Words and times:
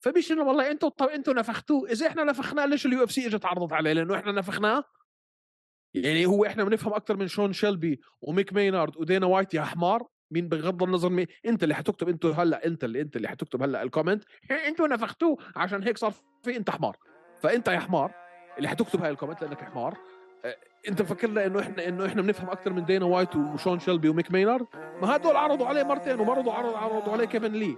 فبيش 0.00 0.32
إنه 0.32 0.42
والله 0.42 0.70
أنتوا 0.70 0.88
طب 0.88 1.08
أنتوا 1.08 1.34
نفختوه. 1.34 1.90
إذا 1.90 2.06
إحنا 2.06 2.24
نفخناه 2.24 2.66
ليش 2.66 2.86
ال 2.86 3.04
UFC 3.04 3.26
اجت 3.26 3.44
عرضت 3.44 3.72
عليه؟ 3.72 3.92
لأنه 3.92 4.14
إحنا 4.14 4.32
نفخناه؟ 4.32 4.84
يعني 5.94 6.26
هو 6.26 6.44
إحنا 6.44 6.64
بنفهم 6.64 6.94
أكثر 6.94 7.16
من 7.16 7.28
شون 7.28 7.52
شيلبي 7.52 8.00
وميك 8.20 8.52
مينارد 8.52 8.96
ودينا 8.96 9.26
وايت 9.26 9.54
يا 9.54 9.62
حمار. 9.62 10.06
مين 10.30 10.48
بغض 10.48 10.82
النظر 10.82 11.08
مين؟ 11.08 11.26
أنت 11.46 11.62
اللي 11.62 11.74
حتكتب 11.74 12.08
أنتوا 12.08 12.32
هلأ 12.32 12.66
أنت 12.66 12.84
اللي 12.84 13.00
أنت 13.00 13.16
اللي 13.16 13.28
حتكتب 13.28 13.62
هلأ 13.62 13.82
ال 13.82 13.87
comment 13.87 14.24
أنتوا 14.68 14.88
نفختوه. 14.88 15.36
عشان 15.56 15.82
هيك 15.82 15.98
صار 15.98 16.12
في 16.42 16.56
أنت 16.56 16.70
حمار. 16.70 16.96
فأنت 17.40 17.68
يا 17.68 17.78
حمار 17.78 18.14
اللي 18.58 18.68
حتكتب 18.68 19.02
هاي 19.02 19.10
ال 19.10 19.14
comment 19.14 19.42
لأنك 19.42 19.64
حمار 19.64 19.98
آه، 20.44 20.56
أنت 20.88 21.02
مفكرنا 21.02 21.46
إنه 21.46 21.60
إحنا 21.60 21.88
إنه 21.88 22.06
إحنا 22.06 22.22
بنفهم 22.22 22.50
أكثر 22.50 22.72
من 22.72 22.84
دينا 22.84 23.04
وايت 23.04 23.36
وشون 23.36 23.78
شيلبي 23.78 24.08
وميك 24.08 24.32
مينارد. 24.32 24.66
ما 24.74 25.16
هدول 25.16 25.36
عرضوا 25.36 25.66
عليه 25.66 25.82
مرتين 25.82 26.20
ومرضوا 26.20 26.52
عرضوا, 26.52 26.78
عرضوا 26.78 27.12
عليه 27.12 27.24
كيفن 27.24 27.52
لي. 27.52 27.76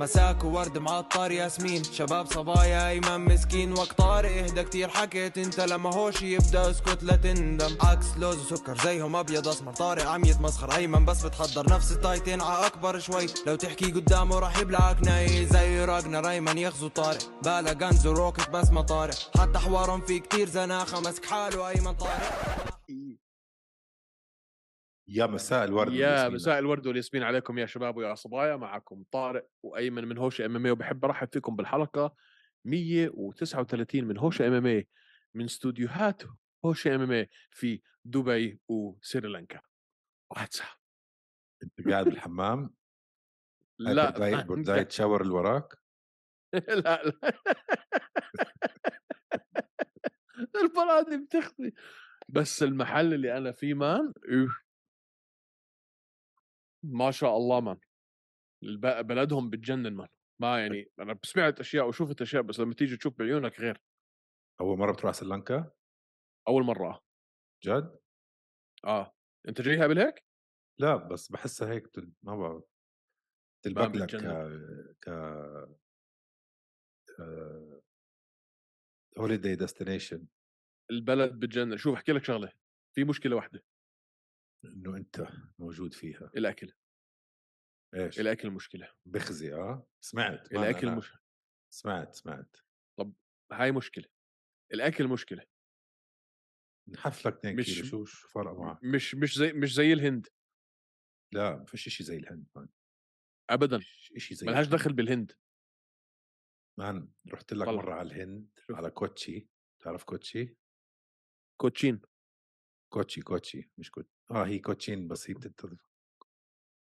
مساك 0.00 0.44
وورد 0.44 0.78
معطر 0.78 1.30
ياسمين 1.30 1.84
شباب 1.84 2.26
صبايا 2.26 2.88
ايمن 2.88 3.24
مسكين 3.24 3.72
وقت 3.72 3.92
طارق 3.92 4.30
إهدى 4.30 4.62
كتير 4.62 4.88
حكيت 4.88 5.38
أنت 5.38 5.60
لما 5.60 5.94
هوشي 5.94 6.34
يبدأ 6.34 6.70
اسكت 6.70 7.02
لا 7.02 7.16
تندم. 7.16 7.76
عكس 7.80 8.06
لوز 8.16 8.52
وسكر 8.52 8.78
زيهم 8.84 9.16
أبيض 9.16 9.48
أسمر 9.48 9.72
طارق 9.72 10.06
عم 10.06 10.24
يتمسخر 10.24 10.76
ايمن 10.76 11.04
بس 11.04 11.24
بتحضر 11.24 11.70
نفس 11.70 11.92
التايتين 11.92 12.40
ع 12.40 12.66
أكبر 12.66 12.98
شوي. 12.98 13.26
لو 13.46 13.56
تحكي 13.56 13.90
قدامه 13.90 14.38
راح 14.38 14.58
يبلعك 14.58 14.96
ناي 15.02 15.46
زي 15.46 15.84
راجنا 15.84 16.30
أيمن 16.30 16.58
يغزو 16.58 16.88
طارق. 16.88 17.18
بالا 17.44 17.72
غنز 17.72 18.06
وروكت 18.06 18.50
بس 18.50 18.70
ما 18.70 18.82
طارق. 18.82 19.38
حتى 19.38 19.58
حوارهم 19.58 20.00
في 20.00 20.18
كتير 20.18 20.48
زناخة 20.48 21.00
مسك 21.00 21.24
حاله 21.24 21.68
أيمن 21.68 21.94
طارق. 21.94 22.66
يا 25.08 25.26
مساء 25.26 25.64
الورد 25.64 25.92
يا. 25.92 26.28
مساء 26.28 26.58
الورد 26.58 26.86
والياسمين 26.86 27.22
عليكم 27.22 27.58
يا 27.58 27.66
شباب 27.66 27.96
ويا 27.96 28.14
صبايا 28.14 28.56
معكم 28.56 29.04
طارق 29.10 29.48
وأيمن 29.62 30.04
من 30.04 30.18
هوشه 30.18 30.46
إم 30.46 30.56
إم 30.56 30.70
وبحب 30.72 31.04
أرحب 31.04 31.28
فيكم 31.32 31.56
بالحلقة 31.56 32.14
139 32.64 34.04
من 34.04 34.18
هوشه 34.18 34.46
إم 34.48 34.52
إم 34.66 34.84
من 35.34 35.44
استوديوهات 35.44 36.22
هوشه 36.64 36.94
إم 36.94 37.12
إم 37.12 37.26
في 37.50 37.82
دبي 38.04 38.60
وسريلانكا. 38.68 39.60
واتساب 40.30 40.66
أنت 41.62 41.88
قاعد 41.88 42.04
بالحمام؟ 42.04 42.74
لا 43.78 44.10
بداية 44.40 44.82
تشاور 44.82 45.22
اللي 45.22 45.32
وراك 45.34 45.74
لا 46.68 47.02
لا. 47.02 47.12
المرأة 50.62 51.02
دي 51.02 51.16
بتخفي 51.16 51.72
بس 52.28 52.62
المحل 52.62 53.14
اللي 53.14 53.36
أنا 53.36 53.52
فيه 53.52 53.74
مان. 53.74 54.12
ما 56.92 57.10
شاء 57.10 57.36
الله 57.36 57.78
الب- 58.62 59.06
بلدهم 59.06 59.50
بتجنن 59.50 59.94
مان 59.94 60.08
ما 60.42 60.60
يعني 60.60 60.90
أنا 61.00 61.18
سمعت 61.24 61.60
أشياء 61.60 61.88
وشفت 61.88 62.22
أشياء 62.22 62.42
بس 62.42 62.60
لما 62.60 62.74
تيجي 62.74 62.96
تشوف 62.96 63.18
بعيونك 63.18 63.60
غير. 63.60 63.80
أول 64.60 64.78
مرة 64.78 64.92
بتروح 64.92 65.12
سريلانكا؟ 65.12 65.70
أول 66.48 66.62
مرة 66.64 67.04
جد؟ 67.64 67.98
آه. 68.84 69.14
أنت 69.48 69.60
جايها 69.60 69.84
قبل 69.84 69.98
هيك؟ 69.98 70.24
لا 70.80 70.96
بس 70.96 71.32
بحسها 71.32 71.72
هيك 71.72 71.84
بتل... 71.84 72.12
ما 72.22 72.36
بعرف 72.36 72.64
تلبق 73.64 73.96
لك 73.96 74.16
ك. 74.16 74.26
ك 75.00 75.08
holiday 79.18 79.56
destination 79.56 80.26
البلد 80.90 81.32
بتجنن. 81.40 81.76
شوف 81.76 81.94
أحكي 81.94 82.12
لك 82.12 82.24
شغلة. 82.24 82.52
في 82.94 83.04
مشكلة 83.04 83.36
واحدة. 83.36 83.64
إنه 84.72 84.96
أنت 84.96 85.26
موجود 85.58 85.94
فيها. 85.94 86.30
الأكل. 86.36 86.72
إيش؟ 87.94 88.20
الأكل 88.20 88.50
مشكله 88.50 88.92
بخزي 89.06 89.54
آه. 89.54 89.86
سمعت. 90.00 90.52
الأكل 90.52 90.96
مش 90.96 91.12
سمعت 91.74 92.14
سمعت. 92.14 92.56
هاي 93.52 93.72
مشكلة. 93.72 94.04
الأكل 94.72 95.08
مشكلة. 95.08 95.46
نحف 96.88 97.26
لك 97.26 97.34
2 97.38 97.56
مش- 97.56 97.66
كيلو 97.66 97.86
شو 97.86 98.04
شو 98.04 98.28
فرق 98.28 98.52
معك؟ 98.52 98.84
مش 98.84 99.14
مش 99.14 99.38
زي 99.38 99.52
مش 99.52 99.74
زي 99.74 99.92
الهند. 99.92 100.26
لا 101.34 101.56
ما 101.56 101.64
فيش 101.64 101.88
شيء 101.88 102.06
زي 102.06 102.16
الهند 102.16 102.46
man. 102.56 102.68
ابدا. 103.50 103.80
شيء 104.18 104.36
زي 104.36 104.46
ملهاش. 104.46 104.66
دخل 104.66 104.92
بالهند. 104.92 105.32
man 106.78 107.12
رحت 107.32 107.52
لك 107.52 107.66
طلع. 107.66 107.72
مرة 107.76 107.94
على 107.94 108.06
الهند 108.14 108.50
شوف. 108.66 108.76
على 108.76 108.90
كوتشي. 108.90 109.48
تعرف 109.82 110.04
كوتشي؟ 110.04 110.56
كوتشين. 111.60 112.00
كوتشي 112.92 113.20
كوتشي 113.20 113.70
مش 113.78 113.90
كوتشي 113.90 114.15
آه 114.30 114.46
هي 114.46 114.58
كوتشين 114.58 115.08
بس 115.08 115.30
هي 115.30 115.34
بتتضف 115.34 115.90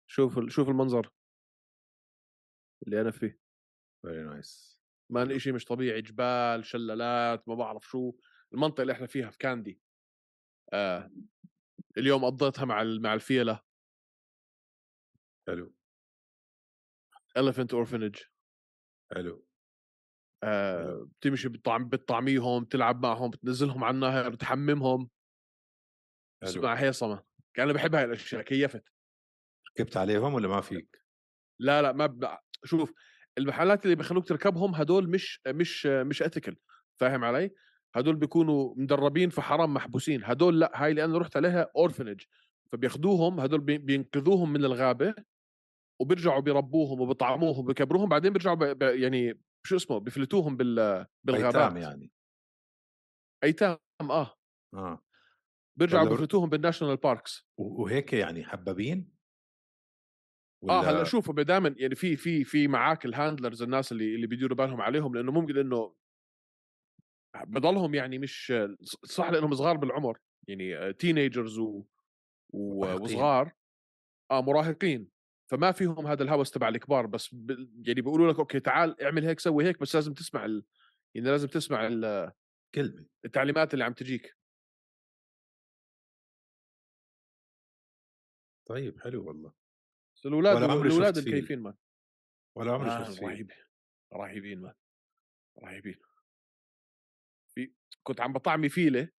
شوف 0.07 0.37
ال- 0.37 0.51
شوف 0.51 0.69
المنظر. 0.69 1.11
اللي 2.87 3.01
أنا 3.01 3.11
فيه. 3.11 3.39
very 4.01 4.23
nice 4.23 4.79
ما 5.09 5.37
شيء 5.37 5.53
مش 5.53 5.65
طبيعي 5.65 6.01
جبال 6.01 6.65
شلالات 6.65 7.47
ما 7.47 7.55
بعرف 7.55 7.87
شو. 7.87 8.13
المنطقة 8.53 8.81
اللي 8.81 8.93
إحنا 8.93 9.07
فيها 9.07 9.29
في 9.29 9.37
كاندي. 9.37 9.81
آه. 10.73 11.11
اليوم 11.97 12.25
قضيتها 12.25 12.65
مع 12.65 12.81
ال- 12.81 13.01
مع 13.01 13.13
الفيلة. 13.13 13.63
حلو. 15.47 15.73
Elephant 17.39 17.71
orphanage. 17.73 18.29
حلو. 19.15 19.45
آه 20.43 21.07
بتمشي 21.19 21.49
بتطعم 21.49 21.89
بتطعميهم 21.89 22.63
بتلعب 22.63 23.05
معهم 23.05 23.29
بتنزلهم 23.29 23.83
على 23.83 23.95
النهر 23.95 24.29
بتحممهم. 24.29 25.09
اسمع 26.43 26.73
هيصمه 26.73 27.28
أنا 27.63 27.73
بحب 27.73 27.95
هاي 27.95 28.03
الاشياء 28.03 28.41
كيفت 28.41 28.83
ركبت 29.71 29.97
عليهم 29.97 30.33
ولا 30.33 30.47
ما 30.47 30.61
فيك؟ 30.61 31.01
لا 31.59 31.81
لا 31.81 31.91
ما 31.91 32.05
ب... 32.05 32.37
شوف 32.65 32.93
المحلات 33.37 33.85
اللي 33.85 33.95
بخلوك 33.95 34.27
تركبهم 34.27 34.75
هدول 34.75 35.09
مش 35.09 35.41
مش 35.47 35.85
مش 35.85 36.23
ethical 36.23 36.55
فاهم 36.99 37.23
علي؟ 37.23 37.51
هدول 37.95 38.15
بيكونوا 38.15 38.73
مدربين 38.77 39.29
في 39.29 39.41
حرم 39.41 39.73
محبوسين 39.73 40.23
هدول 40.23 40.59
لأ 40.59 40.71
هاي 40.75 40.89
اللي 40.91 41.05
أنا 41.05 41.17
رحت 41.17 41.37
عليها 41.37 41.71
orphanage 41.75 42.23
فبياخذوهم 42.71 43.39
هدول 43.39 43.59
بي- 43.61 43.77
بينقذوهم 43.77 44.53
من 44.53 44.65
الغابة 44.65 45.13
وبيرجعوا 46.01 46.39
بيربوهم 46.39 47.01
وبيطعموهم 47.01 47.59
وبيكبروهم 47.59 48.09
بعدين 48.09 48.33
بيرجعوا 48.33 48.55
ب... 48.55 48.63
ب... 48.63 48.81
يعني 48.81 49.41
شو 49.65 49.75
اسمه 49.75 49.97
بيفلتوهم 49.97 50.57
بال... 50.57 51.05
بالغابات. 51.23 51.55
ايتام 51.55 51.77
يعني. 51.77 52.11
أيتام 53.43 53.77
آه. 54.01 54.33
آه. 54.73 55.01
بيرجعوا 55.79 56.01
ولا- 56.03 56.11
بيفلتوهم 56.11 56.49
بالناشونال 56.49 56.97
باركس 56.97 57.47
و- 57.57 57.81
وهيك 57.83 58.13
يعني 58.13 58.45
حبابين؟ 58.45 59.19
آه 60.69 60.81
هلأ 60.81 61.03
شوفوا 61.03 61.33
دائما 61.43 61.75
يعني 61.77 61.95
في 61.95 62.15
في 62.15 62.43
في 62.43 62.67
معاك 62.67 63.05
ال 63.05 63.11
handlers 63.11 63.61
الناس 63.61 63.91
اللي 63.91 64.15
اللي 64.15 64.27
بيديروا 64.27 64.57
بالهم 64.57 64.81
عليهم 64.81 65.15
لأنه 65.15 65.31
ممكن 65.31 65.57
إنه 65.57 65.95
بضلهم 67.47 67.95
يعني 67.95 68.17
مش 68.17 68.53
صح 69.03 69.29
لأنهم 69.29 69.53
صغار 69.55 69.77
بالعمر. 69.77 70.17
يعني 70.47 70.93
teenagers 70.93 71.59
و... 71.59 71.83
و... 72.49 72.79
مراهقين. 72.85 73.01
وصغار. 73.01 73.51
آه 74.31 74.41
مراهقين. 74.41 75.09
فما 75.51 75.71
فيهم 75.71 76.07
هذا 76.07 76.23
الهوس 76.23 76.51
تبع 76.51 76.67
الكبار 76.69 77.05
بس 77.05 77.29
ب... 77.33 77.51
يعني 77.87 78.01
بيقولوا 78.01 78.31
لك 78.31 78.39
okay 78.39 78.59
تعال 78.59 79.01
اعمل 79.01 79.25
هيك 79.25 79.39
سوي 79.39 79.65
هيك 79.65 79.79
بس 79.79 79.95
لازم 79.95 80.13
تسمع 80.13 80.45
ال... 80.45 80.63
يعني 81.15 81.29
لازم 81.29 81.47
تسمع 81.47 81.87
ال- 81.87 82.31
كلمة. 82.75 83.05
التعليمات 83.25 83.73
اللي 83.73 83.83
عم 83.85 83.93
تجيك. 83.93 84.38
طيب 88.69 89.01
حلو 89.01 89.27
والله. 89.27 89.53
بس 90.15 90.25
الأولاد 90.25 90.55
ولا 90.55 90.71
عمري 90.73 90.87
الأولاد 90.89 91.15
شفت 91.15 91.23
فيل. 91.23 91.33
الكيفين 91.33 91.59
ما؟ 91.59 91.77
ولا 92.57 92.73
عمري 92.73 92.89
آه 92.89 93.03
شفت 93.03 93.19
فيه 93.19 93.27
رهيب 93.27 93.51
رهيبين 94.13 94.61
man 94.61 94.73
رهيبين. 95.59 95.99
في 97.53 97.73
كنت 98.03 98.21
عم 98.21 98.33
بطعمي 98.33 98.69
فيله 98.69 99.09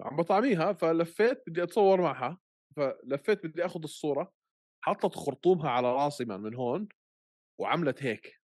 عم 0.00 0.16
بطعميها 0.16 0.72
فلفيت 0.72 1.42
بدي 1.46 1.62
أتصور 1.62 2.00
معها 2.00 2.40
فلفيت 2.76 3.46
بدي 3.46 3.64
أخذ 3.66 3.82
الصورة 3.82 4.34
حطت 4.84 5.14
خرطومها 5.14 5.70
على 5.70 5.92
راسي 5.92 6.24
man 6.24 6.40
من 6.40 6.54
هون 6.54 6.88
وعملت 7.60 8.02
هيك. 8.02 8.42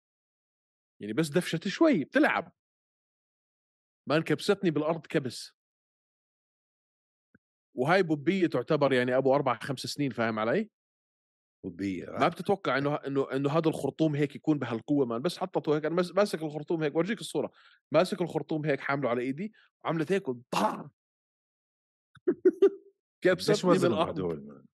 يعني 1.02 1.14
بس 1.14 1.30
دفشت 1.30 1.68
شوي 1.68 2.04
بتلعب. 2.04 2.52
man 4.10 4.22
كبستني 4.24 4.72
بالأرض 4.72 5.06
كبس. 5.08 5.57
وهاي 7.78 8.04
puppy 8.04 8.48
تعتبر 8.48 8.94
يعني 8.94 9.18
أبو 9.18 9.36
أربع 9.36 9.60
خمس 9.62 9.80
سنين 9.80 10.12
فاهم 10.12 10.40
علي؟ 10.40 10.70
puppy 11.66 12.06
ما 12.06 12.28
بتتوقع 12.28 12.78
إنه 12.78 12.96
إنه 12.96 13.32
إنه 13.32 13.50
هذا 13.50 13.70
الخرطوم 13.70 14.16
هيك 14.16 14.36
يكون 14.36 14.60
بهالقوة 14.60 15.06
man. 15.06 15.22
بس 15.22 15.38
حطته 15.38 15.76
هيك 15.76 15.86
أنا 15.86 15.96
ماسك 15.96 16.44
الخرطوم 16.44 16.84
هيك 16.84 16.96
ورجيك 16.96 17.22
الصورة. 17.22 17.52
ماسك 17.92 18.22
الخرطوم 18.22 18.66
هيك 18.66 18.80
حامله 18.80 19.10
على 19.10 19.22
إيدي 19.22 19.54
وعملت 19.84 20.12
هيك 20.12 20.28
وطع 20.28 20.88
قديش 22.28 22.28
كبستني 23.24 23.72
وزنهم 23.72 23.94
بالأرض. 23.94 24.20
هدول 24.20 24.66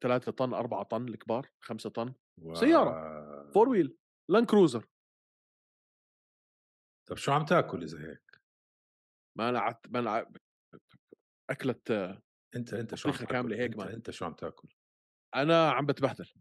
ثلاثة 0.00 0.32
طن 0.32 0.54
أربعة 0.54 0.82
طن 0.82 1.08
الكبار 1.08 1.50
خمسة 1.60 1.90
طن. 1.90 2.14
و... 2.42 2.54
سيارة. 2.54 3.50
four 3.50 3.68
wheel 3.68 3.96
لاند 4.30 4.46
كروزر 4.46 4.86
طب 7.08 7.16
شو 7.16 7.32
عم 7.32 7.44
تاكل 7.44 7.82
إذا 7.82 8.10
هيك؟ 8.10 8.40
ما 9.38 9.48
أنا 9.48 9.60
عت... 9.60 9.88
ما 9.88 9.98
أنا 9.98 10.32
اكلت 11.50 11.90
أنت 12.56 12.74
أنت 12.74 12.94
شو 12.94 13.08
عم 13.08 13.14
تاكل؟ 13.14 13.32
كاملة 13.32 13.56
هيك 13.56 13.72
أنت. 13.72 13.80
أنت 13.80 14.10
شو 14.10 14.24
عم 14.24 14.32
تاكل؟ 14.34 14.68
أنا 15.34 15.70
عم 15.70 15.86
بتبهدل. 15.86 16.32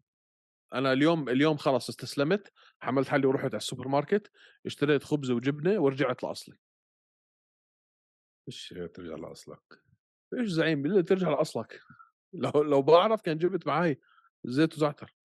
أنا 0.74 0.94
اليوم 0.94 1.30
اليوم 1.30 1.58
خلص 1.58 1.90
استسلمت 1.90 2.54
حملت 2.80 3.08
حالي 3.08 3.28
ورحت 3.28 3.46
على 3.46 3.58
السوبر 3.58 3.88
ماركت 3.88 4.32
اشتريت 4.66 5.04
خبزة 5.04 5.34
وجبنة 5.34 5.80
ورجعت 5.80 6.24
لأصلي. 6.24 6.58
إيش 8.48 8.74
ترجع 8.94 9.16
لأصلك. 9.16 9.84
إيش 10.40 10.48
زعيم 10.50 10.82
بالله 10.82 11.02
ترجع 11.02 11.30
لأصلك. 11.30 11.80
لو 12.34 12.64
لو 12.64 12.82
بعرف 12.82 13.22
كان 13.22 13.38
جبت 13.38 13.68
معي 13.68 14.00
زيت 14.46 14.74
وزعتر. 14.74 15.16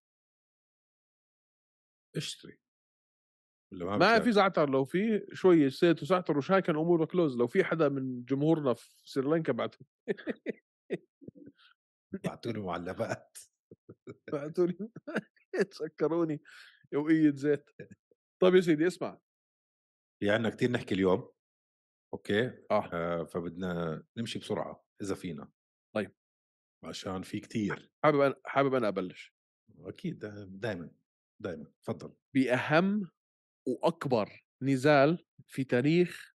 اشتري. 2.15 2.62
ما 3.81 4.19
في 4.19 4.31
زعتر 4.31 4.69
لو 4.69 4.85
في 4.85 5.25
شوية 5.33 5.67
زيت 5.67 6.03
وزعتر 6.03 6.37
وشاي 6.37 6.61
كان 6.61 6.75
أموره 6.75 7.05
كلوز 7.05 7.37
لو 7.37 7.47
في 7.47 7.63
حدا 7.63 7.89
من 7.89 8.25
جمهورنا 8.25 8.73
في 8.73 8.89
سريلانكا 9.05 9.53
بعته 9.53 9.85
بعتوا 12.25 12.51
لي 12.51 12.59
معلبات 12.59 13.37
بعتوا 14.31 14.65
لي 14.65 14.89
تسكروني 15.71 16.41
وقية 16.95 17.31
زيت. 17.35 17.69
طيب 18.41 18.55
يا 18.55 18.61
سيدي 18.61 18.87
اسمع. 18.87 19.19
في 20.19 20.29
عندنا 20.29 20.49
كثير 20.49 20.71
نحكي 20.71 20.95
اليوم. 20.95 21.29
okay؟ 22.13 22.47
آه, 22.71 22.89
آه 22.93 23.23
فبدنا 23.23 24.03
نمشي 24.17 24.39
بسرعة 24.39 24.83
إذا 25.01 25.15
فينا. 25.15 25.51
طيب. 25.95 26.11
عشان 26.83 27.21
في 27.21 27.39
كثير 27.39 27.91
حابب 28.03 28.19
أنا 28.19 28.35
حابب 28.45 28.73
أنا 28.73 28.87
أبلش. 28.87 29.35
أكيد 29.79 30.19
دائما 30.47 30.91
دائما 31.41 31.71
تفضل. 31.83 32.15
بأهم 32.35 33.09
وأكبر 33.65 34.45
نزال 34.61 35.25
في 35.47 35.63
تاريخ 35.63 36.33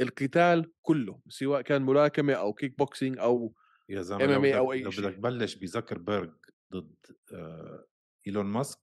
القتال 0.00 0.72
كله 0.82 1.20
سواء 1.28 1.62
كان 1.62 1.82
ملاكمة 1.82 2.32
أو 2.32 2.52
kick 2.52 2.78
boxing 2.78 3.18
أو 3.18 3.54
يا 3.88 4.02
زلمة 4.02 4.52
أو 4.52 4.72
أي 4.72 4.82
لو 4.82 4.90
بدك 4.90 5.14
تبلش 5.14 5.54
بزكربرج 5.54 6.34
ضد 6.72 6.96
آه 7.32 7.86
إيلون 8.26 8.46
ماسك 8.46 8.78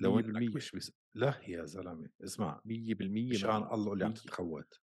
لو 0.00 0.18
انك 0.18 0.56
مش 0.56 0.70
بس... 0.70 0.92
لا 1.14 1.40
يا 1.48 1.64
زلمة 1.64 2.10
اسمع 2.24 2.60
100% 2.60 2.62
مشان 2.68 3.50
الله 3.50 3.88
قول 3.88 3.98
لي 3.98 4.04
عم 4.04 4.12
تتخوت. 4.14 4.80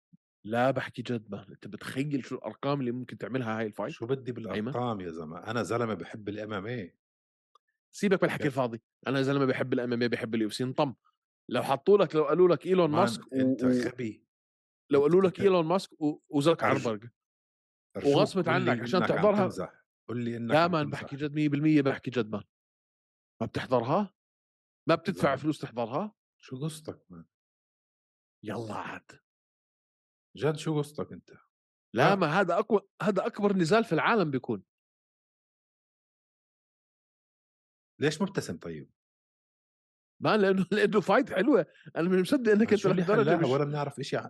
لا 0.45 0.71
بحكي 0.71 1.01
جد 1.01 1.31
man 1.31 1.51
أنت 1.51 1.67
بتخيل 1.67 2.25
شو 2.25 2.35
الأرقام 2.35 2.79
اللي 2.79 2.91
ممكن 2.91 3.17
تعملها 3.17 3.59
هاي 3.59 3.65
ال 3.65 3.69
fight؟ 3.69 3.93
شو 3.93 4.05
بدي 4.05 4.31
بالأرقام 4.31 5.01
يا 5.01 5.11
زلمة؟ 5.11 5.37
أنا 5.37 5.63
زلمة 5.63 5.93
بحب 5.93 6.29
ال 6.29 6.53
MMA 6.53 6.95
سيبك 7.95 8.23
من 8.23 8.29
الحكي 8.29 8.45
الفاضي 8.45 8.81
أنا 9.07 9.21
زلمه 9.21 9.45
بحب 9.45 9.73
ال 9.73 9.93
MMA 9.93 10.07
بحب 10.07 10.35
ال 10.35 10.49
UFC 10.49 10.63
انطم. 10.63 10.95
لو 11.49 11.63
حطوا 11.63 11.97
لك 11.97 12.15
لو 12.15 12.23
قالوا 12.23 12.49
لك 12.49 12.65
إيلون 12.65 12.91
ماسك 12.91 13.31
و... 13.31 13.35
أنت 13.35 13.63
غبي 13.63 14.25
لو 14.91 15.01
قالوا 15.01 15.21
لك 15.21 15.39
إيلون 15.39 15.65
ماسك 15.65 15.91
وزكربرج 16.29 17.09
وغصبت 18.05 18.47
عنك 18.47 18.81
عشان 18.81 18.99
تحضرها 18.99 19.73
قول 20.09 20.23
لي 20.23 20.37
إنك 20.37 20.51
لا 20.51 20.67
man 20.67 20.89
بحكي 20.89 21.15
جد 21.15 21.79
100% 21.81 21.83
بحكي 21.83 22.11
جد 22.11 22.29
مان 22.29 22.43
ما 23.41 23.47
بتحضرها؟ 23.47 24.13
ما 24.87 24.95
بتدفع 24.95 25.29
لا. 25.29 25.35
فلوس 25.35 25.59
تحضرها؟ 25.59 26.15
شو 26.37 26.63
قصتك 26.63 27.05
man 27.09 27.25
يلا 28.43 28.73
عاد. 28.73 29.11
جد 30.37 30.55
شو 30.55 30.77
قصتك 30.77 31.11
أنت؟ 31.11 31.31
لا 31.93 32.15
ما 32.15 32.27
هذا 32.27 32.59
اقوى 32.59 32.81
هذا 33.01 33.25
أكبر 33.25 33.55
نزال 33.55 33.83
في 33.83 33.93
العالم 33.93 34.31
بيكون. 34.31 34.63
ليش 37.99 38.21
مبتسم 38.21 38.57
طيب؟ 38.57 38.89
ما 40.19 40.37
لأنه 40.37 40.65
لأنه 40.71 41.01
فايت 41.01 41.33
حلوة. 41.33 41.65
أنا 41.95 42.09
مش 42.09 42.19
مصدق 42.19 42.51
إنك 42.51 42.73
أنت 42.73 42.85
لهالدرجة 42.85 43.37
مش... 43.37 43.47
ولا 43.47 43.65
بنعرف 43.65 44.01
شيء 44.01 44.21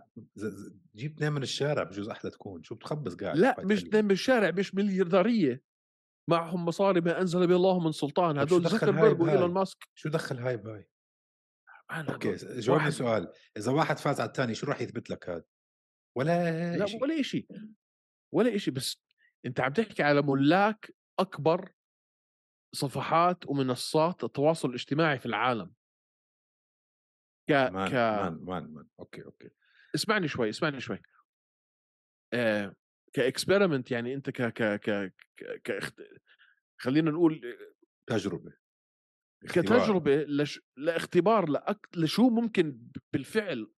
جيب 0.96 1.16
اثنين 1.16 1.32
من 1.32 1.42
الشارع 1.42 1.82
بجوز 1.82 2.08
أحلى 2.08 2.30
تكون. 2.30 2.62
شو 2.62 2.74
بتخبص 2.74 3.14
قاعد 3.14 3.36
لا 3.36 3.56
مش 3.58 3.82
اثنين 3.82 4.04
من 4.04 4.10
الشارع 4.10 4.50
مش 4.50 4.74
مليارديرية. 4.74 5.62
معهم 6.28 6.64
مصاري 6.64 7.00
ما 7.00 7.20
أنزل 7.20 7.46
به 7.46 7.56
الله 7.56 7.80
من 7.80 7.92
سلطان. 7.92 8.38
هدول 8.38 8.68
زكربرج 8.68 9.20
وإيلون 9.20 9.50
ماسك. 9.50 9.88
شو 9.94 10.08
دخل 10.08 10.38
هاي 10.38 10.56
بهاي؟ 10.56 10.88
okay 11.90 12.36
جاوبني 12.36 12.90
سؤال. 12.90 13.32
إذا 13.56 13.72
واحد 13.72 13.98
فاز 13.98 14.20
على 14.20 14.28
الثاني 14.28 14.54
شو 14.54 14.66
راح 14.66 14.80
يثبت 14.80 15.10
لك 15.10 15.28
هذا؟ 15.28 15.44
ولا 16.16 16.76
لا 16.76 16.86
شيء 16.86 17.02
ولا 17.02 17.22
شيء 17.22 17.46
ولا 18.34 18.58
شيء 18.58 18.74
بس 18.74 19.02
أنت 19.46 19.60
عم 19.60 19.72
تحكي 19.72 20.02
على 20.02 20.22
ملاك 20.22 20.94
أكبر 21.18 21.72
صفحات 22.72 23.46
ومنصات 23.46 24.24
التواصل 24.24 24.68
الاجتماعي 24.68 25.18
في 25.18 25.26
العالم. 25.26 25.74
ك 27.48 27.52
man 27.52 27.88
ك 27.88 27.92
man 27.92 28.44
man 28.44 28.74
man. 28.74 28.88
Okay 29.00 29.24
okay. 29.24 29.50
اسمعني 29.94 30.28
شوي 30.28 30.48
اسمعني 30.48 30.80
شوي. 30.80 31.02
آه 32.32 32.76
ك 33.12 33.19
experiment 33.19 33.90
يعني 33.90 34.14
أنت 34.14 34.30
ك 34.30 34.42
ك 34.42 34.80
ك, 34.80 35.12
ك... 35.64 35.94
خلينا 36.80 37.10
نقول 37.10 37.56
تجربة 38.06 38.52
اختبار. 39.44 39.64
كتجربة 39.64 40.22
لش... 40.22 40.60
لاختبار 40.76 41.48
لأك... 41.48 41.88
لشو 41.96 42.30
ممكن 42.30 42.88
بالفعل 43.12 43.72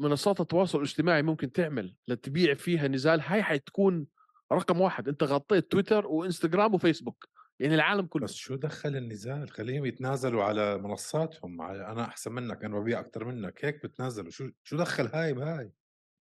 منصات 0.00 0.40
التواصل 0.40 0.78
الاجتماعي 0.78 1.22
ممكن 1.22 1.52
تعمل 1.52 1.96
لتبيع 2.08 2.54
فيها 2.54 2.88
نزال. 2.88 3.20
هاي 3.20 3.42
حتكون 3.42 4.06
رقم 4.52 4.80
واحد. 4.80 5.08
أنت 5.08 5.22
غطيت 5.22 5.72
تويتر 5.72 6.06
وإنستغرام 6.06 6.74
وفيسبوك. 6.74 7.28
يعني 7.60 7.74
العالم 7.74 8.06
كله. 8.06 8.24
بس 8.24 8.34
شو 8.34 8.54
دخل 8.54 8.96
النزال 8.96 9.50
خليهم 9.50 9.86
يتنازلوا 9.86 10.44
على 10.44 10.78
منصاتهم. 10.78 11.62
أنا 11.62 12.04
أحسن 12.04 12.32
منك 12.32 12.64
أنا 12.64 12.78
ببيع 12.78 13.00
أكثر 13.00 13.24
منك. 13.24 13.64
هيك 13.64 13.86
بتنازلوا. 13.86 14.30
شو 14.30 14.50
شو 14.62 14.76
دخل 14.76 15.06
هاي 15.06 15.34
بهاي؟ 15.34 15.72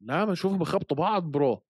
لا 0.03 0.25
ما 0.25 0.35
بخبطوا 0.45 0.97
بعض 0.97 1.23
bro. 1.23 1.63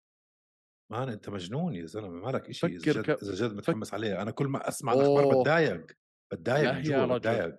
Man 0.92 1.08
أنت 1.08 1.28
مجنون 1.28 1.74
يا 1.74 1.86
زلمة. 1.86 2.08
مالك 2.08 2.52
شيء 2.52 2.70
إذا 2.70 2.92
جد 2.92 3.02
ك... 3.02 3.10
إذا 3.10 3.34
جد 3.34 3.56
متحمس 3.56 3.88
فك... 3.88 3.94
عليه. 3.94 4.22
أنا 4.22 4.30
كل 4.30 4.46
ما 4.46 4.68
أسمع 4.68 4.92
الأخبار 4.92 5.40
بتضايق. 5.40 5.92
بتضايق 6.32 6.72
من 6.72 6.82
جوا 6.82 7.18
بتضايق. 7.18 7.58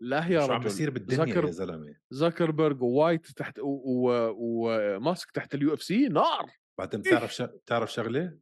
لا 0.00 0.26
يا 0.26 0.40
رجل 0.40 0.52
عم 0.52 0.62
بيصير 0.62 0.90
بالدنيا 0.90 1.34
زكر... 1.34 1.44
يا 1.44 1.50
زلمة؟ 1.50 1.96
زكربرج 2.10 2.82
و 2.82 2.89
White 2.89 3.26
تحت 3.26 3.58
وماسك 3.62 5.26
و... 5.26 5.30
و... 5.30 5.34
تحت 5.34 5.54
ال 5.54 5.74
UFC 5.74 6.08
نار. 6.08 6.50
بعدين 6.78 7.00
بتعرف 7.00 7.34
ش... 7.34 7.42
بتعرف 7.42 7.92
شغلة؟ 7.92 8.38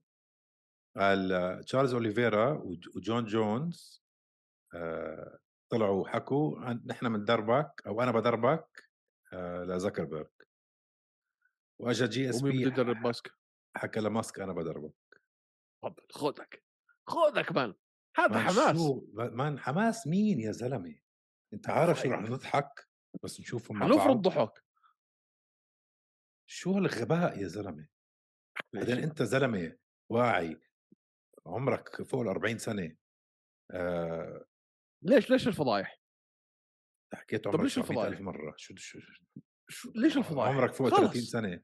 تشارلز 1.67 1.95
أوليفيرا 1.95 2.53
وجون 2.97 3.25
جونز 3.25 4.05
آه، 4.75 5.39
طلعوا 5.71 6.03
وحكوا 6.03 6.73
نحن 6.87 7.13
بندربك 7.13 7.83
أو 7.87 8.03
أنا 8.03 8.13
بدربك 8.13 8.89
آه، 9.33 9.65
لزكربرج 9.65 10.31
وأجا 11.81 12.07
GSP 12.07 12.71
بده 12.71 12.85
ماسك؟ 12.85 13.31
حكى 13.77 14.01
لماسك 14.01 14.41
أنا 14.41 14.53
بدربك. 14.53 14.95
تفضل 15.83 16.07
خذك 16.13 16.65
خذك 17.07 17.53
مان 17.53 17.75
هذا 18.17 18.39
حماس. 18.39 18.77
مان 19.13 19.59
حماس 19.59 20.07
مين 20.07 20.41
يا 20.41 20.53
زلمة؟ 20.53 20.99
أنت 21.53 21.71
عارف 21.71 22.01
شو 22.01 22.11
رح 22.11 22.21
نضحك؟ 22.21 22.89
بس 23.23 23.41
نشوفهم 23.41 23.79
مع 23.79 23.87
بعض. 23.87 23.99
حنفرض 23.99 24.23
ضحك. 24.23 24.65
شو 26.47 26.73
هالغباء 26.73 27.39
يا 27.39 27.49
زلمة؟ 27.49 27.89
بعدين 28.73 28.99
أنت 28.99 29.23
زلمة 29.23 29.77
واعي 30.11 30.61
عمرك 31.47 32.03
فوق 32.03 32.21
ال 32.21 32.29
40 32.29 32.59
سنة. 32.59 32.97
آه. 33.71 34.45
ليش 35.03 35.31
ليش 35.31 35.49
الفضايح؟ 35.49 36.01
حكيت 37.15 37.47
عمرك 37.47 37.61
ليش 37.61 37.79
الفضايح؟ 37.79 38.21
مرة. 38.21 38.55
شو 38.57 38.75
شو, 38.77 39.01
شو 39.69 39.93
ليش 39.95 40.17
الفضايح؟ 40.17 40.55
عمرك 40.55 40.73
فوق 40.73 40.89
30 40.89 41.21
سنة. 41.23 41.63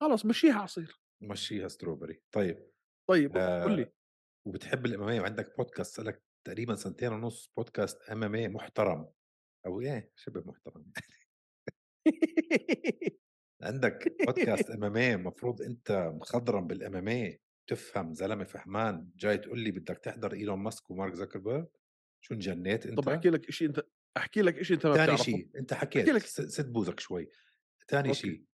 خلص 0.00 0.26
مشيها 0.26 0.58
عصير. 0.58 1.00
مشيها 1.22 1.68
strawberry 1.68 2.22
طيب. 2.34 2.70
طيب 3.10 3.36
آه. 3.36 3.62
قول 3.62 3.76
لي. 3.76 3.92
وبتحب 4.46 4.86
ال 4.86 5.02
MM 5.02 5.20
وعندك 5.20 5.56
بودكاست 5.56 6.00
لك 6.00 6.24
تقريبا 6.46 6.74
سنتين 6.74 7.12
ونص 7.12 7.52
بودكاست 7.56 8.02
MM 8.02 8.52
محترم. 8.52 9.12
أو 9.66 9.80
إيه 9.80 10.12
شبه 10.16 10.40
محترم. 10.40 10.92
عندك 13.62 14.16
بودكاست 14.26 14.70
MM 14.70 14.96
المفروض 14.96 15.62
أنت 15.62 15.92
مخضرم 15.92 16.66
بال 16.66 17.08
MM 17.08 17.38
تفهم 17.66 18.14
زلمة 18.14 18.44
فهمان 18.44 19.10
جاي 19.16 19.38
تقول 19.38 19.60
لي 19.60 19.70
بدك 19.70 19.98
تحضر 19.98 20.32
إيلون 20.32 20.58
ماسك 20.58 20.90
ومارك 20.90 21.14
زكربرج 21.14 21.66
شو 22.20 22.34
انجنيت 22.34 22.86
أنت؟ 22.86 23.00
طب 23.00 23.08
أحكي 23.08 23.30
لك 23.30 23.50
شيء 23.50 23.68
أنت 23.68 23.86
أحكي 24.16 24.42
لك 24.42 24.62
شيء 24.62 24.76
أنت 24.76 24.86
ما 24.86 24.94
ثاني 24.94 25.18
شيء 25.18 25.48
أنت 25.56 25.74
حكيت 25.74 26.08
لك 26.08 26.22
سد 26.26 26.72
بوزك 26.72 27.00
شوي. 27.00 27.28
ثاني 27.88 28.14
شيء 28.14 28.44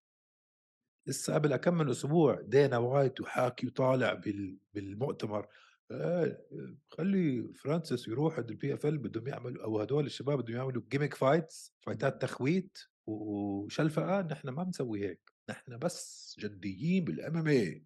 لسه 1.07 1.33
قبل 1.33 1.55
كم 1.55 1.73
من 1.73 1.89
أسبوع 1.89 2.41
دينا 2.41 2.77
وايت 2.77 3.21
وحاكي 3.21 3.67
وطالع 3.67 4.13
بال... 4.13 4.57
بالمؤتمر 4.73 5.47
آه 5.91 6.37
خلي 6.91 7.53
فرانسيس 7.55 8.07
يروح 8.07 8.37
عند 8.37 8.49
ال 8.49 8.73
PFL 8.73 8.97
بدهم 8.97 9.27
يعملوا 9.27 9.63
أو 9.63 9.79
هدول 9.81 10.05
الشباب 10.05 10.41
بدهم 10.41 10.57
يعملوا 10.57 10.83
gimmick 10.91 11.13
fights 11.13 11.75
فايتات 11.81 12.21
تخويت 12.21 12.77
وشلفقة 13.05 14.21
نحن 14.21 14.49
ما 14.49 14.63
بنسوي 14.63 15.05
هيك 15.05 15.31
نحن 15.49 15.77
بس 15.77 16.35
جديين 16.39 17.03
بال 17.05 17.37
MMA 17.37 17.85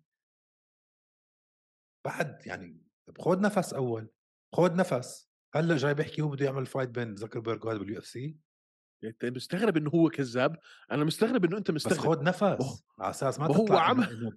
بعد 2.08 2.42
يعني 2.46 2.82
خذ 3.20 3.42
نفس 3.42 3.74
أول 3.74 4.10
خذ 4.56 4.76
نفس. 4.76 5.28
هلأ 5.56 5.78
جاي 5.78 5.94
بيحكي 5.94 6.22
هو 6.22 6.30
بده 6.30 6.46
يعمل 6.46 6.66
fight 6.66 6.90
بين 6.90 7.16
زكربرج 7.16 7.66
وهذا 7.66 7.78
بال 7.78 7.98
UFC 8.00 8.38
أنت 9.04 9.26
مستغرب 9.26 9.78
إنه 9.78 9.90
هو 9.90 10.10
كذاب. 10.10 10.58
أنا 10.92 11.04
مستغرب 11.04 11.46
إنه 11.46 11.58
أنت 11.58 11.72
بس 11.72 11.86
مستغرب. 11.86 12.10
خد 12.10 12.18
ما 12.18 12.30
نفس 12.30 12.44
على 12.44 13.10
أساس 13.10 13.40
ما 13.40 13.46
هو 13.46 13.74
عم- 13.74 14.32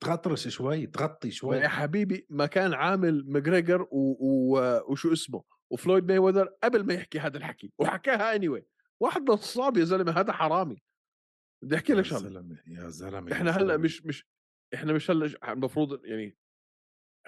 تغطرش 0.00 0.48
شوي 0.48 0.86
تغطي 0.86 1.30
شوي. 1.30 1.56
يا 1.56 1.68
حبيبي 1.68 2.26
ما 2.30 2.46
كان 2.46 2.74
عامل 2.74 3.24
ماجريجر 3.30 3.82
و... 3.82 3.88
و... 3.92 4.58
وشو 4.92 5.12
اسمه 5.12 5.42
وفلويد 5.70 6.04
ماي 6.04 6.18
وذر 6.18 6.48
قبل 6.64 6.86
ما 6.86 6.94
يحكي 6.94 7.18
هذا 7.20 7.36
الحكي 7.36 7.72
وحكاها 7.78 8.36
اني 8.36 8.48
anyway. 8.48 8.62
واحد 9.00 9.30
نصاب 9.30 9.76
يا 9.76 9.84
زلمة 9.84 10.12
هذا 10.12 10.32
حرامي. 10.32 10.82
بدي 11.64 11.76
أحكي 11.76 11.92
لك 11.92 12.04
شغلة. 12.04 12.20
زلمة 12.28 12.58
يا 12.66 12.88
زلمة 12.88 13.32
إحنا 13.32 13.50
هلأ. 13.50 13.76
مش 13.76 14.06
مش 14.06 14.26
إحنا 14.74 14.92
مش 14.92 15.10
هلأ 15.10 15.52
المفروض 15.52 16.04
يعني 16.04 16.36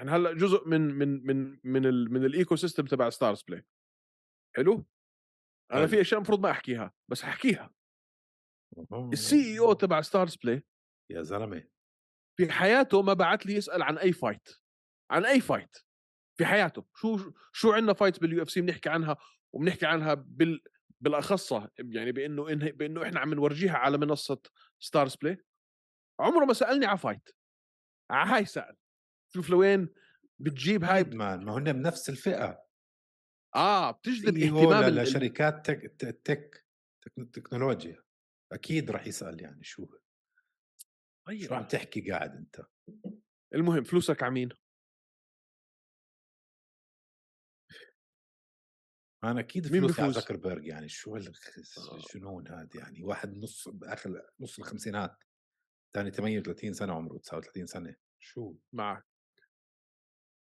إحنا 0.02 0.16
هلأ 0.16 0.32
جزء 0.32 0.68
من 0.68 0.80
من 0.80 1.26
من 1.26 1.60
من 1.64 1.86
ال 1.86 2.12
من 2.12 2.24
ال 2.24 2.32
eco 2.32 2.56
system 2.56 2.84
تبع 2.84 3.10
ستارز 3.10 3.42
بلاي 3.42 3.66
حلو؟ 4.56 4.86
أنا. 5.72 5.86
في 5.86 6.00
أشياء 6.00 6.18
المفروض 6.18 6.40
ما 6.40 6.50
أحكيها 6.50 6.92
بس 7.08 7.24
أحكيها. 7.24 7.74
ال 9.12 9.52
CEO 9.52 9.72
تبع 9.72 10.00
ستارز 10.00 10.36
بلاي 10.36 10.64
يا 11.10 11.22
زلمة. 11.22 11.68
في 12.36 12.52
حياته 12.52 13.02
ما 13.02 13.12
بعت 13.12 13.46
لي 13.46 13.54
يسأل 13.54 13.82
عن 13.82 13.98
أي 13.98 14.12
fight 14.12 14.48
عن 15.10 15.24
أي 15.24 15.40
fight 15.40 15.76
في 16.38 16.46
حياته. 16.46 16.86
شو 16.94 17.32
شو 17.52 17.72
عندنا 17.72 17.92
fight 17.92 18.20
بال 18.20 18.42
UFC 18.42 18.60
بنحكي 18.60 18.88
عنها 18.88 19.16
وبنحكي 19.52 19.86
عنها 19.86 20.14
بال 20.14 20.60
بالأخصة 21.00 21.70
يعني 21.78 22.12
بإنه 22.12 22.48
إنه 22.48 22.70
بإنه 22.70 23.02
إحنا 23.02 23.20
عم 23.20 23.34
نورجيها 23.34 23.76
على 23.76 23.98
منصة 23.98 24.42
ستارز 24.80 25.16
بلاي 25.16 25.44
عمره 26.20 26.44
ما 26.44 26.52
سألني 26.52 26.86
على 26.86 26.98
fight 26.98 27.28
على 28.10 28.30
هاي 28.30 28.44
سال 28.44 28.76
شوف 29.34 29.50
لوين 29.50 29.88
بتجيب 30.38 30.84
هاي 30.84 31.04
مان 31.04 31.44
ما 31.44 31.58
هن 31.58 31.72
بنفس 31.72 32.08
الفئة. 32.08 32.64
آه 33.54 33.90
بتجذب 33.90 34.36
اهتمام 34.38 34.94
لشركات 34.98 35.66
تك 35.66 35.94
تك 35.98 36.20
تك 36.24 36.64
تك- 37.02 37.30
تكنولوجيا. 37.34 38.02
أكيد 38.52 38.90
راح 38.90 39.06
يسأل 39.06 39.42
يعني 39.42 39.64
شو 39.64 39.86
شو 39.86 41.54
عم 41.54 41.60
طيب 41.60 41.68
تحكي 41.68 42.10
قاعد 42.10 42.36
أنت؟ 42.36 42.60
المهم 43.54 43.84
فلوسك 43.84 44.22
على 44.22 44.32
مين؟ 44.32 44.48
أنا 49.24 49.40
أكيد 49.40 49.72
مين 49.72 49.80
فلوسي 49.82 50.02
على؟ 50.02 50.12
زكربرج 50.12 50.66
يعني 50.66 50.88
شو 50.88 51.14
هال- 51.16 51.32
آه. 51.78 51.96
الجنون 51.96 52.48
هذا 52.48 52.68
يعني؟ 52.74 53.04
واحد 53.04 53.36
نص 53.36 53.68
بآخر 53.68 54.22
نص 54.40 54.58
الخمسينات. 54.58 55.16
ثاني 55.94 56.10
38 56.10 56.72
سنة 56.72 56.92
عمره 56.92 57.18
39 57.18 57.66
سنة. 57.66 57.96
شو؟ 58.18 58.56
معك. 58.72 59.04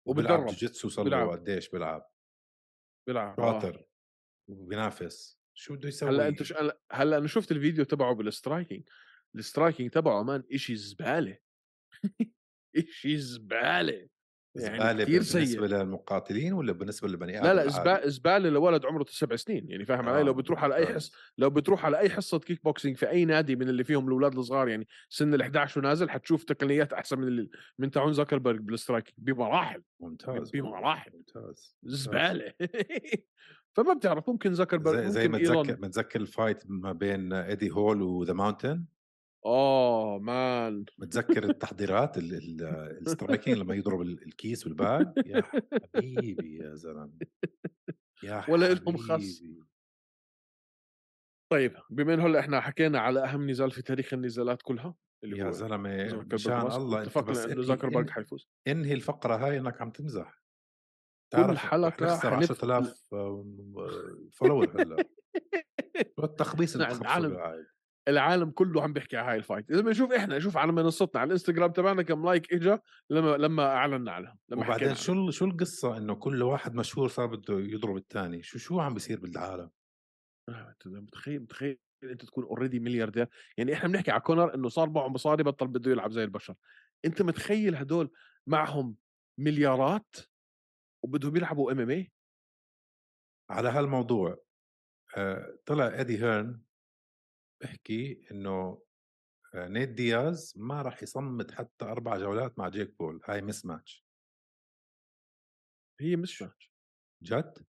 وبتدرب 0.07 0.45
جوجيتسو 0.45 0.89
صار. 0.89 1.07
له 1.07 1.31
قديش 1.31 1.69
بيلعب؟ 1.69 2.10
بيلعب 3.07 3.39
آه. 3.39 3.60
شاطر 3.62 3.86
وبينافس. 4.50 5.39
شو 5.53 5.75
بده 5.75 5.88
يسوي؟ 5.88 6.10
هلأ 6.10 6.27
أنت 6.27 6.43
ش... 6.43 6.53
هلأ 6.91 7.17
أنا 7.17 7.27
شفت 7.27 7.51
الفيديو 7.51 7.83
تبعه 7.86 8.15
بال 8.15 8.30
striking 8.30 8.89
ال 9.36 9.42
striking 9.42 9.91
تبعه 9.91 10.24
man 10.24 10.43
إشي 10.51 10.75
زبالة. 10.75 11.38
إشي 12.77 13.17
زبالة. 13.17 14.10
يعني 14.55 15.05
كثير 15.05 15.24
بالنسبة 15.33 15.67
للمقاتلين 15.67 16.53
ولا 16.53 16.72
بالنسبة 16.72 17.07
للبني 17.07 17.38
آدم 17.39 17.48
لا 17.48 17.53
لا؟ 17.53 17.67
زباله 17.67 18.07
زباله 18.07 18.50
لولد 18.50 18.86
عمره 18.86 19.05
سبع 19.10 19.36
سنين 19.36 19.69
يعني 19.69 19.86
فاهم 19.86 20.10
علي 20.10 20.24
لو 20.24 20.31
آه، 20.31 20.36
بتروح 20.36 20.63
على 20.63 20.75
أي 20.75 20.81
ممتاز. 20.81 20.95
حص 20.95 21.12
لو 21.38 21.50
بتروح 21.50 21.86
على 21.86 22.00
أي 22.00 22.10
حصة 22.10 22.39
كيك 22.39 22.63
بوكسينج 22.63 22.98
في 22.98 23.10
أي 23.10 23.25
نادي 23.25 23.55
من 23.55 23.69
اللي 23.69 23.83
فيهم 23.83 24.07
الأولاد 24.07 24.38
الصغار 24.38 24.67
يعني 24.67 24.88
سن 25.10 25.33
ال 25.33 25.41
11 25.41 25.79
ونازل 25.79 26.10
حتشوف 26.10 26.43
تقنيات 26.43 26.93
أحسن 26.93 27.19
من 27.19 27.27
اللي 27.27 27.50
من 27.79 27.91
تاعون 27.91 28.13
زكربرج 28.13 28.60
بال 28.60 28.71
striking 28.71 29.17
بمراحل 29.17 29.81
ممتاز 30.00 30.51
بمراحل. 30.51 31.12
ممتاز. 31.13 31.77
زباله 31.83 32.53
فما 33.74 33.93
بتعرف 33.93 34.29
ممكن 34.29 34.53
زكربرج 34.53 35.00
زي, 35.00 35.10
زي 35.10 35.27
ممكن 35.27 35.31
ما 35.31 35.38
إيلون 35.50 35.67
تذكر 35.67 35.81
متذكر 35.81 36.22
ال 36.22 36.28
fight 36.28 36.63
ما 36.67 36.91
بين 36.91 37.33
إيدي 37.33 37.72
هول 37.72 38.01
و 38.01 38.10
The 38.10 38.33
Mountain 38.33 38.86
آه 39.45 40.19
man 40.19 40.86
متذكر 40.97 41.43
التحضيرات 41.50 42.17
ال- 42.17 42.33
ال- 42.33 42.62
ال 43.07 43.13
striking 43.13 43.57
لما 43.57 43.75
يضرب 43.75 44.01
ال- 44.01 44.23
الكيس 44.23 44.63
بال 44.63 44.83
bag 44.83 45.13
يا 45.25 45.41
حبيبي 45.41 46.57
يا 46.57 46.75
زلمة. 46.75 47.13
يا 48.23 48.45
ولا 48.50 48.71
إلهم 48.71 48.97
خص. 48.97 49.41
طيب 51.51 51.75
بما 51.89 52.13
انه 52.13 52.25
هلأ 52.25 52.39
إحنا 52.39 52.62
حكينا 52.62 53.00
على 53.00 53.23
أهم 53.25 53.50
نزال 53.50 53.71
في 53.71 53.81
تاريخ 53.81 54.13
النزالات 54.13 54.62
كلها 54.62 54.95
اللي 55.23 55.38
يا 55.38 55.45
هو 55.45 55.51
زلمة 55.51 56.25
مشان 56.33 56.62
الله 56.71 57.01
اتفقنا 57.01 57.45
إنه 57.53 57.62
زكربرج 57.62 58.09
حيفوز. 58.09 58.47
إنهي 58.67 58.93
الفقرة 58.93 59.35
هاي 59.35 59.57
إنك 59.57 59.81
عم 59.81 59.89
تمزح 59.91 60.43
كل 61.33 61.39
تعرف 61.39 61.50
رح 61.51 61.67
حلقة 61.71 62.05
نخسر 62.05 62.31
حنف- 62.31 62.51
10000 62.51 63.09
follower 64.33 64.81
هلأ. 64.81 65.03
التخبيص 66.23 66.75
اللي 66.75 66.88
نعم، 66.88 67.01
العالم- 67.01 67.65
العالم 68.07 68.51
كله 68.51 68.83
عم 68.83 68.93
بيحكي 68.93 69.17
على 69.17 69.31
هاي 69.31 69.38
ال 69.38 69.42
fight. 69.42 69.72
إذا 69.72 69.81
بنشوف 69.81 70.12
إحنا 70.12 70.39
شوف 70.39 70.57
على 70.57 70.72
منصتنا 70.72 71.22
على 71.22 71.27
الإنستغرام 71.27 71.72
تبعنا 71.72 72.01
كم 72.01 72.25
like 72.25 72.53
اجى 72.53 72.77
لما 73.10 73.38
لما 73.38 73.65
اعلنا 73.65 74.12
عنها 74.12 74.38
لما 74.50 74.65
وبعدين 74.65 74.95
شو 74.95 75.31
شو 75.31 75.45
القصة 75.45 75.98
إنه 75.98 76.15
كل 76.15 76.43
واحد 76.43 76.75
مشهور 76.75 77.07
صار 77.07 77.25
بده 77.25 77.60
يضرب 77.60 77.98
الثاني 77.98 78.43
شو 78.43 78.57
شو 78.57 78.79
عم 78.79 78.93
بيصير 78.93 79.19
بالعالم. 79.19 79.69
أنت 80.50 80.88
متخيل 80.88 81.41
متخيل 81.41 81.79
أنت 82.03 82.25
تكون 82.25 82.43
already 82.43 82.79
ملياردير. 82.79 83.27
يعني 83.57 83.74
إحنا 83.74 83.89
بنحكي 83.89 84.12
على 84.12 84.22
كونر 84.22 84.55
إنه 84.55 84.69
صار 84.69 84.89
معه 84.89 85.07
مصاري 85.07 85.43
بطل 85.43 85.67
بده 85.67 85.91
يلعب 85.91 86.12
زي 86.12 86.24
البشر. 86.24 86.55
أنت 87.05 87.22
متخيل 87.22 87.75
هدول 87.75 88.12
معهم 88.48 88.95
مليارات 89.39 90.15
وبدهم 91.03 91.36
يلعبوا 91.36 91.72
MMA 91.72 92.12
على 93.50 93.69
هالموضوع 93.69 94.38
آه، 95.17 95.57
طلع 95.65 95.88
Eddie 95.88 96.24
Hearn 96.24 96.62
بحكي 97.63 98.27
إنه 98.32 98.84
آه، 99.55 99.67
نيت 99.67 99.89
دياز 99.89 100.53
ما 100.58 100.82
راح 100.82 101.03
يصمد 101.03 101.51
حتى 101.51 101.86
أربع 101.86 102.17
جولات 102.17 102.60
مع 102.60 102.70
جيك 102.70 102.98
بول 103.00 103.22
هاي 103.25 103.41
mismatch. 103.41 104.05
هي 106.00 106.15
mismatch. 106.15 106.72
جد؟ 107.24 107.65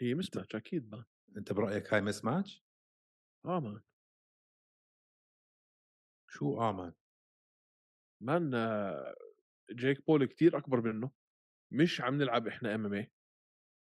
هي 0.00 0.14
mismatch 0.14 0.56
أكيد 0.56 0.90
man. 0.90 1.04
أنت 1.36 1.52
برأيك 1.52 1.94
هاي 1.94 2.00
mismatch؟ 2.00 2.64
آه 3.44 3.60
man. 3.60 3.82
شو 6.28 6.60
آه 6.60 6.72
man؟ 6.72 6.92
man 8.20 8.54
آه، 8.54 9.14
جيك 9.70 10.06
بول 10.06 10.24
كتير 10.24 10.58
أكبر 10.58 10.80
منه. 10.80 11.10
مش 11.70 12.00
عم 12.00 12.14
نلعب 12.14 12.46
إحنا 12.46 12.74
إم 12.74 12.86
إم 12.86 12.94
اي 12.94 13.12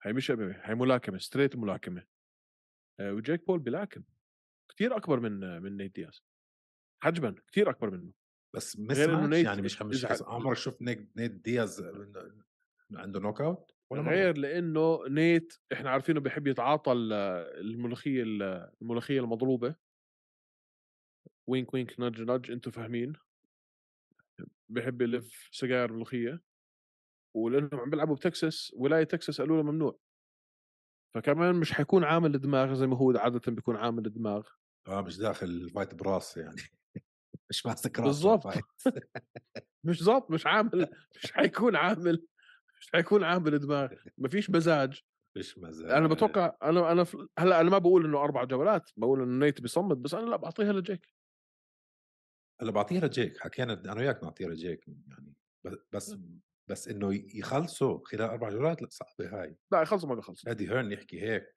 هي 0.03 0.13
مش 0.13 0.31
إم 0.31 0.41
إم 0.41 0.49
اي 0.51 0.61
هي 0.65 0.75
ملاكمة 0.75 1.19
ستريت 1.19 1.57
ملاكمة. 1.57 2.07
آه، 3.01 3.13
وجيك 3.13 3.47
بول 3.47 3.59
بيلاكم 3.59 4.05
كتير 4.73 4.97
أكبر 4.97 5.21
من 5.21 5.63
من 5.63 5.77
نيت 5.77 5.95
دياز. 5.95 6.23
حجما 7.03 7.35
كتير 7.47 7.71
أكبر 7.71 7.91
منه. 7.91 8.13
بس 8.55 8.79
مس 8.79 8.99
يعني 8.99 9.63
مش 9.63 9.83
مش 9.83 10.07
عمرك 10.23 10.57
شفت 10.57 10.83
نيت, 10.83 11.17
نيت 11.17 11.31
دياز 11.31 11.83
عنده 12.95 13.21
knockout 13.21 13.71
ولا؟ 13.91 14.03
غير 14.11 14.37
لإنه 14.39 15.01
نيت 15.09 15.55
إحنا 15.73 15.91
عارفينه 15.91 16.21
بيحب 16.21 16.47
يتعاطى 16.47 16.93
ال- 16.93 17.13
الملوخية 17.61 18.23
ال- 18.23 18.71
الملوخية 18.83 19.21
المضروبة. 19.21 19.75
وينك 21.47 21.75
وينك 21.75 22.01
نج 22.01 22.23
نج 22.23 22.51
أنتم 22.51 22.71
فاهمين. 22.71 23.13
بحب 24.69 25.03
يلف 25.03 25.49
سجاير 25.53 25.93
ملوخية. 25.93 26.43
ولإنهم 27.37 27.81
عم 27.81 27.91
بيلعبوا 27.91 28.17
بتكساس 28.17 28.73
ولاية 28.77 29.05
تكساس 29.05 29.41
قالوا 29.41 29.57
له 29.57 29.63
ممنوع. 29.63 29.99
فكمان 31.15 31.55
مش 31.55 31.73
حيكون 31.73 32.05
عامل 32.05 32.33
دماغ 32.41 32.75
زي 32.75 32.87
ما 32.87 32.97
هو 32.97 33.13
عاده 33.17 33.53
بيكون 33.53 33.77
عامل 33.77 34.03
دماغ 34.03 34.49
آه 34.89 35.01
مش 35.01 35.19
داخل 35.19 35.47
ال 35.47 35.55
fight 35.55 35.95
براس 35.95 36.37
يعني. 36.37 36.57
مش 37.51 37.67
ماسك 37.67 37.99
راسه 37.99 38.07
بالضبط. 38.07 38.65
مش 39.85 40.03
ظابط 40.03 40.31
مش 40.31 40.47
عامل 40.47 40.91
مش 41.17 41.33
حيكون 41.33 41.77
عامل 41.77 42.27
مش 42.81 42.91
حيكون 42.93 43.25
عامل 43.25 43.59
دماغ. 43.59 43.89
ما 44.19 44.29
فيش 44.29 44.51
مزاج. 44.51 45.03
مش 45.37 45.59
مزاج. 45.59 45.91
أنا 45.91 46.09
بتوقع 46.09 46.57
أنا 46.63 46.93
أنا 46.93 47.07
هلأ 47.39 47.61
أنا 47.61 47.71
ما 47.71 47.79
بقول 47.79 48.05
إنه 48.05 48.19
أربع 48.19 48.45
جولات 48.45 48.91
بقول 48.97 49.23
إنه 49.23 49.47
نيت 49.47 49.61
بيصمد 49.61 50.03
بس 50.03 50.15
أنا 50.15 50.31
لأ 50.31 50.37
بعطيها 50.37 50.73
لجيك. 50.73 51.07
هلأ 52.61 52.71
بعطيها 52.71 53.07
لجيك. 53.07 53.39
حكينا 53.39 53.73
أنا 53.73 53.95
وياك 54.01 54.25
نعطيها 54.25 54.49
لجيك 54.49 54.89
يعني. 54.89 55.35
بس 55.93 56.17
بس 56.71 56.89
إنه 56.89 57.15
يخلصوا 57.35 58.01
خلال 58.05 58.23
أربع 58.23 58.51
جولات 58.51 58.83
لأ 58.83 58.89
صعبة 58.91 59.43
هاي. 59.43 59.57
لا 59.73 59.83
يخلصوا 59.83 60.09
ما 60.09 60.15
بيخلصوا. 60.15 60.51
Eddie 60.51 60.69
Hearn 60.71 60.93
يحكي 60.93 61.23
هيك 61.23 61.57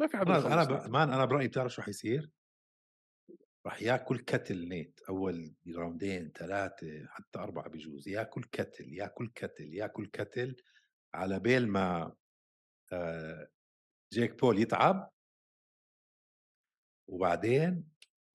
ما 0.00 0.06
في 0.06 0.16
حد 0.16 0.28
أنا 0.30 0.62
أنا. 0.62 0.64
ب... 0.64 0.90
man 0.90 1.12
أنا 1.12 1.24
برأيي 1.24 1.48
بتعرف 1.48 1.72
شو 1.72 1.82
حيصير؟ 1.82 2.30
راح 3.66 3.82
ياكل 3.82 4.18
كتل 4.18 4.68
نيت 4.68 5.00
أول 5.08 5.54
round 5.76 6.16
ين 6.16 6.32
ثلاثة 6.32 7.06
حتى 7.08 7.38
أربعة 7.38 7.68
بجوز 7.68 8.08
ياكل 8.08 8.44
كتل 8.44 8.92
ياكل 8.92 9.28
كتل 9.34 9.74
ياكل 9.74 10.06
كتل 10.06 10.56
على 11.14 11.40
بال 11.40 11.68
ما 11.68 12.16
آه، 12.92 13.48
جيك 14.12 14.40
بول 14.40 14.58
يتعب 14.58 15.10
وبعدين 17.08 17.88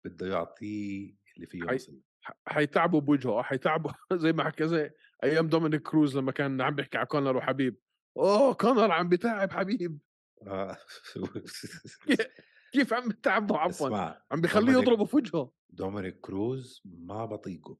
بده 0.05 0.27
يعطيه 0.27 1.15
اللي 1.35 1.47
فيه 1.47 1.67
حي- 1.67 2.01
حيتعبوا 2.47 3.01
بوجهه 3.01 3.41
حيتعبوا 3.41 3.91
زي 4.13 4.33
ما 4.33 4.43
حكى 4.43 4.67
زي 4.67 4.91
أيام 5.23 5.47
دومينيك 5.47 5.81
كروز 5.81 6.17
لما 6.17 6.31
كان 6.31 6.61
عم 6.61 6.75
بيحكي 6.75 6.97
على 6.97 7.07
كونر 7.07 7.37
وحبيب 7.37 7.77
أوه 8.17 8.53
كونر 8.53 8.91
عم 8.91 9.09
بتعب 9.09 9.51
حبيب. 9.51 9.99
كيف 12.73 12.93
عم 12.93 13.11
تعبه 13.11 13.57
عفوا. 13.57 14.13
عم 14.31 14.41
بخليه 14.41 14.73
يضربه 14.73 15.05
في 15.05 15.15
وجهه. 15.15 15.53
دومينيك 15.69 16.19
كروز 16.19 16.81
ما 16.85 17.25
بطيقه. 17.25 17.79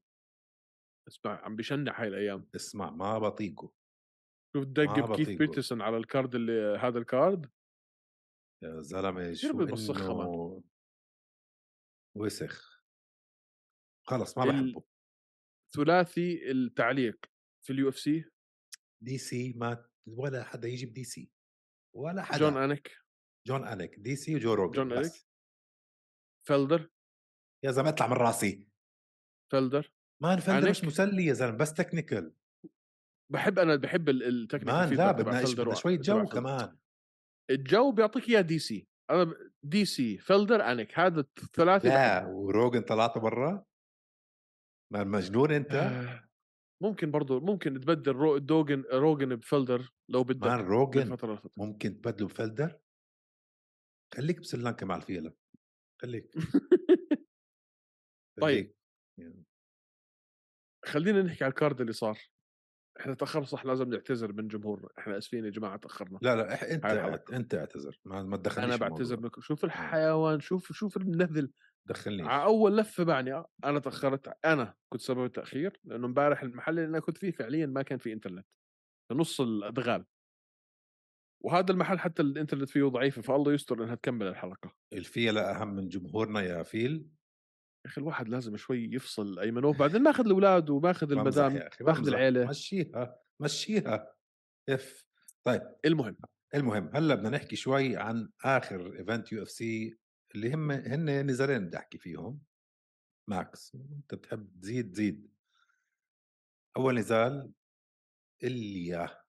اسمع 1.08 1.44
عم 1.44 1.56
بشنح 1.56 2.00
هاي 2.00 2.08
الأيام. 2.08 2.48
اسمع 2.56 2.90
ما 2.90 3.18
بطيقه. 3.18 3.72
شوف 4.56 4.66
بكيث 4.66 5.04
بطيقه. 5.04 5.38
بيترسون 5.38 5.82
على 5.82 5.96
الكارد 5.96 6.34
اللي 6.34 6.78
هذا 6.80 6.98
الكارد. 6.98 7.50
يا 8.62 8.80
زلمة 8.80 9.32
شو 9.32 9.50
إنه 9.50 10.62
وسخ. 12.16 12.82
خلص 14.08 14.38
ما 14.38 14.44
بحبه. 14.44 14.84
ثلاثي 15.74 16.50
التعليق 16.50 17.26
في 17.66 17.72
اليو 17.72 17.88
إف 17.88 17.98
سي. 17.98 18.24
دي 19.02 19.18
سي 19.18 19.52
ما 19.52 19.88
ولا 20.06 20.44
حدا 20.44 20.68
يجي 20.68 20.86
ب 20.86 21.04
DC. 21.04 21.30
ولا 21.96 22.22
حدا. 22.22 22.38
جون 22.38 22.56
أنيك. 22.56 22.96
جون 23.46 23.66
أنيك 23.66 23.94
DC 23.98 24.34
وجو 24.36 24.54
روجن 24.54 24.72
جون 24.72 24.88
بس. 24.88 25.06
أنيك. 25.06 25.26
فيلدر. 26.46 26.90
يا 27.64 27.70
زلمة 27.70 27.88
اطلع 27.88 28.06
من 28.06 28.12
راسي. 28.12 28.68
فيلدر. 29.50 29.92
man 30.22 30.40
فيلدر 30.40 30.70
مش. 30.70 30.84
مسلي 30.84 31.24
يا 31.26 31.32
زلمة 31.32 31.56
بس 31.58 31.74
technical 31.74 32.34
بحب 33.32 33.58
أنا 33.58 33.76
بحب 33.76 34.08
ال- 34.08 34.22
ال 34.22 34.27
technical 34.27 34.74
man 34.74 34.94
لا 34.94 35.12
بدنا 35.12 35.74
شوية 35.74 35.98
جو. 35.98 36.26
كمان. 36.26 36.78
الجو 37.50 37.92
بيعطيك 37.92 38.28
إياه 38.28 38.40
دي 38.40 38.58
سي. 38.58 38.88
أنا 39.10 39.34
دي 39.62 39.84
سي 39.84 40.18
فيلدر 40.18 40.62
أنيك. 40.72 40.98
هذا 40.98 41.20
الثلاثي 41.20 41.88
لا. 41.88 42.26
وروجن 42.26 42.80
طلعته 42.80 43.20
برا. 43.20 43.64
مجنون 44.92 45.52
أنت؟ 45.52 45.74
آه، 45.74 46.25
ممكن 46.82 47.10
برضه 47.10 47.40
ممكن 47.40 47.80
تبدل 47.80 48.12
رو 48.12 48.38
دوجن 48.38 48.84
روجن 48.92 49.36
بفيلدر 49.36 49.92
لو 50.08 50.24
مان 50.24 50.26
بدك 50.26 50.46
من 50.46 50.60
روجن 50.66 51.12
لفتره 51.12 51.42
ممكن 51.56 52.00
تبدله 52.00 52.26
بفلدر؟ 52.28 52.78
خليك 54.14 54.40
بسريلانكا 54.40 54.86
مع 54.86 54.96
الفيلا 54.96 55.32
خليك. 56.02 56.34
طيب. 58.40 58.74
يعني. 59.18 59.44
خلينا 60.84 61.22
نحكي 61.22 61.44
على 61.44 61.50
الكارد 61.50 61.80
اللي 61.80 61.92
صار. 61.92 62.18
إحنا 63.00 63.14
تأخرنا 63.14 63.46
صح 63.46 63.66
لازم 63.66 63.88
نعتذر 63.88 64.32
من 64.32 64.48
جمهورنا 64.48 64.88
إحنا 64.98 65.18
آسفين 65.18 65.44
يا 65.44 65.50
جماعة 65.50 65.76
تأخرنا. 65.76 66.18
لا 66.22 66.36
لا 66.36 66.56
إح- 66.56 66.62
أنت. 66.64 67.30
أنت 67.32 67.54
اعتذر 67.54 68.00
ما, 68.04 68.22
ما 68.22 68.36
تدخلنيش 68.36 68.74
أنا. 68.74 68.76
بعتذر 68.88 69.20
منكم. 69.20 69.40
شوف 69.40 69.64
الحيوان 69.64 70.40
شوف 70.40 70.72
شوف 70.72 70.96
النذل. 70.96 71.52
دخلنيش 71.86 72.26
على 72.26 72.42
أول 72.42 72.76
لفة 72.76 73.04
بعني 73.04 73.44
أنا 73.64 73.78
تأخرت 73.78 74.36
أنا 74.44 74.74
كنت 74.92 75.00
سبب 75.00 75.24
التأخير 75.24 75.80
لأنه 75.84 76.06
امبارح 76.06 76.42
المحل 76.42 76.78
اللي 76.78 76.88
أنا 76.88 77.00
كنت 77.00 77.18
فيه 77.18 77.30
فعليا 77.30 77.66
ما 77.66 77.82
كان 77.82 77.98
في 77.98 78.12
إنترنت 78.12 78.46
في 79.08 79.14
نص 79.14 79.40
الأدغال. 79.40 80.04
وهذا 81.44 81.72
المحل 81.72 81.98
حتى 81.98 82.22
الإنترنت 82.22 82.68
فيه 82.68 82.84
ضعيفة 82.84 83.22
فالله 83.22 83.52
يستر 83.52 83.84
إنها 83.84 83.94
تكمل 83.94 84.26
الحلقة. 84.26 84.72
الفيلا 84.92 85.56
أهم 85.56 85.74
من 85.74 85.88
جمهورنا 85.88 86.40
يا 86.40 86.62
فيل. 86.62 86.92
يا 87.86 87.90
أخي 87.90 88.00
الواحد 88.00 88.28
لازم 88.28 88.56
شوي 88.56 88.84
يفصل 88.92 89.38
أيمن 89.38 89.64
وبعدين 89.64 90.02
ماخذ 90.02 90.24
الأولاد 90.24 90.70
وماخذ 90.70 91.12
المدام 91.12 91.68
ماخذ. 91.80 92.08
العيلة. 92.08 92.48
مشيها 92.48 93.18
مشيها. 93.40 94.12
إف. 94.68 95.06
طيب. 95.44 95.62
المهم. 95.84 96.16
المهم 96.54 96.90
هلأ 96.94 97.14
بدنا 97.14 97.30
نحكي 97.30 97.56
شوي 97.56 97.96
عن 97.96 98.28
آخر 98.44 98.98
event 98.98 99.32
UFC 99.32 99.98
اللي 100.34 100.54
هم 100.54 100.70
هن 100.70 101.26
نزالين 101.26 101.66
بدي 101.66 101.76
أحكي 101.76 101.98
فيهم. 101.98 102.40
ماكس 103.28 103.74
أنت 103.74 104.14
بتحب 104.14 104.60
تزيد 104.60 104.94
زيد 104.94 105.30
أول 106.76 106.98
نزال 106.98 107.52
إليا 108.42 109.22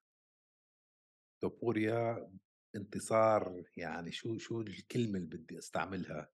توبوريا 1.41 2.31
انتصار 2.75 3.63
يعني 3.77 4.11
شو 4.11 4.37
شو 4.37 4.61
الكلمة 4.61 5.17
اللي 5.19 5.37
بدي 5.37 5.57
أستعملها؟ 5.57 6.31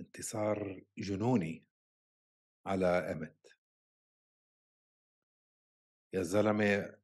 انتصار 0.00 0.84
جنوني 0.98 1.66
على 2.66 2.86
Emmett 2.86 3.46
يا 6.12 6.22
زلمة 6.22 6.98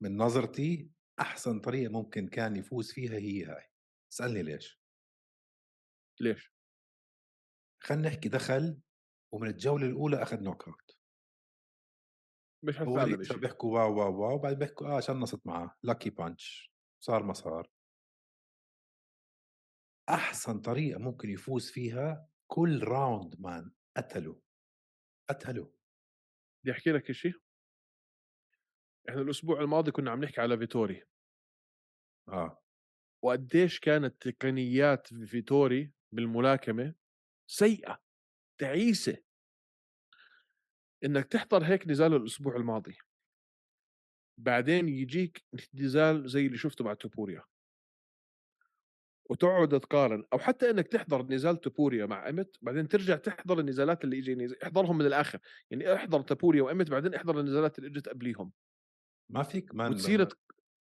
من 0.00 0.16
نظرتي 0.16 0.90
أحسن 1.20 1.60
طريقة 1.60 1.92
ممكن 1.92 2.28
كان 2.28 2.56
يفوز 2.56 2.92
فيها 2.92 3.14
هي 3.14 3.44
هاي. 3.44 3.64
اسألني 4.12 4.42
ليش. 4.42 4.79
ليش؟ 6.20 6.54
خلينا 7.82 8.08
نحكي 8.08 8.28
دخل 8.28 8.80
ومن 9.32 9.48
الجولة 9.48 9.86
الأولى 9.86 10.22
أخذ 10.22 10.42
knockout 10.42 10.96
مش 12.62 12.74
شيء 13.28 13.38
بيحكوا 13.38 13.78
واو 13.78 13.98
واو 13.98 14.22
واو 14.22 14.38
بعد 14.38 14.58
بيحكوا 14.58 14.86
آه 14.86 15.00
chance 15.00 15.39
ت 15.39 15.46
معاه. 15.46 15.76
lucky 15.82 16.10
punch 16.10 16.72
صار 17.00 17.22
ما 17.22 17.32
صار 17.32 17.70
أحسن 20.08 20.60
طريقة 20.60 20.98
ممكن 20.98 21.30
يفوز 21.30 21.70
فيها 21.70 22.28
كل 22.46 22.84
round 22.84 23.40
man 23.40 23.72
قتله. 23.96 24.42
قتله. 25.30 25.72
بدي 26.64 26.72
أحكي 26.72 26.92
لك 26.92 27.12
شيء 27.12 27.34
إحنا 29.08 29.20
الأسبوع 29.20 29.60
الماضي 29.60 29.90
كنا 29.90 30.10
عم 30.10 30.24
نحكي 30.24 30.40
على 30.40 30.58
Vettori. 30.58 31.04
آه. 32.28 32.62
وقديش 33.22 33.80
كانت 33.80 34.28
تقنيات 34.28 35.14
Vettori 35.14 35.92
بالملاكمة 36.12 36.94
سيئة 37.46 38.02
تعيسة. 38.60 39.16
إنك 41.04 41.24
تحضر 41.24 41.64
هيك 41.64 41.88
نزال 41.88 42.14
الأسبوع 42.14 42.56
الماضي. 42.56 42.98
بعدين 44.38 44.88
يجيك 44.88 45.44
نزال 45.74 46.28
زي 46.28 46.46
اللي 46.46 46.58
شفته 46.58 46.84
مع 46.84 46.94
توبوريا. 46.94 47.44
وتقعد 49.30 49.80
تقارن 49.80 50.24
أو 50.32 50.38
حتى 50.38 50.70
إنك 50.70 50.88
تحضر 50.88 51.22
نزال 51.22 51.60
توبوريا 51.60 52.06
مع 52.06 52.28
امت 52.28 52.56
بعدين 52.62 52.88
ترجع 52.88 53.16
تحضر 53.16 53.58
النزالات 53.58 54.04
اللي 54.04 54.18
اجى 54.18 54.34
نزال 54.34 54.62
احضرهم 54.62 54.98
من 54.98 55.06
الآخر. 55.06 55.38
يعني 55.70 55.94
احضر 55.94 56.20
توبوريا 56.20 56.62
وامت 56.62 56.90
بعدين 56.90 57.14
احضر 57.14 57.40
النزالات 57.40 57.78
اللي 57.78 57.88
إجت 57.90 58.08
قبليهم. 58.08 58.52
ما 59.30 59.42
فيك 59.42 59.74
مان 59.74 59.92
وتصير 59.92 60.28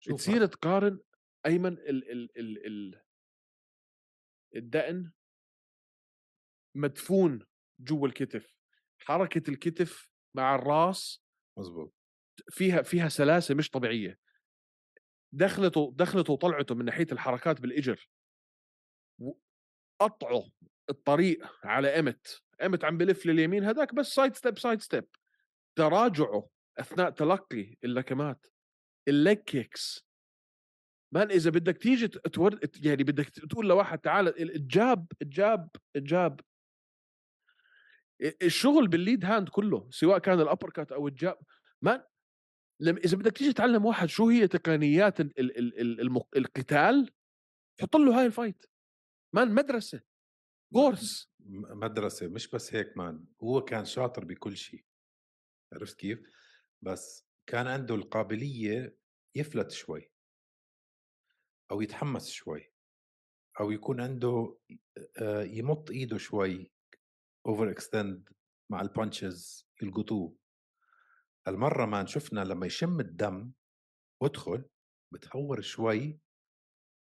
تصير 0.03 0.47
تقارن 0.47 0.99
أيمن 1.47 1.73
ال 1.73 2.11
ال 2.11 2.39
ال 2.39 2.67
ال 2.67 3.06
الدقن 4.57 5.13
مدفون 6.75 7.47
جوا 7.81 8.09
الكتف 8.09 8.57
حركة 8.99 9.51
الكتف 9.51 10.11
مع 10.35 10.55
الراس 10.55 11.23
مزبوط 11.59 11.95
فيها 12.51 12.83
فيها 12.83 13.09
سلاسة 13.09 13.55
مش 13.55 13.71
طبيعية. 13.71 14.19
دخلته 15.33 15.93
دخلته 15.97 16.33
وطلعته 16.33 16.75
من 16.75 16.85
ناحية 16.85 17.07
الحركات 17.13 17.61
بالإجر 17.61 18.09
قطعه 20.01 20.51
الطريق 20.91 21.47
على 21.65 21.99
Emmett 21.99 22.43
Emmett 22.65 22.85
عم 22.85 22.99
بلف 22.99 23.27
لليمين 23.27 23.65
هذاك 23.65 23.95
بس 23.95 24.07
side 24.07 24.35
step 24.35 24.59
side 24.59 24.81
step 24.81 25.09
تراجعه 25.79 26.49
أثناء 26.79 27.11
تلقي 27.11 27.77
اللكمات. 27.85 28.47
ال 29.09 29.16
leg 29.16 29.39
kicks. 29.39 30.06
man 31.15 31.31
إذا 31.31 31.51
بدك 31.51 31.77
تيجي 31.77 32.09
ت- 32.09 32.19
تور... 32.29 32.61
يعني 32.83 33.05
بدك 33.05 33.29
تقول 33.29 33.69
لواحد 33.69 33.99
تعال 33.99 34.29
ال- 34.29 34.55
ال 34.55 34.68
jab 34.68 35.07
ال 35.23 35.34
jab 35.34 35.69
ال 35.97 36.05
jab. 36.05 36.41
الشغل 38.43 38.89
بال 38.89 39.01
lead 39.01 39.25
hand 39.25 39.49
كله 39.49 39.91
سواء 39.91 40.19
كان 40.19 40.41
ال 40.41 40.71
uppercut 40.71 40.93
أو 40.93 41.09
ال 41.09 41.16
jab 41.16 41.39
man 41.83 42.05
لما 42.81 42.99
إذا 42.99 43.17
بدك 43.17 43.39
تيجي 43.39 43.53
تعلم 43.53 43.85
واحد 43.85 44.09
شو 44.09 44.29
هي 44.29 44.49
تقنيات 44.49 45.21
ال... 45.21 45.41
ال... 45.41 45.59
ال... 45.59 45.81
ال... 45.81 46.01
المق... 46.01 46.37
القتال 46.37 47.11
حط 47.81 47.97
له 47.97 48.21
هاي 48.21 48.27
الفايت 48.27 48.65
مان 49.35 49.55
مدرسة. 49.55 50.01
كورس 50.73 51.31
م- 51.41 51.79
مدرسة 51.79 52.29
مش 52.29 52.51
بس 52.51 52.75
هيك 52.75 52.97
man. 52.97 53.25
هو 53.43 53.61
كان 53.61 53.85
شاطر 53.85 54.25
بكل 54.25 54.57
شيء. 54.57 54.85
عرفت 55.73 55.97
كيف؟ 55.97 56.19
بس 56.83 57.27
كان 57.47 57.67
عنده 57.67 57.95
القابلية 57.95 58.97
يفلت 59.35 59.71
شوي. 59.71 60.11
أو 61.71 61.81
يتحمس 61.81 62.29
شوي 62.31 62.73
أو 63.61 63.71
يكون 63.71 64.01
عنده 64.01 64.59
يمط 65.45 65.91
إيده 65.91 66.19
شوي 66.19 66.73
overextend 67.47 68.29
مع 68.71 68.81
ال 68.81 68.92
punches 68.92 69.69
يلقطوه 69.83 70.37
المرة 71.49 71.87
ما 71.87 72.07
شفنا 72.07 72.41
لما 72.41 72.67
يشم 72.67 73.01
الدم 73.01 73.53
وادخل 74.23 74.65
بتهور 75.13 75.61
شوي 75.61 76.19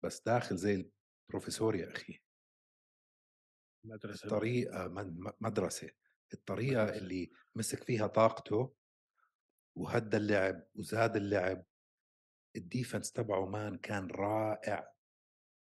بس 0.05 0.21
داخل 0.21 0.57
زي 0.57 0.91
البروفيسور 1.29 1.77
يا 1.77 1.91
أخي. 1.91 2.21
مدرسة. 3.85 4.25
الطريقة 4.25 4.89
مدرسة. 5.41 5.91
الطريقة 6.33 6.83
مدرسة. 6.83 6.99
اللي 6.99 7.31
مسك 7.55 7.85
فيها 7.85 8.07
طاقته 8.07 8.75
وهدى 9.77 10.17
اللعب 10.17 10.67
وزاد 10.75 11.17
اللعب. 11.17 11.65
الديفنس 12.57 13.13
تبعه 13.13 13.47
مان 13.47 13.79
كان 13.79 14.07
رائع. 14.07 14.93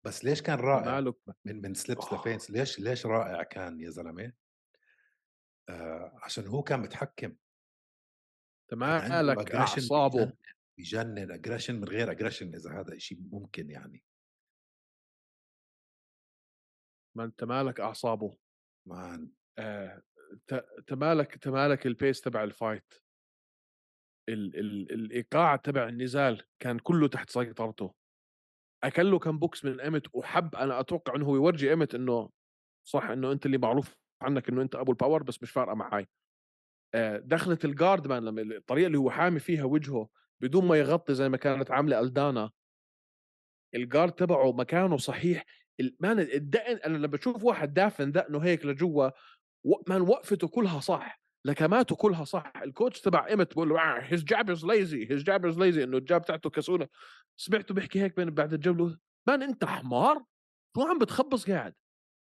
بس 0.07 0.25
ليش 0.25 0.43
كان 0.43 0.59
رائع؟ 0.59 1.01
مالك 1.01 1.15
من 1.45 1.63
من 1.63 1.75
سليبس 1.75 2.05
آه. 2.13 2.15
لفينس. 2.15 2.51
ليش 2.51 2.81
ليش 2.81 3.07
رائع 3.07 3.43
كان 3.43 3.81
يا 3.81 3.91
زلمة؟ 3.91 4.33
آه 5.69 6.19
عشان 6.23 6.47
هو 6.47 6.63
كان 6.63 6.81
متحكم. 6.81 7.37
عنده 8.73 9.23
مالك؟ 9.23 9.49
aggression 9.49 9.93
أعصابه. 9.93 10.33
بجنن 10.79 11.31
اجريشن 11.31 11.75
من 11.75 11.85
غير 11.85 12.11
اجريشن 12.11 12.55
إذا 12.55 12.81
هذا 12.81 12.99
شيء 12.99 13.19
ممكن 13.21 13.71
يعني. 13.71 14.05
ما 17.17 17.25
أنت 17.25 17.45
مالك 17.45 17.81
أعصابه؟ 17.81 18.39
مان 18.89 19.31
آه، 19.59 20.03
تمالك 20.87 21.37
تمالك 21.37 21.87
البيس 21.87 22.21
تبع 22.21 22.45
الفايت 22.45 22.95
ال 24.29 24.59
ال 24.61 24.93
الإيقاع 24.93 25.57
تبع 25.57 25.89
النزال 25.89 26.43
كان 26.63 26.79
كله 26.79 27.09
تحت 27.09 27.31
سيطرته. 27.31 27.95
أكل 28.85 29.11
له 29.11 29.19
كم 29.19 29.39
بوكس 29.39 29.65
من 29.65 29.81
ايمت 29.81 30.07
وحب 30.15 30.55
أنا 30.57 30.81
أتوقع 30.81 31.15
إنه 31.17 31.27
هو 31.27 31.37
يورجي 31.37 31.71
ايمت 31.71 31.95
إنه 31.95 32.31
صح 32.89 33.05
إنه 33.11 33.33
أنت 33.33 33.47
اللي 33.47 33.59
معروف 33.59 33.95
عنك 34.23 34.49
إنه 34.49 34.63
أنت 34.63 34.75
أبو 34.77 34.93
ال 34.93 34.98
power 34.98 35.23
بس 35.23 35.43
مش 35.43 35.51
فارقة 35.51 35.75
معي 35.75 36.09
آه، 36.95 37.19
دخلت 37.19 37.65
ال 37.64 37.72
guard 37.72 38.09
man 38.09 38.25
لما 38.25 38.43
الطريقة 38.43 38.87
اللي 38.87 38.99
هو 38.99 39.11
حامي 39.11 39.41
فيها 39.41 39.65
وجهه 39.65 40.09
بدون 40.43 40.65
ما 40.69 40.77
يغطي 40.77 41.15
زي 41.15 41.29
ما 41.29 41.37
كانت 41.37 41.71
عاملة 41.71 42.01
الدانا 42.01 42.51
ال 43.75 43.81
guard 43.81 44.12
تبعه 44.13 44.53
مكانه 44.53 44.97
صحيح. 44.97 45.45
man 46.01 46.19
الدقن 46.21 46.77
أنا 46.77 46.97
لما 46.97 47.07
بشوف 47.07 47.45
واحد 47.45 47.75
دافن 47.75 48.13
دقنه 48.13 48.39
هيك 48.39 48.67
لجوا 48.67 49.11
man 49.88 50.01
وقفته 50.01 50.49
كلها 50.49 50.81
صح. 50.81 51.24
لكماته 51.47 51.97
كلها 51.97 52.25
صح. 52.25 52.53
ال 52.62 52.69
coach 52.69 53.01
تبع 53.01 53.27
ايمت 53.27 53.53
بقول 53.55 53.69
له 53.69 53.99
his 53.99 54.25
jab 54.25 54.51
is 54.51 54.64
lazy 54.67 55.11
his 55.11 55.23
jab 55.23 55.47
is 55.47 55.59
lazy 55.59 55.85
إنه 55.85 55.97
ال 55.97 56.04
jab 56.04 56.25
تاعته 56.25 56.51
كسولة. 56.51 56.89
سمعته 57.37 57.75
بيحكي 57.75 58.01
هيك 58.03 58.17
بين 58.17 58.31
بعد 58.31 58.53
الجولة 58.53 58.97
man 59.27 59.43
أنت 59.43 59.65
حمار؟ 59.65 60.25
شو 60.77 60.83
عم 60.83 60.99
بتخبص 60.99 61.51
قاعد؟ 61.51 61.75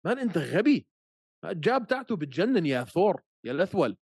man 0.06 0.20
أنت 0.20 0.38
غبي؟ 0.38 0.88
ال 1.46 1.56
jab 1.56 1.88
تاعته 1.88 2.16
بتجنن 2.16 2.66
يا 2.66 2.84
ثور 2.84 3.22
يا 3.44 3.52
الأثول. 3.52 3.98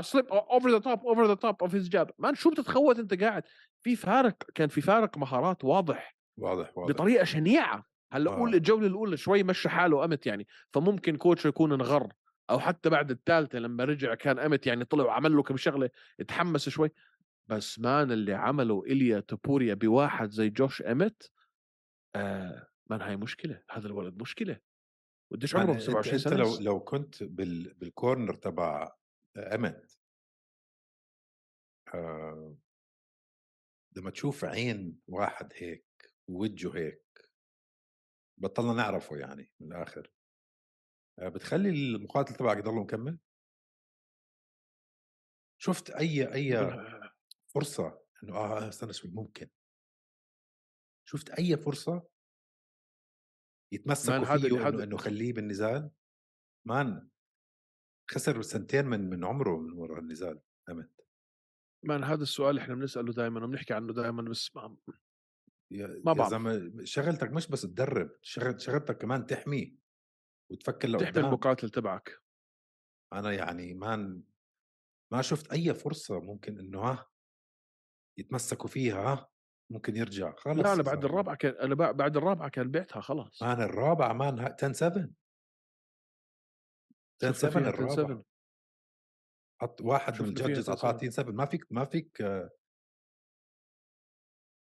slip 0.00 0.26
over 0.26 0.70
the 0.70 0.78
top 0.78 1.06
over 1.06 1.26
the 1.26 1.34
top 1.34 1.62
of 1.62 1.74
his 1.74 1.88
jab 1.88 2.10
man 2.18 2.34
شو 2.34 2.50
بتتخوت 2.50 2.98
أنت 2.98 3.22
قاعد؟ 3.22 3.42
في 3.80 3.96
فارق 3.96 4.36
كان 4.54 4.68
في 4.68 4.80
فارق 4.80 5.18
مهارات 5.18 5.64
واضح. 5.64 6.16
واضح 6.38 6.78
واضح. 6.78 6.92
بطريقة 6.94 7.24
شنيعة. 7.24 7.84
هلأ 8.12 8.30
آه. 8.30 8.34
قول 8.34 8.54
الجولة 8.54 8.86
الأولى 8.86 9.16
شوي 9.16 9.42
مشى 9.42 9.68
حاله 9.68 10.04
أمت 10.04 10.26
يعني. 10.26 10.46
فممكن 10.72 11.16
coach 11.16 11.46
يكون 11.46 11.72
anger. 11.72 12.12
أو 12.50 12.58
حتى 12.60 12.90
بعد 12.90 13.10
الثالثه 13.10 13.58
لما 13.58 13.84
رجع 13.84 14.14
كان 14.14 14.38
أمت 14.38 14.66
يعني 14.66 14.84
طلع 14.84 15.04
وعمل 15.04 15.36
له 15.36 15.42
كم 15.42 15.56
شغلة 15.56 15.90
اتحمس 16.20 16.68
شوي 16.68 16.90
بس 17.48 17.78
man 17.78 18.12
اللي 18.12 18.34
عمله 18.34 18.82
إليا 18.86 19.20
توبوريا 19.20 19.74
بواحد 19.74 20.30
زي 20.30 20.50
جوش 20.50 20.82
أمت 20.82 21.30
آه 22.16 22.68
man 22.90 23.02
هاي 23.02 23.16
مشكلة 23.16 23.62
هذا 23.70 23.86
الولد 23.86 24.22
مشكلة. 24.22 24.60
قديش 25.32 25.56
عمره 25.56 25.72
انت, 25.72 25.80
27 25.80 26.14
أنت 26.14 26.28
سنة 26.28 26.36
لو 26.36 26.58
لو 26.72 26.80
كنت 26.80 27.22
بال 27.22 27.74
بال 27.74 27.89
corner 27.89 28.34
تبع 28.34 28.96
أمت 29.36 29.98
آه 31.94 32.56
لما 33.96 34.10
تشوف 34.10 34.44
عين 34.44 35.00
واحد 35.08 35.52
هيك 35.56 35.86
ووجهه 36.28 36.78
هيك 36.78 37.28
بطلنا 38.40 38.72
نعرفه 38.72 39.16
يعني 39.16 39.52
من 39.60 39.72
الآخر. 39.72 40.10
بتخلي 41.22 41.68
المقاتل 41.70 42.34
تبعك 42.34 42.56
يضل 42.56 42.74
مكمل؟ 42.74 43.18
شفت 45.60 45.90
أي 45.90 46.34
أي 46.34 46.70
فرصة 47.54 48.02
إنه 48.22 48.36
آه 48.36 48.68
استنى 48.68 48.92
شوي 48.92 49.10
ممكن. 49.10 49.48
شفت 51.08 51.30
أي 51.30 51.56
فرصة؟ 51.56 52.08
يتمسكوا 53.72 54.14
هذا- 54.16 54.48
فيه 54.48 54.68
انه 54.68 54.84
إنه 54.84 54.96
خليه 54.96 55.32
بالنزال؟ 55.32 55.90
مان 56.66 57.08
خسر 58.10 58.42
سنتين 58.42 58.84
من 58.86 59.10
من 59.10 59.24
عمره 59.24 59.56
من 59.58 59.72
وراء 59.72 59.98
النزال 59.98 60.40
امت 60.68 60.90
مان 61.84 62.04
هذا 62.04 62.22
السؤال 62.22 62.58
إحنا 62.58 62.74
بنسأله 62.74 63.12
دائما 63.12 63.44
وبنحكي 63.44 63.74
عنه 63.74 63.92
دائما 63.92 64.22
بس 64.22 64.56
ما 64.56 64.76
ما 66.04 66.12
بعرف. 66.12 66.32
شغلتك 66.84 67.30
مش 67.30 67.48
بس 67.48 67.62
تدرب 67.62 68.10
شغل 68.22 68.60
شغلتك 68.60 68.98
كمان 68.98 69.26
تحميه 69.26 69.74
وتفكر 70.50 70.88
تحمي 70.88 71.04
لقدام 71.04 71.24
المقاتل 71.24 71.70
تبعك. 71.70 72.18
أنا 73.12 73.32
يعني 73.32 73.74
مان 73.74 74.22
ما 75.12 75.22
شفت 75.22 75.52
أي 75.52 75.74
فرصة 75.74 76.20
ممكن 76.20 76.58
إنه 76.58 76.80
ها 76.80 77.10
يتمسكوا 78.18 78.68
فيها 78.68 79.00
ها 79.12 79.30
ممكن 79.72 79.96
يرجع. 79.96 80.34
خلص 80.36 80.58
لا 80.58 80.72
أنا 80.72 80.82
بعد. 80.82 81.04
الرابعة 81.04 81.36
كان 81.36 81.54
أنا 81.54 81.74
بع- 81.74 81.90
بعد 81.96 82.16
الرابعة 82.16 82.48
كان 82.48 82.70
بعتها 82.70 83.00
خلاص. 83.00 83.42
مان 83.42 83.60
الرابع 83.62 84.12
مان 84.12 84.38
ها- 84.38 84.56
10 84.62 84.72
7 84.72 85.08
10 87.22 87.32
شفنا 87.32 87.32
7 87.32 87.50
فيها 87.50 87.68
الرابع 87.70 88.14
10-7. 88.14 88.24
حط 89.60 89.80
واحد 89.80 90.22
من 90.22 90.34
10-7. 90.34 90.68
اعطاه 90.68 90.94
10 90.94 91.10
7 91.10 91.32
ما 91.32 91.46
فيك 91.46 91.72
ما 91.72 91.84
فيك 91.84 92.20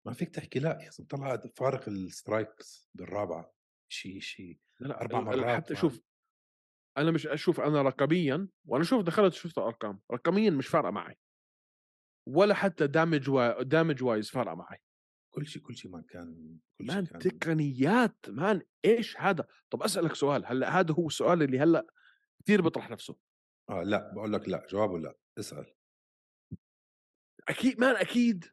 ما 0.06 0.12
فيك 0.12 0.28
تحكي 0.34 0.58
لا 0.58 0.78
يا 0.82 0.90
زلمه 0.90 1.08
طلع 1.08 1.42
فارق 1.56 1.88
ال 1.88 2.01
strikes 2.01 2.90
بالرابعة. 2.94 3.52
شيء 3.88 4.20
شيء 4.20 4.58
لا 4.82 4.88
لا 4.88 5.18
ال- 5.18 5.24
مرات 5.24 5.64
حتى. 5.64 5.76
شوف 5.76 6.00
أنا 6.98 7.10
مش 7.10 7.26
أشوف 7.26 7.60
أنا 7.60 7.82
رقميا 7.82 8.48
وأنا 8.64 8.84
شوف 8.84 9.02
دخلت 9.02 9.32
شفت 9.32 9.58
الارقام 9.58 10.00
رقميا 10.12 10.50
مش 10.50 10.66
فارقة 10.68 10.90
معي. 10.90 11.16
ولا 12.28 12.54
حتى 12.54 12.86
damage 12.86 13.30
و... 13.30 13.62
damage 13.62 14.02
wise 14.02 14.30
فارقة 14.30 14.54
معي. 14.54 14.78
كل 15.34 15.46
شيء 15.46 15.62
كل 15.62 15.76
شيء 15.76 15.90
ما 15.90 16.02
كان 16.08 16.58
كل 16.78 16.86
man 16.86 17.04
شيء 17.06 17.18
كان 17.18 17.38
تقنيات 17.38 18.16
man 18.28 18.62
إيش 18.84 19.16
هذا؟ 19.18 19.46
طب 19.70 19.82
أسألك 19.82 20.14
سؤال 20.14 20.46
هلأ 20.46 20.80
هذا 20.80 20.94
هو 20.94 21.06
السؤال 21.06 21.42
اللي 21.42 21.58
هلأ 21.58 21.86
كثير 22.44 22.62
بيطرح 22.62 22.90
نفسه. 22.90 23.16
آه 23.70 23.82
لا 23.82 24.12
بقول 24.14 24.32
لك 24.32 24.48
لا 24.48 24.66
جوابه 24.70 24.98
لا 24.98 25.14
اسأل. 25.38 25.74
أكيد 27.48 27.80
man 27.80 27.96
أكيد. 27.96 28.44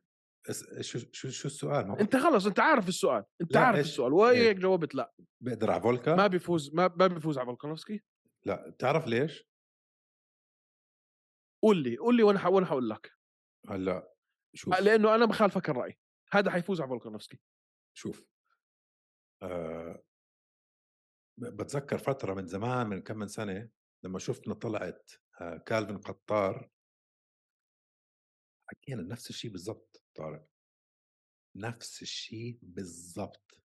شو 0.82 1.00
شو 1.12 1.30
شو 1.30 1.48
السؤال؟ 1.48 1.88
ما 1.88 2.00
أنت 2.00 2.16
خلص 2.16 2.46
أنت 2.46 2.60
عارف 2.60 2.88
السؤال. 2.88 3.24
أنت 3.42 3.58
عارف 3.58 3.78
إيش؟ 3.78 3.88
السؤال. 3.88 4.14
وهيك 4.14 4.38
إيه. 4.38 4.52
جاوبت؟ 4.62 4.96
لا. 4.96 5.14
بقدر 5.42 5.72
على 5.72 5.82
فولكا؟ 5.82 6.16
ما 6.16 6.28
بيفوز 6.28 6.74
ما, 6.74 6.88
ما 6.88 7.08
بيفوز 7.08 7.38
على 7.38 7.46
فولكانوفسكي. 7.46 8.04
لا. 8.46 8.70
بتعرف 8.70 9.08
ليش؟ 9.08 9.50
قول 11.64 11.84
لي 11.84 11.98
قول 11.98 12.18
لي 12.18 12.24
وأنا 12.24 12.48
وأنا 12.48 12.66
حقول 12.66 12.90
لك؟ 12.90 13.12
هلأ 13.70 14.14
شوف. 14.56 14.80
لأنه 14.80 15.16
أنا 15.16 15.26
بخالفك 15.26 15.70
الرأي. 15.70 16.00
هذا 16.32 16.52
حيفوز 16.52 16.82
على 16.82 16.90
فولكانوفسكي. 16.90 17.40
شوف. 17.98 18.26
آه 19.44 20.04
ب- 21.40 21.62
بتذكر 21.62 21.98
فترة 21.98 22.34
من 22.34 22.46
زمان 22.48 22.88
من 22.88 23.02
كم 23.02 23.18
من 23.18 23.28
سنة 23.28 23.70
لما 24.04 24.20
شفنا 24.20 24.54
طلعت 24.54 25.12
آه 25.42 25.58
كالفن 25.58 25.98
قطار. 25.98 26.70
حكينا 28.70 29.02
نفس 29.04 29.30
الشيء 29.30 29.52
بالضبط. 29.52 30.04
طارق 30.20 30.50
نفس 31.56 32.02
الشيء 32.02 32.60
بالضبط. 32.62 33.64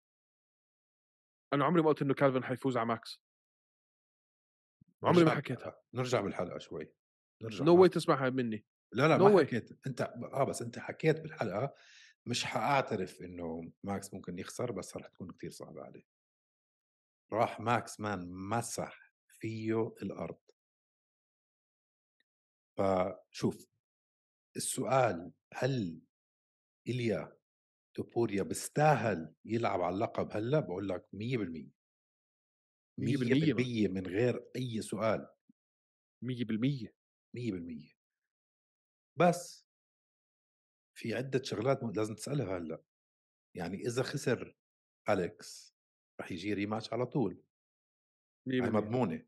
أنا 1.52 1.64
عمري 1.64 1.82
ما 1.82 1.88
قلت 1.88 2.02
إنه 2.02 2.14
كالفن 2.14 2.44
حيفوز 2.44 2.76
على 2.76 2.86
ماكس. 2.86 3.22
عمري 5.02 5.24
ما 5.24 5.30
حكيتها. 5.34 5.82
نرجع 5.94 6.20
بالحلقة 6.20 6.58
شوي. 6.58 6.92
نرجع 7.42 7.64
نو 7.64 7.76
no 7.76 7.80
واي 7.80 7.88
تسمعها 7.88 8.30
مني. 8.30 8.66
لا 8.92 9.08
لا 9.08 9.18
No 9.18 9.22
ما 9.22 9.38
way. 9.38 9.46
حكيت. 9.46 9.86
أنت 9.86 10.00
آه 10.32 10.44
بس 10.44 10.62
أنت 10.62 10.78
حكيت 10.78 11.20
بالحلقة 11.20 11.74
مش 12.26 12.44
حأعترف 12.44 13.20
إنه 13.20 13.72
ماكس 13.82 14.14
ممكن 14.14 14.38
يخسر 14.38 14.72
بس 14.72 14.96
رح 14.96 15.06
تكون 15.06 15.30
كتير 15.32 15.50
صعبة 15.50 15.82
عليه. 15.82 16.06
راح 17.32 17.60
ماكس 17.60 18.00
man 18.00 18.32
مسح 18.32 19.14
فيه 19.28 19.88
الأرض. 20.02 20.40
فشوف 22.76 23.66
السؤال 24.56 25.32
هل 25.54 26.00
إليا 26.88 27.36
توبوريا 27.96 28.42
بيستاهل 28.42 29.34
يلعب 29.44 29.80
على 29.80 29.94
اللقب 29.94 30.30
هلأ؟ 30.32 30.60
بقول 30.60 30.88
لك 30.88 31.08
100% 31.12 31.70
100% 32.98 33.54
100% 33.54 33.88
من 33.88 34.06
غير 34.06 34.50
أي 34.56 34.82
سؤال. 34.82 35.28
100% 36.24 36.94
100% 37.36 37.96
بس. 39.16 39.66
في 40.98 41.14
عدة 41.14 41.42
شغلات 41.42 41.82
لازم 41.96 42.14
تسألها 42.14 42.58
هلأ. 42.58 42.82
يعني 43.56 43.76
إذا 43.76 44.02
خسر 44.02 44.56
أليكس 45.08 45.74
رح 46.20 46.32
يجي 46.32 46.54
rematch 46.54 46.92
على 46.92 47.06
طول. 47.06 47.42
هاي 48.48 48.60
100% 48.60 48.74
مضمونة. 48.74 49.26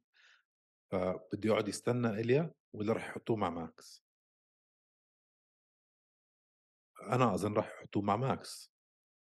فبده 0.93 1.49
يقعد 1.49 1.69
يستنى 1.69 2.09
إليا 2.09 2.55
ولا 2.75 2.93
رح 2.93 3.09
يحطوه 3.09 3.37
مع 3.37 3.51
ماكس. 3.51 4.06
أنا 7.07 7.35
أظن 7.35 7.55
رح 7.55 7.67
يحطوه 7.67 8.03
مع 8.03 8.17
ماكس 8.17 8.73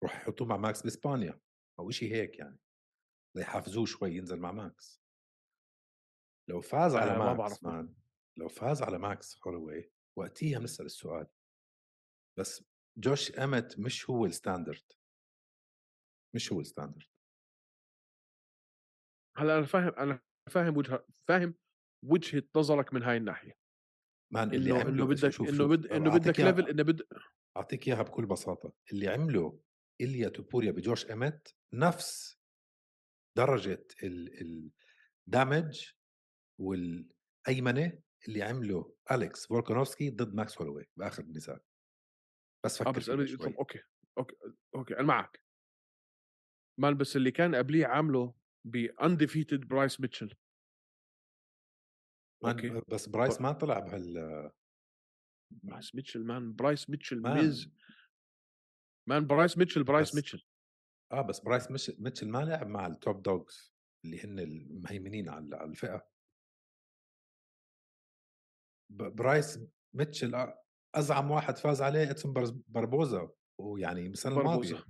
رح 0.05 0.17
يحطوه 0.17 0.47
مع 0.47 0.57
ماكس 0.57 0.83
بإسبانيا 0.83 1.41
أو 1.79 1.91
إشي 1.91 2.14
هيك 2.14 2.38
يعني 2.38 2.59
ليحافظوه 3.37 3.87
شوي 3.87 4.17
ينزل 4.17 4.41
مع 4.41 4.53
ماكس. 4.53 5.03
لو 6.49 6.61
فاز 6.61 6.95
على 6.95 7.19
ما 7.19 7.25
ماكس 7.25 7.38
بعرف. 7.38 7.64
مان 7.64 7.95
لو 8.38 8.49
فاز 8.49 8.83
على 8.83 8.99
ماكس 8.99 9.41
هولوي 9.47 9.91
وقتيها 10.19 10.59
بنسأل 10.59 10.87
السؤال. 10.87 11.27
بس 12.38 12.64
جوش 12.99 13.38
أمت 13.38 13.79
مش 13.79 14.11
هو 14.11 14.27
ال 14.27 14.33
standard. 14.33 14.93
مش 16.35 16.53
هو 16.53 16.61
ال 16.61 16.65
standard. 16.65 17.09
هلأ 19.37 19.59
أنا 19.59 19.67
فاهم 19.67 19.88
أنا 19.88 20.21
فاهم 20.51 20.77
وجهه 20.77 21.07
فاهم 21.29 21.55
وجهة 22.05 22.43
نظرك 22.57 22.95
من 22.95 23.03
هاي 23.03 23.17
الناحية. 23.17 23.59
man 24.33 24.55
اللي 24.55 24.71
إنه 24.71 24.81
عمله 24.81 24.88
انه 24.91 25.07
بدك 25.07 25.41
إنه 25.41 26.11
بد 26.11 26.29
بدك 26.29 26.41
level 26.41 26.69
إنه 26.69 26.83
بد 26.83 27.03
أعطيك 27.59 27.88
إياها 27.88 28.03
بكل 28.03 28.27
بساطة. 28.27 28.73
اللي 28.92 29.09
عمله 29.09 29.61
إليا 30.01 30.29
توبوريا 30.29 30.71
بجوش 30.73 31.11
ايمت 31.11 31.57
نفس 31.73 32.38
درجة 33.37 33.87
ال 35.27 35.36
damage 35.36 35.93
والهيمنة 36.61 38.03
اللي 38.29 38.42
عمله 38.42 38.94
أليكس 39.12 39.47
فولكانوفسكي 39.47 40.11
ضد 40.11 40.35
ماكس 40.35 40.59
هولوي 40.59 40.88
بآخر 40.97 41.23
النزال 41.23 41.61
بس 42.64 42.81
آه 42.81 42.85
فكر 42.85 42.99
بس 42.99 43.09
أنا 43.09 43.27
شوي. 43.27 43.37
طب 43.37 43.55
okay 43.55 43.81
okay 44.19 44.37
okay 44.75 44.95
أنا 44.94 45.03
معك. 45.03 45.42
man 46.81 46.97
بس 46.97 47.16
اللي 47.16 47.31
كان 47.31 47.55
قبليه 47.55 47.87
عامله 47.87 48.35
ب 48.64 48.73
undefeated 48.73 49.61
برايس 49.61 50.01
ميتشل 50.01 50.35
okay. 52.45 52.83
بس 52.88 53.09
برايس 53.09 53.40
ما 53.40 53.53
طلع 53.53 53.79
بهال 53.79 54.51
برايس 55.51 55.95
ميتشل 55.95 56.25
man 56.25 56.55
برايس 56.55 56.91
ميتشل 56.91 57.21
man 57.23 57.37
ميز. 57.37 57.73
man 59.09 59.27
برايس 59.27 59.59
ميتشل 59.59 59.85
برايس 59.85 60.09
بس 60.09 60.15
ميتشل 60.15 60.47
آه 61.13 61.23
بس 61.23 61.41
برايس 61.41 61.71
ميتشل 62.01 62.29
ما 62.29 62.39
لعب 62.39 62.67
مع 62.67 62.87
ال 62.87 62.96
top 62.96 63.23
dogs 63.23 63.75
اللي 64.05 64.25
هن 64.25 64.39
المهيمنين 64.39 65.29
على 65.29 65.65
الفئة. 65.65 66.09
برايس 68.91 69.59
ميتشل 69.95 70.35
آه، 70.35 70.65
أزعم 70.95 71.31
واحد 71.31 71.57
فاز 71.59 71.83
عليه 71.83 72.15
برز- 72.25 72.63
بربوزا 72.69 73.31
ويعني 73.61 74.07
السنة 74.07 74.41
الماضيه 74.41 74.85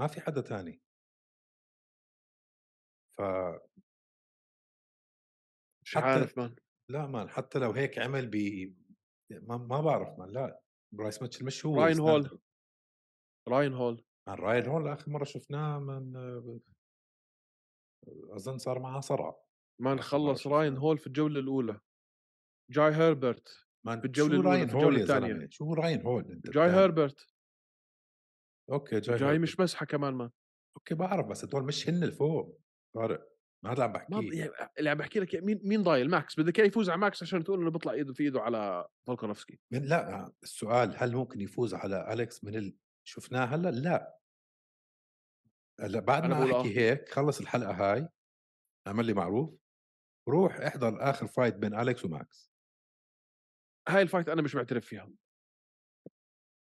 ما 0.00 0.06
في 0.06 0.20
حدا 0.20 0.40
تاني. 0.40 0.82
ف 3.18 3.22
مش 5.84 5.96
عارف 5.96 6.38
man 6.38 6.56
لا 6.90 7.06
man 7.06 7.28
حتى 7.28 7.58
لو 7.58 7.70
هيك 7.72 7.98
عمل 7.98 8.26
ب 8.26 8.34
ما, 9.42 9.56
ما 9.56 9.80
بعرف 9.80 10.18
man 10.18 10.30
لا 10.30 10.60
برايس 10.92 11.22
ميتشل 11.22 11.44
مش 11.44 11.66
هو 11.66 11.80
راين 11.82 12.00
هول. 12.00 12.40
راين 13.48 13.72
هول. 13.74 14.04
man 14.28 14.38
راين 14.38 14.66
هول 14.66 14.88
آخر 14.88 15.10
مرة 15.10 15.24
شفناه 15.24 15.78
من 15.78 16.16
أظن 18.30 18.58
صار 18.58 18.78
معاه 18.78 19.00
صرع. 19.00 19.36
man 19.80 19.98
آخر 19.98 20.18
مرة 20.18 20.26
خلص 20.32 20.46
راين 20.46 20.76
هول 20.76 20.98
في 20.98 21.06
الجولة 21.06 21.40
الأولى. 21.40 21.80
جاي 22.70 22.94
هيربرت 22.94 23.48
في 23.48 23.66
man 23.86 24.04
الجوله 24.04 24.32
الأولى 24.34 24.48
راين 24.48 24.68
في 24.68 24.74
هول 24.74 24.96
الجوله 24.96 25.02
الثانية. 25.02 25.48
شو 25.50 25.74
راين 25.74 26.02
هول 26.02 26.30
أنت 26.30 26.50
جاي 26.50 26.64
الثاني 26.64 26.82
هيربرت. 26.82 27.26
okay 28.72 29.00
جاي 29.00 29.16
جاي 29.16 29.28
هيربرت. 29.28 29.42
مش 29.42 29.60
مسحة 29.60 29.86
كمان 29.86 30.14
man 30.14 30.30
okay 30.76 30.94
بعرف 30.94 31.26
بس 31.26 31.44
هدول 31.44 31.64
مش 31.64 31.88
هن 31.88 32.02
الفوق 32.04 32.60
طارق 32.94 33.20
ما 33.20 33.33
هذا 33.66 33.82
عم 33.84 33.92
ما 33.92 33.96
بحكيه 33.98 34.38
يعني 34.38 34.70
اللي 34.78 34.90
عم 34.90 34.98
بحكي 34.98 35.20
لك 35.20 35.34
مين 35.34 35.60
مين 35.64 35.82
ضايل؟ 35.82 36.10
ماكس. 36.10 36.40
بدك 36.40 36.58
إياه 36.58 36.66
يفوز 36.66 36.90
على 36.90 37.00
ماكس 37.00 37.22
عشان 37.22 37.44
تقول 37.44 37.60
إنه 37.60 37.70
بيطلع 37.70 37.92
إيده 37.92 38.12
في 38.12 38.22
إيده 38.22 38.40
على 38.40 38.88
فولكانوفسكي. 39.06 39.60
لا 39.70 40.32
السؤال 40.42 40.94
هل 40.96 41.16
ممكن 41.16 41.40
يفوز 41.40 41.74
على 41.74 42.12
أليكس 42.12 42.44
من 42.44 42.56
ال... 42.56 42.76
شفناه 43.04 43.44
هلأ؟ 43.44 43.70
لا. 43.70 44.18
هلأ 45.80 46.00
بعد 46.00 46.26
ما 46.26 46.44
أحكي 46.44 46.78
هيك 46.78 47.08
خلص 47.08 47.40
الحلقة 47.40 47.72
هاي 47.72 48.08
أعمل 48.86 49.06
لي 49.06 49.12
معروف 49.12 49.58
روح 50.28 50.56
احضر 50.56 51.10
آخر 51.10 51.26
fight 51.26 51.54
بين 51.54 51.74
أليكس 51.74 52.04
وماكس. 52.04 52.50
هاي 53.88 54.02
ال 54.02 54.06
fight 54.06 54.28
أنا 54.28 54.42
مش 54.42 54.54
معترف 54.54 54.86
فيها. 54.86 55.12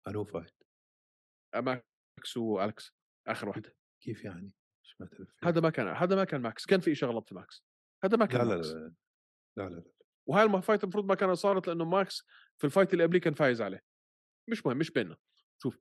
انو 0.07 0.23
fight 0.23 0.63
ماكس 1.55 2.37
والكس 2.37 2.93
آخر 3.27 3.49
واحدة. 3.49 3.75
كيف 4.03 4.23
يعني؟ 4.23 4.55
هذا 5.43 5.61
ما 5.61 5.69
كان 5.69 5.87
هذا 5.87 6.15
ما 6.15 6.23
كان 6.23 6.41
ماكس 6.41 6.65
كان 6.65 6.79
في 6.79 6.95
شيء 6.95 7.09
غلط 7.09 7.29
في 7.29 7.35
ماكس 7.35 7.63
هذا 8.03 8.17
ما 8.17 8.23
لا 8.23 8.29
كان 8.29 8.47
لا 8.47 8.55
ماكس 8.55 8.67
لا 8.67 8.93
لا 9.57 9.69
لا, 9.69 9.75
لا. 9.75 9.83
وهاي 10.27 10.45
ال 10.45 10.52
fight 10.52 10.83
المفروض 10.83 11.05
ما 11.05 11.15
كانت 11.15 11.33
صارت 11.33 11.67
لأنه 11.67 11.85
ماكس 11.85 12.23
في 12.57 12.63
ال 12.67 12.72
fight 12.72 12.93
اللي 12.93 13.03
قبليه 13.03 13.19
كان 13.19 13.33
فايز 13.33 13.61
عليه. 13.61 13.83
مش 14.49 14.65
مهم 14.65 14.77
مش 14.77 14.91
بيننا. 14.91 15.17
شوف 15.63 15.79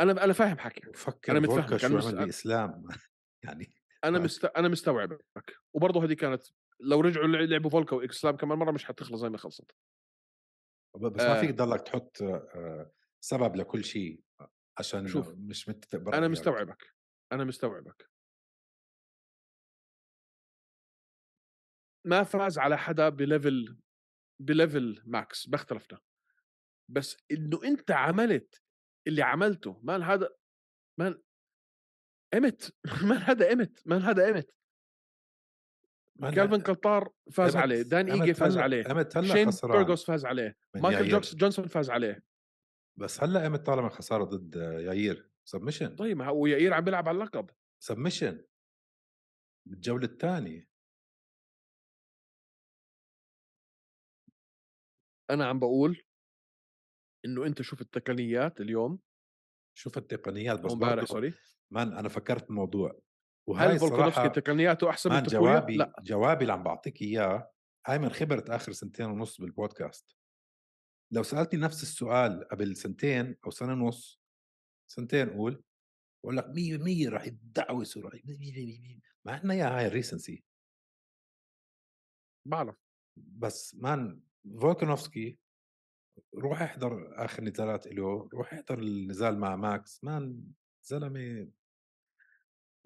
أنا 0.00 0.24
أنا 0.24 0.32
فاهم 0.32 0.58
حكيك. 0.58 0.88
وفكر 0.88 1.32
أنا 1.32 1.40
متفهمك 1.40 1.84
أنا 1.84 1.96
مست... 1.96 2.14
عمل 2.14 2.26
بإسلام. 2.26 2.88
يعني 3.44 3.74
أنا 4.04 4.18
مست... 4.18 4.44
أنا 4.44 4.68
مستوعبك 4.68 5.24
وبرضه 5.74 6.04
هذه 6.04 6.12
كانت 6.12 6.42
لو 6.80 7.00
رجعوا 7.00 7.26
لعبوا 7.26 7.70
فولكا 7.70 7.96
وإسلام 7.96 8.36
كمان 8.36 8.58
مرة 8.58 8.70
مش 8.70 8.84
حتخلص 8.84 9.20
زي 9.20 9.28
ما 9.28 9.38
خلصت. 9.38 9.70
بس 10.96 11.22
ما 11.22 11.40
فيك 11.40 11.50
آه 11.50 11.52
تضلك 11.52 11.80
تحط 11.80 12.22
آه، 12.22 12.92
سبب 13.20 13.56
لكل 13.56 13.84
شيء 13.84 14.20
عشان 14.78 15.08
شوف 15.08 15.28
مش 15.28 15.68
متفق 15.68 15.94
أنا 15.94 16.04
برايك 16.04 16.30
مستوعبك. 16.30 16.94
أنا 17.32 17.44
مستوعبك. 17.44 18.11
ما 22.04 22.22
فاز 22.22 22.58
على 22.58 22.78
حدا 22.78 23.08
ب 23.08 23.20
level 23.20 23.78
ب 24.40 24.50
level 24.50 25.02
ماكس 25.04 25.48
ما 25.48 25.54
اختلفنا 25.54 26.00
بس 26.90 27.16
إنه 27.30 27.64
أنت 27.64 27.90
عملت 27.90 28.62
اللي 29.06 29.22
عملته 29.22 29.80
man 29.82 30.02
هذا 30.02 30.28
man 30.98 31.22
إمت. 32.34 32.74
man 33.08 33.18
هذا 33.18 33.52
إمت 33.52 33.82
man 33.86 34.02
هذا 34.02 34.30
إمت. 34.30 34.54
man 36.16 36.34
كالفن 36.34 36.60
قطار 36.60 37.12
فاز 37.32 37.56
عليه 37.56 37.76
امت 37.76 37.86
دان 37.86 38.10
إيجي 38.10 38.34
فاز 38.34 38.58
عليه 38.58 38.90
إمت 38.90 39.16
هلأ 39.16 39.34
شين 39.34 39.70
بيرغوس 39.70 40.04
فاز 40.06 40.24
عليه 40.24 40.56
مايكل 40.74 41.08
جوكس 41.08 41.34
جونسون 41.34 41.66
فاز 41.66 41.90
عليه. 41.90 42.22
بس 42.98 43.22
هلأ 43.22 43.46
إمت 43.46 43.66
طالع 43.66 43.82
من 43.82 43.88
خسارة 43.88 44.24
ضد 44.24 44.54
ياير 44.56 45.30
submission 45.44 45.96
طيب 45.96 46.16
ما 46.16 46.26
هو 46.26 46.46
ياير 46.46 46.74
عم 46.74 46.84
بيلعب 46.84 47.08
على 47.08 47.14
اللقب. 47.16 47.50
submission 47.82 48.44
بالجوله 49.68 50.04
الثانية. 50.04 50.71
أنا 55.30 55.46
عم 55.46 55.58
بقول 55.58 56.02
إنه 57.24 57.46
أنت 57.46 57.62
شوف 57.62 57.80
التقنيات 57.80 58.60
اليوم. 58.60 59.00
شوف 59.78 59.98
التقنيات 59.98 60.60
بس 60.60 60.72
أمبارح 60.72 61.04
sorry 61.04 61.34
man 61.70 61.92
أنا 61.92 62.08
فكرت 62.08 62.46
بالموضوع 62.48 63.00
وهاي 63.48 63.68
هل 63.68 63.78
فولكانوفسكي 63.78 64.28
تقنياته 64.28 64.90
أحسن 64.90 65.12
من؟ 65.12 65.22
جوابي 65.22 65.76
لا. 65.76 65.94
جوابي 66.02 66.42
اللي 66.42 66.52
عم 66.52 66.62
بعطيك 66.62 67.02
إياه 67.02 67.50
هاي 67.86 67.98
من 67.98 68.10
خبرة 68.10 68.44
آخر 68.48 68.72
سنتين 68.72 69.06
ونص 69.06 69.40
بالبودكاست. 69.40 70.16
لو 71.12 71.22
سألتني 71.22 71.60
نفس 71.60 71.82
السؤال 71.82 72.48
قبل 72.48 72.76
سنتين 72.76 73.36
أو 73.46 73.50
سنة 73.50 73.72
ونص 73.72 74.22
سنتين 74.90 75.30
قول 75.30 75.64
بقول 76.24 76.36
لك 76.36 76.44
100% 76.44 77.12
راح 77.12 77.24
يدعوس 77.26 77.96
وراح 77.96 78.20
ما 79.24 79.32
عندنا 79.32 79.54
اياها 79.54 79.78
هاي 79.78 79.86
ال 79.86 79.93
recency 79.93 80.44
بعرف. 82.48 82.76
بس 83.16 83.74
man 83.74 84.22
فولكانوفسكي 84.60 85.38
روح 86.34 86.62
احضر 86.62 87.24
آخر 87.24 87.44
نزالات 87.44 87.86
له 87.86 88.28
روح 88.34 88.52
احضر 88.52 88.78
النزال 88.78 89.38
مع 89.38 89.56
ماكس. 89.56 90.04
مان 90.04 90.44
زلمة 90.82 91.48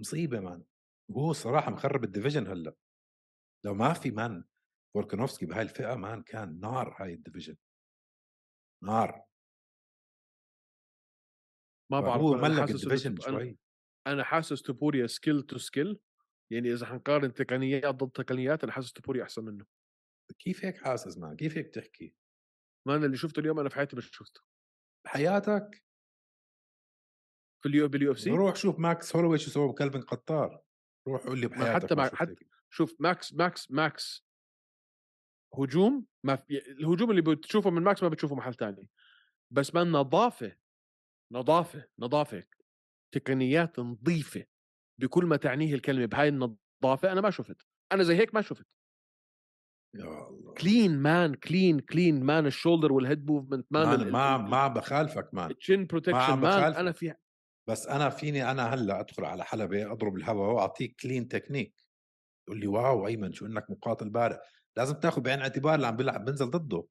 مصيبة 0.01 0.41
man. 0.41 0.65
وهو 1.09 1.33
صراحة 1.33 1.71
مخرب 1.71 2.05
ال 2.05 2.09
division 2.09 2.47
هلأ. 2.47 2.75
لو 3.65 3.75
ما 3.75 3.93
في 3.93 4.11
man 4.11 4.45
فولكانوفسكي 4.95 5.47
بهاي 5.47 5.63
الفئة 5.63 5.95
man 5.95 6.23
كان 6.23 6.61
نار 6.61 6.97
هاي 7.01 7.15
ال 7.15 7.19
division. 7.19 7.57
نار. 8.83 9.23
ما 11.93 12.01
بعرف 12.01 12.23
هو 12.23 12.35
ملك 12.35 12.71
ال 12.71 12.76
division 12.76 13.21
شوي. 13.21 13.59
أنا 14.07 14.25
حاسس 14.25 14.63
توبوريا 14.63 15.07
skill 15.07 15.43
to 15.43 15.59
skill 15.59 16.01
يعني 16.51 16.73
إذا 16.73 16.87
حنقارن 16.87 17.35
تقنيات 17.35 17.95
ضد 17.95 18.11
تقنيات 18.11 18.65
أنا 18.65 18.73
حاسس 18.73 18.93
توبوريا 18.93 19.23
أحسن 19.23 19.45
منه. 19.45 19.76
كيف 20.39 20.65
هيك 20.65 20.77
حاسس 20.77 21.19
man 21.19 21.37
كيف 21.37 21.57
هيك 21.57 21.75
تحكي؟ 21.75 22.15
ما 22.87 22.97
أنا 22.97 23.07
اللي 23.07 23.17
شفته 23.17 23.41
اليوم 23.41 23.61
أنا 23.61 23.69
في 23.69 23.75
حياتي 23.75 23.97
مش 23.97 24.11
شفته. 24.13 24.41
بحياتك؟ 25.05 25.85
في 27.63 27.69
ال 27.69 27.89
U 27.89 28.13
بال 28.13 28.21
UFC؟ 28.21 28.31
روح 28.31 28.57
شوف 28.57 28.79
ماكس 28.79 29.17
هولوي 29.17 29.39
شو 29.39 29.51
سوى 29.51 29.69
بكلفن 29.69 30.01
قطار. 30.01 30.63
روح 31.09 31.23
قول 31.23 31.41
لي 31.41 31.47
بحياتك 31.47 31.85
حتى 31.85 31.95
ما 31.95 32.03
مع 32.03 32.09
حتى. 32.09 32.47
شوف 32.71 32.97
ماكس 33.01 33.35
ماكس 33.35 33.71
ماكس 33.71 34.27
هجوم 35.59 36.07
ما 36.25 36.37
في 36.37 36.59
الهجوم 36.59 37.11
اللي 37.11 37.23
بتشوفه 37.23 37.71
من 37.71 37.83
ماكس 37.83 38.03
ما 38.03 38.09
بتشوفه 38.09 38.35
محل 38.35 38.55
تاني. 38.55 38.89
بس 39.51 39.75
ما 39.75 39.85
نظافه 39.85 40.57
نظافة 41.33 41.89
نظافة 41.99 42.45
تقنيات 43.15 43.79
نظيفة 43.79 44.47
بكل 45.01 45.25
ما 45.25 45.37
تعنيه 45.37 45.75
الكلمة 45.75 46.07
بهاي 46.07 46.29
النظافة 46.29 47.13
أنا 47.13 47.21
ما 47.21 47.31
شفت. 47.31 47.67
أنا 47.93 48.03
زي 48.03 48.15
هيك 48.17 48.35
ما 48.35 48.43
شفت. 48.43 48.67
يا 49.99 50.29
الله. 50.29 50.55
clean 50.55 50.99
man 50.99 51.35
clean 51.35 51.81
clean 51.81 52.25
man 52.25 52.47
ال 52.47 52.52
shoulder 52.52 52.93
وال 52.93 53.05
head 53.05 53.31
movement 53.31 53.67
man 53.71 54.11
ما 54.11 54.37
ما 54.37 54.69
بخالفك 54.69 55.35
man 55.35 55.51
ال 55.51 55.57
chin 55.57 55.81
ما 55.81 55.87
protection 55.87 56.17
عم 56.17 56.41
man. 56.41 56.75
أنا 56.75 56.93
في 56.93 57.15
بس 57.69 57.87
أنا 57.87 58.09
فيني 58.09 58.51
أنا 58.51 58.75
هلأ 58.75 59.01
أدخل 59.01 59.25
على 59.25 59.45
حلبة 59.45 59.93
أضرب 59.93 60.17
الهواء 60.17 60.55
وأعطيك 60.55 60.97
clean 61.01 61.29
technique 61.29 61.85
تقول 62.47 62.61
لي 62.61 62.67
wow 62.67 63.07
أيمن 63.07 63.33
شو 63.33 63.47
إنك 63.47 63.71
مقاتل 63.71 64.11
بارع 64.11 64.41
لازم 64.77 64.95
تاخذ 64.95 65.21
بعين 65.21 65.39
الاعتبار 65.39 65.75
اللي 65.75 65.87
عم 65.87 65.97
بيلعب 65.97 66.25
بنزل 66.25 66.51
ضده. 66.51 66.87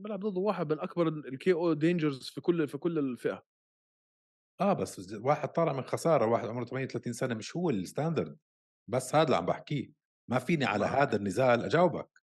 بلعب 0.00 0.20
ضد 0.20 0.36
واحد 0.36 0.72
من 0.72 0.80
أكبر 0.80 1.08
ال 1.08 1.52
KO 1.52 1.72
dangers 1.72 2.28
في 2.28 2.40
كل 2.40 2.68
في 2.68 2.78
كل 2.78 2.98
الفئة. 2.98 3.42
آه 4.60 4.72
بس 4.72 5.12
واحد 5.12 5.48
طالع 5.48 5.72
من 5.72 5.82
خسارة 5.82 6.26
واحد 6.26 6.48
عمره 6.48 6.64
38 6.64 7.12
سنة 7.12 7.34
مش 7.34 7.56
هو 7.56 7.70
ال 7.70 7.78
standard 7.78 8.38
بس 8.88 9.14
هذا 9.14 9.24
اللي 9.24 9.36
عم 9.36 9.46
بحكيه. 9.46 10.01
ما 10.30 10.38
فيني 10.38 10.64
على 10.64 10.84
معك. 10.84 10.94
هذا 10.94 11.16
النزال 11.16 11.64
أجاوبك. 11.64 12.22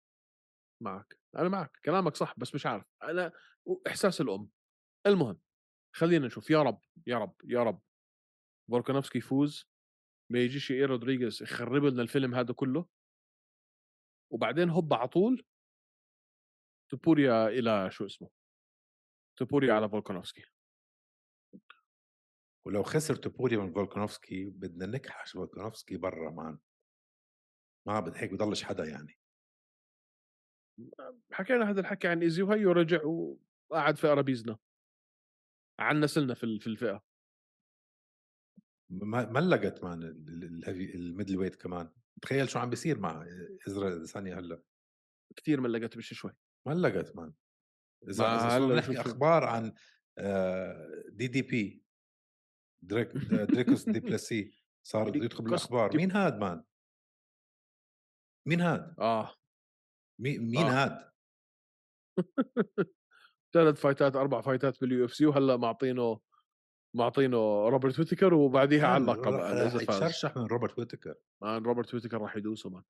معك 0.83 1.18
أنا 1.37 1.48
معك 1.48 1.81
كلامك 1.85 2.16
صح 2.16 2.35
بس 2.38 2.55
مش 2.55 2.66
عارف 2.66 2.85
أنا 3.02 3.33
إحساس 3.87 4.20
الأم. 4.20 4.50
المهم 5.07 5.40
خلينا 5.94 6.26
نشوف 6.26 6.50
يا 6.50 6.62
رب 6.62 6.81
يا 7.07 7.18
رب 7.18 7.35
يا 7.44 7.62
رب. 7.62 7.83
فولكانوفسكي 8.70 9.18
يفوز 9.18 9.68
ما 10.31 10.38
يجيش 10.38 10.70
إيه 10.70 10.87
رودريغيز 10.87 11.42
يخرب 11.42 11.85
لنا 11.85 12.02
الفيلم 12.02 12.35
هذا 12.35 12.55
كله. 12.55 12.87
وبعدين 14.33 14.70
هوب 14.70 14.94
على 14.94 15.09
طول. 15.09 15.46
توبوريا 16.90 17.48
إلى 17.48 17.90
شو 17.90 18.07
اسمه؟ 18.07 18.31
توبوريا 19.38 19.74
على 19.74 19.88
فولكانوفسكي 19.88 20.44
ولو 22.66 22.83
خسر 22.83 23.16
توبوريا 23.16 23.59
من 23.59 23.72
فولكانوفسكي 23.72 24.50
بدنا 24.50 24.87
نكحش 24.87 25.33
فولكانوفسكي 25.33 25.96
برا 25.96 26.31
man. 26.31 26.59
ما 27.87 28.12
هيك 28.16 28.33
بضلش 28.33 28.62
حدا 28.62 28.85
يعني. 28.85 29.18
حكينا 31.33 31.71
هذا 31.71 31.81
الحكي 31.81 32.09
عن 32.09 32.23
إيزي 32.23 32.42
وهيو 32.42 32.73
رجع 32.73 33.01
وقعد 33.05 33.97
في 33.97 34.07
أرابيزنا. 34.07 34.59
عن 35.79 36.01
نسلنا 36.01 36.35
في 36.35 36.59
في 36.59 36.66
الفئة. 36.66 37.05
ما 38.90 39.31
ملقت 39.31 39.85
man 39.85 40.03
ال 40.94 41.37
middleweight 41.37 41.57
كمان. 41.57 41.90
تخيل 42.23 42.49
شو 42.49 42.59
عم 42.59 42.71
بيصير 42.71 42.99
مع 42.99 43.27
أديسانيا 43.68 44.38
هلأ. 44.38 44.62
كثير 45.37 45.61
ملقت 45.61 45.97
مش 45.97 46.09
شوي. 46.09 46.33
ملقت 46.66 47.16
man 47.16 47.33
إذا 48.09 48.27
هلا 48.27 48.77
نحكي 48.77 49.01
أخبار 49.01 49.45
عن 49.45 49.75
DDP 51.09 51.85
دريك 52.83 53.09
دريكوس 53.55 53.88
دو 53.88 54.01
بليسي 54.01 54.53
صار 54.83 55.16
يدخل 55.16 55.45
بالأخبار. 55.45 55.97
مين 55.97 56.12
هاد 56.12 56.38
man؟ 56.38 56.64
مين 58.48 58.61
هاد؟ 58.61 58.94
آه. 59.00 59.35
مي- 60.20 60.38
مين 60.38 60.66
آه. 60.66 60.85
هاد؟ 60.85 61.12
ثلاث 63.55 63.81
فايتات 63.81 64.16
أربع 64.16 64.40
فايتات 64.40 64.81
بال 64.81 65.05
UFC 65.05 65.27
وهلأ 65.26 65.57
معطينه 65.57 66.20
معطينه 66.96 67.68
روبرت 67.68 67.98
ويتكر 67.98 68.35
وبعديها 68.35 68.87
على 68.87 69.02
اللقب 69.02 69.33
إذا 69.35 69.68
فاز. 69.68 69.83
يتشرشح 69.83 70.37
من 70.37 70.46
روبرت 70.46 70.78
ويتكر. 70.78 71.14
man 71.42 71.62
روبرت 71.62 71.94
ويتكر 71.94 72.18
راح 72.20 72.37
يدوسه 72.37 72.70
man. 72.70 72.83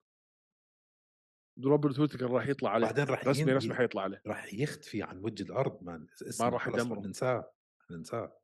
روبرت 1.65 1.99
ويتكر 1.99 2.31
راح 2.31 2.47
يطلع 2.49 2.71
عليه. 2.71 2.87
بعدين 2.87 3.05
راح 3.05 3.25
رسمي 3.29 3.51
ين- 3.51 3.57
رسمي 3.57 3.75
حيطلع 3.75 4.03
عليه. 4.03 4.23
راح 4.27 4.55
يختفي 4.55 5.03
عن 5.03 5.19
وجه 5.19 5.43
الأرض 5.43 5.83
man. 5.83 6.07
اسمه 6.29 6.49
راح 6.49 6.69
يدمره. 6.69 7.01
ننساه 7.01 7.53
ننساه. 7.91 8.39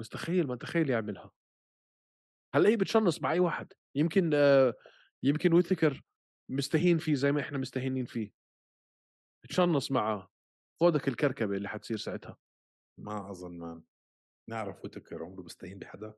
بس 0.00 0.08
تخيل 0.08 0.46
ما 0.46 0.56
تخيل 0.56 0.90
يعملها. 0.90 1.30
هلأ 2.54 2.68
هي 2.68 2.76
بتشنص 2.76 3.22
مع 3.22 3.32
أي 3.32 3.38
واحد. 3.40 3.72
يمكن 3.94 4.30
آه 4.34 4.74
يمكن 5.22 5.52
ويتكر 5.52 6.02
مستهين 6.52 6.98
فيه 6.98 7.14
زي 7.14 7.32
ما 7.32 7.40
إحنا 7.40 7.58
مستهينين 7.58 8.06
فيه. 8.06 8.32
تشنص 9.48 9.90
معه 9.90 10.30
خودك 10.80 11.08
الكركبة 11.08 11.56
اللي 11.56 11.68
حتصير 11.68 11.96
ساعتها. 11.96 12.38
ما 12.98 13.30
أظن 13.30 13.58
man 13.58 13.82
نعرف 14.50 14.84
ويتكر 14.84 15.24
عمره 15.24 15.42
بيستهين 15.42 15.78
بحدا. 15.78 16.14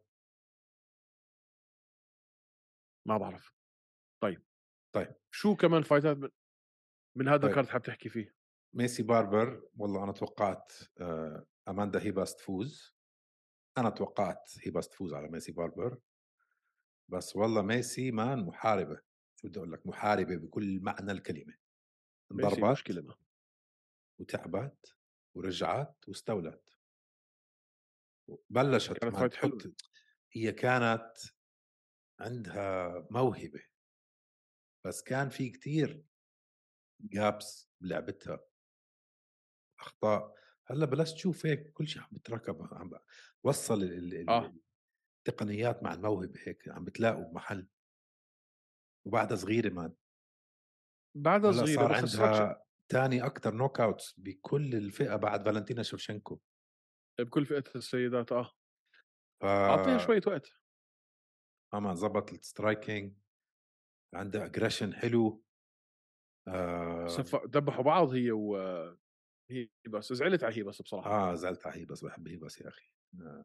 ما 3.07 3.19
بعرف. 3.19 3.55
طيب. 4.23 4.43
طيب. 4.95 5.15
شو 5.31 5.57
كمان 5.57 5.83
فايتات 5.83 6.17
من, 6.17 6.29
من 7.17 7.29
هذا 7.29 7.39
طيب. 7.39 7.51
ال 7.51 7.54
card 7.54 7.69
حاب 7.69 7.83
تحكي 7.83 8.09
فيه؟ 8.09 8.35
ميسي 8.75 9.03
باربر 9.03 9.69
والله 9.77 10.05
أنا 10.05 10.13
توقعت 10.13 10.73
آه، 11.01 11.47
أماندا 11.69 12.03
هيباس 12.03 12.37
تفوز. 12.37 12.95
أنا 13.79 13.91
توقعت 13.91 14.53
هيباس 14.67 14.89
تفوز 14.89 15.15
على 15.15 15.29
ميسي 15.29 15.53
باربر. 15.53 15.99
بس 17.09 17.37
والله 17.37 17.63
ميسي 17.63 18.11
مان 18.11 18.47
محاربة. 18.47 19.01
بدي 19.45 19.59
أقول 19.59 19.73
لك 19.73 19.87
محاربة 19.87 20.37
بكل 20.37 20.81
معنى 20.81 21.13
الكلمة 21.13 21.55
انضربت 22.33 22.59
مشكلة 22.59 23.03
ما. 23.03 23.17
وتعبت 24.21 24.97
ورجعت 25.35 26.09
واستولت 26.09 26.79
بلشت 28.51 28.93
كانت 28.93 29.17
فايت 29.17 29.35
حلوة. 29.35 29.75
هي 30.33 30.53
كانت 30.53 31.13
عندها 32.21 33.07
موهبة 33.11 33.63
بس 34.85 35.03
كان 35.03 35.29
في 35.29 35.51
كتير 35.51 36.05
جابس 37.01 37.71
بلعبتها 37.81 38.45
أخطاء 39.81 40.35
هلأ 40.67 40.87
بلشت 40.87 41.15
تشوف 41.15 41.47
هيك 41.47 41.73
كل 41.73 41.89
شيء 41.89 42.03
عم 42.03 42.09
بتركب 42.13 42.63
عم 42.73 42.91
وصل 43.43 43.83
آه. 44.29 44.55
التقنيات 45.19 45.83
مع 45.83 45.95
الموهبة 45.95 46.41
هيك 46.45 46.69
عم 46.69 46.85
بتلاقوا 46.85 47.25
بمحل 47.25 47.69
وبعدها 49.07 49.37
صغيرة 49.37 49.71
man. 49.71 49.95
بعدها 51.17 51.53
صغيرة 51.53 51.77
صار 51.77 51.93
عندها 51.93 52.65
ثاني 52.93 53.27
أكثر 53.27 53.55
knockouts 53.55 54.15
بكل 54.21 54.75
الفئة 54.75 55.17
بعد 55.17 55.45
فالنتينا 55.45 55.83
شيفشينكو 55.83 56.41
بكل 57.21 57.47
فئة 57.47 57.65
السيدات 57.77 58.33
آه. 58.33 58.51
ف 59.43 59.45
أعطيها 59.45 59.99
شوية 59.99 60.21
وقت. 60.27 60.49
اما 61.75 61.95
زبط 61.95 62.33
ال 62.33 62.42
striking 62.42 63.15
عندها 64.15 64.45
aggression 64.45 64.95
حلو. 64.95 65.45
آه, 66.49 67.07
صف 67.07 67.37
دبحوا 67.47 67.85
بعض 67.85 68.09
هي 68.09 68.33
و 68.33 68.57
هي 69.51 69.69
بس 69.89 70.13
زعلت 70.13 70.45
على 70.45 70.57
هيباس 70.57 70.83
بصراحة. 70.83 71.11
آه 71.11 71.35
زعلت 71.35 71.67
على 71.67 71.81
هيباس 71.81 72.05
بحب 72.05 72.29
هيباس 72.29 72.61
يا 72.61 72.69
أخي. 72.69 72.91
آه. 73.21 73.45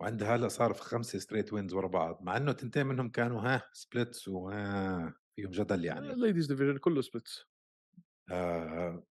وعندها 0.00 0.36
هلأ 0.36 0.48
صار 0.48 0.74
في 0.74 0.82
خمسة 0.82 1.18
straight 1.18 1.52
wins 1.52 1.74
ورا 1.74 1.88
بعض 1.88 2.22
مع 2.22 2.36
إنه 2.36 2.52
تنتين 2.52 2.86
منهم 2.86 3.10
كانوا 3.10 3.40
ها 3.40 3.70
splits 3.72 4.28
وها 4.28 5.14
فيهم 5.36 5.50
جدل 5.50 5.84
يعني. 5.84 6.10
ال 6.12 6.17
ladies 6.17 6.46
division 6.46 6.78
كله 6.78 7.00
splits 7.00 7.44
آه. 8.30 9.06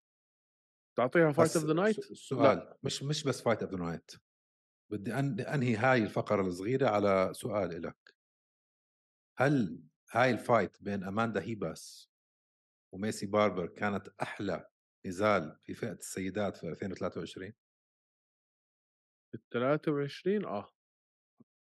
تعطيها 0.97 1.31
fight 1.31 1.55
of 1.55 1.65
the 1.65 1.73
night 1.73 1.99
سؤال 2.13 2.73
مش 2.83 3.03
مش 3.03 3.23
بس 3.23 3.41
fight 3.41 3.63
of 3.63 3.71
the 3.71 3.77
night 3.77 4.11
بدي 4.91 5.11
أن- 5.11 5.49
أنهي 5.53 5.75
هاي 5.75 6.03
الفقرة 6.03 6.41
الصغيرة 6.41 6.89
على 6.89 7.29
سؤال 7.33 7.81
لك 7.81 8.15
هل 9.37 9.83
هاي 10.11 10.31
ال 10.31 10.40
fight 10.40 10.83
بين 10.83 11.03
أماندا 11.03 11.41
هيباس 11.41 12.09
وميسي 12.93 13.25
باربر 13.25 13.67
كانت 13.67 14.07
أحلى 14.21 14.69
نزال 15.05 15.59
في 15.63 15.73
فئة 15.73 15.91
السيدات 15.91 16.57
في 16.57 16.67
2023 16.69 17.53
ال 19.35 19.49
23 19.49 20.45
آه. 20.45 20.69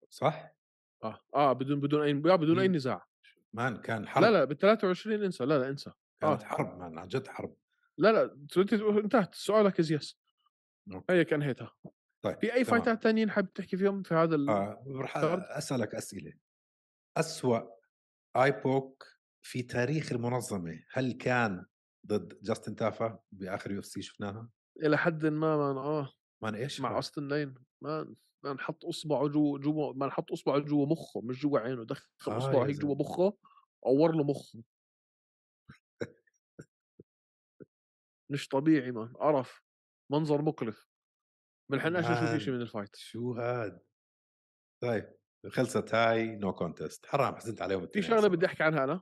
صح؟ 0.09 0.55
آه 1.03 1.19
آه 1.35 1.53
بدون 1.53 1.79
بدون 1.79 2.01
أي 2.01 2.13
لا 2.13 2.35
بدون 2.35 2.59
أي 2.59 2.67
مم. 2.67 2.75
نزاع 2.75 3.07
man 3.53 3.77
كان 3.77 4.07
حرب 4.07 4.23
لا 4.23 4.31
لا 4.31 4.43
بال 4.45 4.57
23 4.57 5.23
انسى 5.23 5.45
لا 5.45 5.59
لا 5.59 5.69
انسى 5.69 5.91
كانت 6.21 6.43
آه. 6.43 6.45
حرب 6.45 6.77
man 6.77 6.97
عن 6.97 7.07
جد 7.07 7.27
حرب 7.27 7.55
لا 7.97 8.11
لا 8.11 8.33
انت 8.33 8.73
انتهت 8.73 9.35
سؤالك 9.35 9.79
is 9.79 9.91
yes. 9.91 10.19
هيك 11.09 11.33
انهيتها 11.33 11.75
طيب 12.21 12.39
في 12.39 12.53
أي. 12.53 12.65
فايتات 12.65 13.03
ثانيين 13.03 13.31
حابب 13.31 13.53
تحكي 13.53 13.77
فيهم 13.77 14.03
في 14.03 14.13
هذا 14.13 14.35
ال... 14.35 14.49
آه 14.49 14.83
رح؟ 14.87 15.17
أسألك 15.17 15.95
أسئلة 15.95 16.33
أسوأ 17.17 17.59
eye 18.35 18.65
poke 18.65 19.05
في 19.41 19.61
تاريخ 19.61 20.11
المنظمة 20.11 20.83
هل 20.91 21.11
كان 21.11 21.65
ضد 22.07 22.39
جاستن 22.41 22.75
تافا 22.75 23.19
بآخر 23.31 23.71
UFC 23.71 24.01
شفناها؟ 24.01 24.49
إلى 24.83 24.97
حد 24.97 25.25
ما 25.25 25.57
man 25.57 25.77
آه 25.77 26.13
man 26.41 26.55
إيش 26.55 26.81
مع؟ 26.81 26.95
اوستن 26.95 27.27
لين 27.27 27.55
ما 27.81 28.03
ما 28.03 28.15
نحط 28.45 28.85
اصبعه 28.85 29.27
جوا 29.27 29.59
جوا 29.59 29.93
ما 29.93 30.07
نحط 30.07 30.31
اصبعه 30.31 30.59
جوا 30.59 30.85
مخه 30.85 31.21
مش 31.21 31.41
جوا 31.41 31.59
عينه 31.59 31.83
دخل 31.85 32.31
آه 32.31 32.37
أصبعه 32.37 32.65
هيك 32.67 32.75
جوا. 32.79 32.95
مخه 32.95 33.37
عور 33.85 34.15
له 34.15 34.23
مخه 34.23 34.63
مش 38.31 38.47
طبيعي 38.47 38.91
man 38.91 39.13
قرف 39.13 39.63
منظر 40.11 40.41
مقرف 40.41 40.89
بنحناش 41.71 42.05
نشوف 42.05 42.23
man. 42.29 42.39
شيء 42.39 42.53
من 42.53 42.61
ال 42.61 42.67
fight 42.67 42.95
شو 42.95 43.33
هاد؟ 43.33 43.79
طيب 44.83 45.13
خلصت 45.49 45.95
هاي 45.95 46.35
no 46.35 46.53
contest 46.53 47.05
حرام 47.05 47.35
حزنت 47.35 47.61
عليهم 47.61 47.87
في 47.87 48.01
شغلة. 48.01 48.27
بدي 48.27 48.45
أحكي 48.45 48.63
عنها 48.63 48.83
أنا 48.83 49.01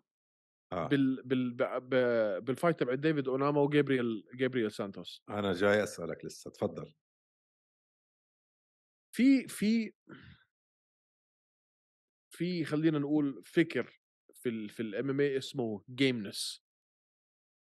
آه. 0.74 0.88
بال 0.88 1.24
بال 1.24 1.54
ب- 1.54 1.64
ب- 1.64 2.46
بال 2.46 2.55
fight 2.55 2.80
تبع 2.80 2.94
ديفيد 2.96 3.28
أوناما 3.28 3.62
وجابرييل 3.62 4.24
جابرييل 4.36 4.72
سانتوس 4.72 5.24
أنا 5.30 5.54
جاي 5.54 5.84
أسألك 5.84 6.26
لسه 6.26 6.52
تفضل 6.52 6.94
في 9.18 9.48
في 9.48 9.94
في 12.30 12.66
خلينا 12.66 13.00
نقول 13.00 13.42
فكر 13.46 14.00
في 14.34 14.50
ال 14.50 14.70
في 14.70 14.80
ال 14.80 15.10
MMA 15.10 15.38
اسمه 15.38 15.84
gameness 15.90 16.64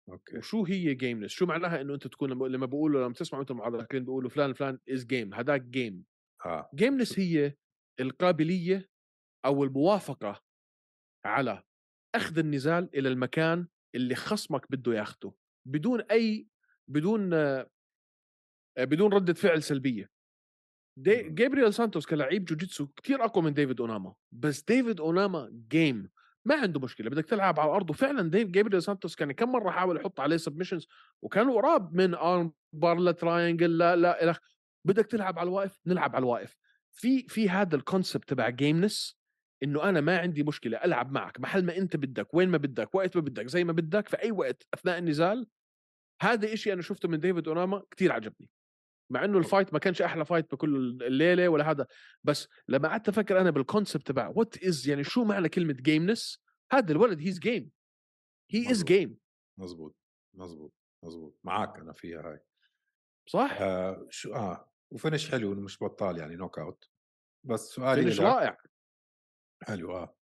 okay. 0.08 0.38
وشو 0.38 0.64
هي 0.64 0.94
gameness 0.94 1.30
شو 1.30 1.46
معناها 1.46 1.80
إنه 1.80 1.94
أنت 1.94 2.06
تكون 2.06 2.30
لما 2.30 2.66
بقولوا 2.66 3.04
لما 3.04 3.14
تسمعوا 3.14 3.42
أنتم 3.42 3.56
معلقين 3.56 4.04
بيقولوا 4.04 4.30
فلان 4.30 4.52
فلان 4.52 4.78
is 4.88 5.06
game 5.06 5.34
هذاك 5.34 5.62
game 5.62 6.04
آه 6.46 6.70
gameness 6.74 7.18
هي 7.18 7.54
القابلية 8.00 8.88
أو 9.44 9.64
الموافقة 9.64 10.42
على 11.24 11.62
أخذ 12.14 12.38
النزال 12.38 12.90
إلى 12.98 13.08
المكان 13.08 13.68
اللي 13.94 14.14
خصمك 14.14 14.72
بده 14.72 14.94
ياخده 14.94 15.32
بدون 15.68 16.00
أي 16.00 16.48
بدون 16.88 17.34
آه، 17.34 17.70
بدون 18.78 19.12
ردة 19.12 19.34
فعل 19.34 19.62
سلبية. 19.62 20.13
دي. 20.96 21.22
جابرييل 21.22 21.74
سانتوس 21.74 22.06
كلاعب 22.06 22.44
جوجيتسو 22.44 22.86
كثير 22.86 23.24
أقوى 23.24 23.44
من 23.44 23.54
ديفيد 23.54 23.80
أوناما 23.80 24.14
بس 24.32 24.62
ديفيد 24.62 25.00
أوناما 25.00 25.50
game 25.68 26.10
ما 26.44 26.54
عنده 26.54 26.80
مشكلة 26.80 27.10
بدك 27.10 27.24
تلعب 27.24 27.60
على 27.60 27.68
الأرض. 27.68 27.90
وفعلا 27.90 28.30
ديف 28.30 28.48
جابرييل 28.48 28.82
سانتوس 28.82 29.14
كان 29.14 29.32
كم 29.32 29.52
مرة 29.52 29.70
حاول 29.70 29.96
يحط 29.96 30.20
عليه 30.20 30.36
submissions 30.36 30.88
وكانوا 31.22 31.54
قراب 31.54 31.94
من 31.94 32.14
armbar 32.14 32.98
لا 32.98 33.12
triangle 33.12 33.78
لا 33.78 33.96
لا 33.96 34.24
إلى 34.24 34.34
بدك 34.84 35.06
تلعب 35.06 35.38
على 35.38 35.48
الواقف؟ 35.48 35.80
نلعب 35.86 36.16
على 36.16 36.22
الواقف. 36.22 36.56
في 36.92 37.28
في 37.28 37.50
هذا 37.50 37.76
ال 37.76 37.83
concept 37.83 38.28
تبع 38.28 38.48
gameness 38.48 39.18
إنه 39.62 39.88
أنا 39.88 40.00
ما 40.00 40.18
عندي 40.18 40.42
مشكلة 40.42 40.84
ألعب 40.84 41.12
معك 41.12 41.40
محل 41.40 41.64
ما 41.64 41.76
أنت 41.76 41.96
بدك 41.96 42.34
وين 42.34 42.48
ما 42.48 42.58
بدك 42.58 42.94
وقت 42.94 43.16
ما 43.16 43.22
بدك 43.22 43.46
زي 43.46 43.64
ما 43.64 43.72
بدك 43.72 44.08
في 44.08 44.22
أي 44.22 44.30
وقت 44.30 44.66
أثناء 44.74 44.98
النزال. 44.98 45.46
هذا 46.22 46.52
إشي 46.52 46.72
أنا 46.72 46.82
شفته 46.82 47.08
من 47.08 47.20
ديفيد 47.20 47.48
أوناما 47.48 47.82
كتير 47.90 48.12
عجبني. 48.12 48.50
مع 49.10 49.24
إنه 49.24 49.38
ال 49.38 49.44
fight 49.44 49.72
ما 49.72 49.78
كانش 49.78 50.02
أحلى 50.02 50.24
فايت 50.24 50.52
بكل 50.52 50.76
الليلة 51.02 51.48
ولا 51.48 51.70
هذا 51.70 51.86
بس 52.24 52.48
لما 52.68 52.88
قعدت 52.88 53.08
أفكر 53.08 53.40
أنا 53.40 53.50
بال 53.50 53.63
concept 53.63 54.06
تبع 54.06 54.28
what 54.28 54.64
is 54.64 54.88
يعني 54.88 55.04
شو 55.04 55.24
معنى 55.24 55.48
كلمة 55.48 55.72
gameness 55.72 56.42
هذا 56.72 56.92
الولد 56.92 57.20
he's 57.20 57.38
game 57.38 57.70
he 58.50 58.70
is. 58.70 58.84
game 58.84 59.18
مزبوط 59.58 59.96
مزبوط 60.34 60.74
مزبوط 61.04 61.38
معك 61.44 61.78
أنا 61.78 61.92
فيها 61.92 62.20
هاي. 62.20 62.40
صح. 63.28 63.56
آه 63.60 64.06
شو 64.10 64.34
آه 64.34 64.70
و 64.90 64.96
finish 64.96 65.30
حلو 65.30 65.54
مش 65.54 65.82
بطال 65.82 66.18
يعني 66.18 66.36
knockout 66.36 66.84
بس 67.46 67.60
سؤالي 67.60 68.02
finish 68.02 68.20
لك 68.20 68.26
رائع. 68.26 68.56
حلو 69.62 69.96
آه. 69.96 70.16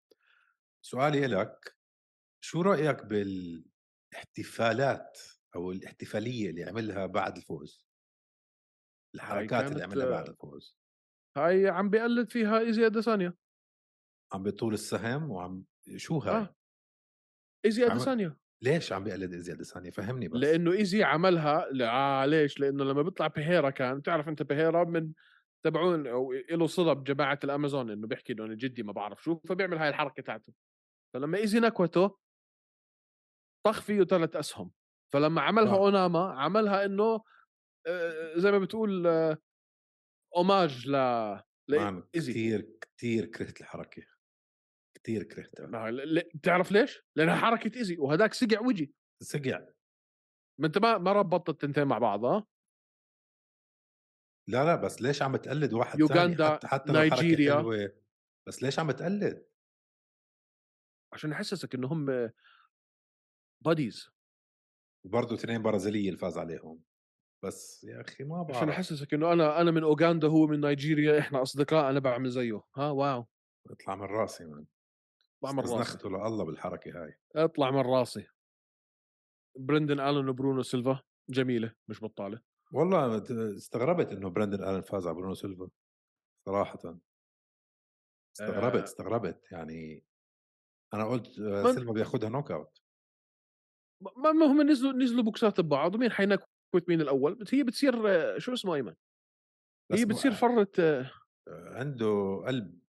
سؤالي 0.85 1.27
لك 1.27 1.77
شو 2.45 2.63
رأيك 2.63 3.05
بالإحتفالات 3.05 5.19
أو 5.57 5.73
الاحتفالية 5.73 6.51
اللي 6.51 6.65
عملها 6.65 7.07
بعد 7.07 7.37
الفوز؟ 7.37 7.90
الحركات 9.15 9.73
اللي 9.73 9.85
عملها 9.85 10.07
بعد 10.07 10.29
الفوز. 10.29 10.77
هاي 11.37 11.69
عم 11.69 11.91
بيقلد 11.91 12.31
فيها 12.31 12.59
إيزي 12.59 12.87
اديسانيا 12.87 13.35
عم 14.33 14.43
بيطول 14.43 14.75
السهم 14.75 15.31
وعم 15.31 15.65
شو 15.97 16.19
هاي؟ 16.19 16.37
آه. 16.37 16.55
إيزي 17.65 17.87
اديسانيا 17.87 18.37
ليش 18.63 18.93
عم 18.93 19.05
بيقلد 19.05 19.35
إيزي 19.35 19.63
اديسانيا؟ 19.63 19.91
فهمني 19.91 20.29
بس. 20.29 20.41
لأنه 20.41 20.73
إيزي 20.73 21.03
عملها 21.03 21.69
لا 21.73 22.27
ليش؟ 22.27 22.61
لأنه 22.61 22.85
لما 22.85 23.03
بيطلع 23.03 23.27
بهيرا 23.27 23.71
كان 23.71 24.03
تعرف 24.03 24.29
أنت 24.29 24.43
بهيرا 24.43 24.85
من 24.85 25.13
تبعون 25.65 26.07
أو 26.07 26.33
له 26.33 26.67
صله 26.67 26.93
بجماعه 26.93 27.39
الأمازون 27.45 27.91
إنه 27.91 28.07
بيحكي 28.07 28.33
إنه 28.33 28.45
أنا 28.45 28.55
جدي 28.55 28.83
ما 28.83 28.93
بعرف 28.93 29.23
شو 29.23 29.41
فبيعمل 29.49 29.79
هاي 29.79 29.89
الحركة 29.89 30.23
تاعته. 30.23 30.53
فلما 31.15 31.39
إيزي 31.39 31.61
نكوته 31.61 32.19
طخ 33.67 33.81
فيه 33.81 34.03
ثلاث 34.03 34.37
أسهم. 34.37 34.71
فلما 35.13 35.41
عملها 35.43 35.75
آه. 35.75 35.79
أوناما 35.79 36.33
عملها 36.33 36.85
إنه 36.85 37.05
آه، 37.05 37.25
زي 38.37 38.51
ما 38.51 38.59
بتقول 38.59 39.07
homage 40.37 40.89
ل 40.89 40.95
إيزي. 42.15 42.33
كثير 42.33 42.79
كثير 42.81 43.27
كرهت 43.27 43.61
الحركة. 43.61 44.03
كثير 44.97 45.23
كرهتها 45.23 45.91
بتعرف 46.35 46.73
ليش؟ 46.73 47.03
لأنها 47.17 47.37
حركة 47.37 47.79
إيزي 47.79 47.97
وهداك 47.99 48.35
سقع 48.35 48.61
وجي 48.61 48.95
سقع. 49.23 49.67
ما 50.61 50.67
أنت 50.67 50.79
ما 50.79 50.99
ما 50.99 51.13
ربطت 51.13 51.49
التنتين 51.49 51.87
مع 51.87 51.99
بعض 51.99 52.25
ها؟ 52.25 52.47
لا 54.49 54.65
لا 54.65 54.77
بس 54.77 55.03
ليش 55.03 55.23
عم 55.23 55.37
تقلد 55.37 55.73
واحد 55.73 56.01
يوغندا، 56.01 56.37
ثاني 56.37 56.57
حتى 56.57 56.67
حتى 56.67 56.93
نيجيريا. 56.93 57.93
بس 58.49 58.63
ليش 58.63 58.79
عم 58.79 58.91
تقلد؟ 58.91 59.47
عشان 61.13 61.31
يحسسك 61.31 61.75
إنه 61.75 61.93
هم 61.93 62.31
buddies 63.65 64.11
وبرضه 65.07 65.35
اثنين 65.35 65.63
برازيليه 65.63 66.09
اللي 66.09 66.19
فاز 66.19 66.39
عليهم. 66.39 66.83
بس 67.45 67.85
يا 67.85 68.01
أخي 68.01 68.25
ما 68.25 68.43
بعرف. 68.43 68.57
عشان 68.57 68.69
يحسسك 68.69 69.15
إنه 69.15 69.33
أنا 69.33 69.61
أنا 69.61 69.71
من 69.71 69.83
أوغندا 69.83 70.29
هو 70.29 70.47
من 70.47 70.61
نيجيريا 70.61 71.19
إحنا 71.19 71.43
أصدقاء 71.43 71.91
أنا 71.91 71.99
بعمل 72.01 72.31
زيه. 72.31 72.63
ها 72.77 72.91
wow. 72.91 73.27
اطلع 73.71 73.95
من 73.95 74.03
راسي 74.03 74.45
man 74.45 74.67
اطلع 75.39 75.53
من 75.53 75.61
راسي. 75.61 75.75
استزنخته 75.75 76.09
لله 76.09 76.45
بالحركة 76.45 77.03
هاي. 77.03 77.15
اطلع 77.37 77.71
من 77.71 77.81
راسي. 77.81 78.27
برندن 79.59 80.01
ألن 80.01 80.29
وبرونو 80.29 80.63
سيلفا. 80.63 81.03
جميلة 81.31 81.75
مش 81.89 82.03
بطالة. 82.05 82.41
والله 82.73 83.25
استغربت 83.57 84.13
إنه 84.13 84.31
براندن 84.31 84.65
ألن 84.65 84.81
فاز 84.81 85.07
على 85.07 85.15
برونو 85.17 85.35
سيلفا 85.35 85.69
صراحة. 86.47 86.99
استغربت 88.37 88.81
آه. 88.81 88.85
استغربت. 88.85 89.53
يعني 89.53 90.05
أنا 90.95 91.05
قلت 91.09 91.39
آه، 91.39 91.63
من- 91.63 91.73
سيلفا 91.75 91.93
بياخذها 91.93 92.29
knock 92.29 92.51
out 92.51 92.83
ما 94.17 94.47
هم 94.47 94.71
نزلوا 94.71 94.93
نزلوا 94.93 95.23
بوكسات 95.25 95.61
ببعض. 95.61 95.95
ومين 95.95 96.11
حينكوت 96.71 96.89
مين 96.89 97.01
الأول؟ 97.01 97.45
هي 97.53 97.63
بتصير 97.63 97.95
شو 98.39 98.53
اسمه 98.53 98.75
أيمن؟ 98.75 98.95
هي 99.93 100.05
بتصير 100.05 100.33
فرة 100.33 100.69
آه، 100.79 101.11
آه، 101.49 101.79
عنده 101.79 102.43
قلب 102.47 102.81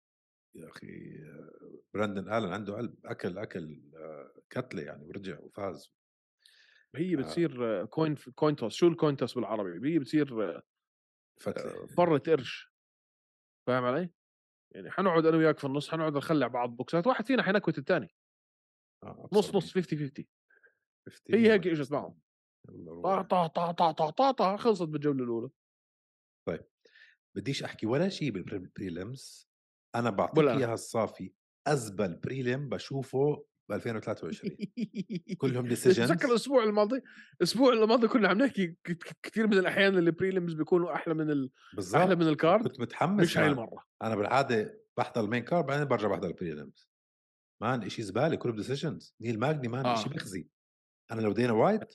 يا 0.55 0.69
أخي 0.69 1.15
آه، 1.23 1.81
براندن 1.93 2.33
آلن 2.33 2.53
عنده 2.53 2.75
قلب 2.75 2.95
أكل 3.05 3.37
أكل 3.37 3.81
كتله 4.49 4.81
يعني 4.81 5.05
ورجع 5.05 5.39
وفاز. 5.39 5.93
هي. 6.95 7.15
بتصير 7.15 7.85
coin 7.85 8.15
coin 8.15 8.55
toss 8.55 8.73
شو 8.73 8.87
ال 8.87 8.93
coin 8.93 9.17
toss 9.17 9.33
بالعربي؟ 9.33 9.93
هي 9.93 9.99
بتصير 9.99 10.61
فتله 11.41 11.87
فرة 11.87 12.17
قرش. 12.17 12.71
فاهم 13.67 13.83
علي؟ 13.83 14.09
يعني 14.71 14.91
حنقعد 14.91 15.25
أنا 15.25 15.37
وياك 15.37 15.59
في 15.59 15.65
النص 15.65 15.89
حنقعد 15.89 16.17
نخلع 16.17 16.47
بعض 16.47 16.69
بوكسات 16.69 17.07
واحد 17.07 17.27
فينا 17.27 17.43
حينكوت 17.43 17.77
الثاني 17.77 18.15
آه، 19.03 19.29
نص 19.33 19.55
نص 19.55 19.73
50 19.73 19.99
50 19.99 20.25
50 21.05 21.35
هي 21.35 21.51
هيك 21.51 21.67
إجت 21.67 21.81
60. 21.81 21.97
معهم. 21.97 22.19
روح. 22.69 23.21
طا 23.21 23.47
طا 23.47 23.71
طا 23.71 23.91
طا 23.91 24.09
طا 24.09 24.31
طا 24.31 24.57
خلصت 24.57 24.83
بالجوله 24.87 25.23
الأولى 25.23 25.49
بديش 27.35 27.63
أحكي 27.63 27.85
ولا 27.85 28.09
شيء 28.09 28.31
بال 28.31 28.57
prelims 28.57 29.49
أنا 29.95 30.09
بعطيك. 30.09 30.47
إياها 30.47 30.73
الصافي 30.73 31.33
أزبل 31.67 32.15
prelim 32.15 32.69
بشوفه 32.69 33.45
ب 33.69 33.73
2023 33.73 34.57
كلهم 35.37 35.69
decisions. 35.75 36.07
تذكر 36.07 36.29
الأسبوع 36.29 36.63
الماضي 36.63 37.01
الأسبوع 37.37 37.73
الماضي 37.73 38.07
كنا 38.07 38.27
عم 38.27 38.37
نحكي 38.37 38.75
كثير 39.23 39.47
من 39.47 39.53
الأحيان 39.57 39.97
ال 39.97 40.11
prelims 40.11 40.53
بيكونوا 40.53 40.95
أحلى 40.95 41.13
من 41.13 41.31
ال... 41.31 41.51
بالضبط 41.75 42.01
أحلى 42.01 42.15
من 42.15 42.27
ال 42.27 42.35
card 42.35 42.67
كنت 42.67 42.79
متحمس 42.79 43.23
مش 43.23 43.37
هاي. 43.37 43.47
المرة 43.47 43.85
أنا 44.01 44.15
بالعادة 44.15 44.81
بحضر 44.97 45.21
ال 45.23 45.27
main 45.27 45.43
card 45.43 45.65
بعدين 45.65 45.85
برجع 45.85 46.07
بحضر 46.07 46.27
ال 46.27 46.35
prelims 46.35 46.89
man 47.61 47.89
شيء 47.89 48.05
زبالة 48.05 48.35
كله 48.35 48.55
decisions 48.55 49.15
نيل 49.21 49.39
ماجني 49.39 49.67
man 49.67 49.85
آه. 49.85 49.95
شيء 49.95 50.13
بخزي 50.13 50.49
أنا 51.11 51.21
لو 51.21 51.31
دينا 51.31 51.53
وايت 51.53 51.93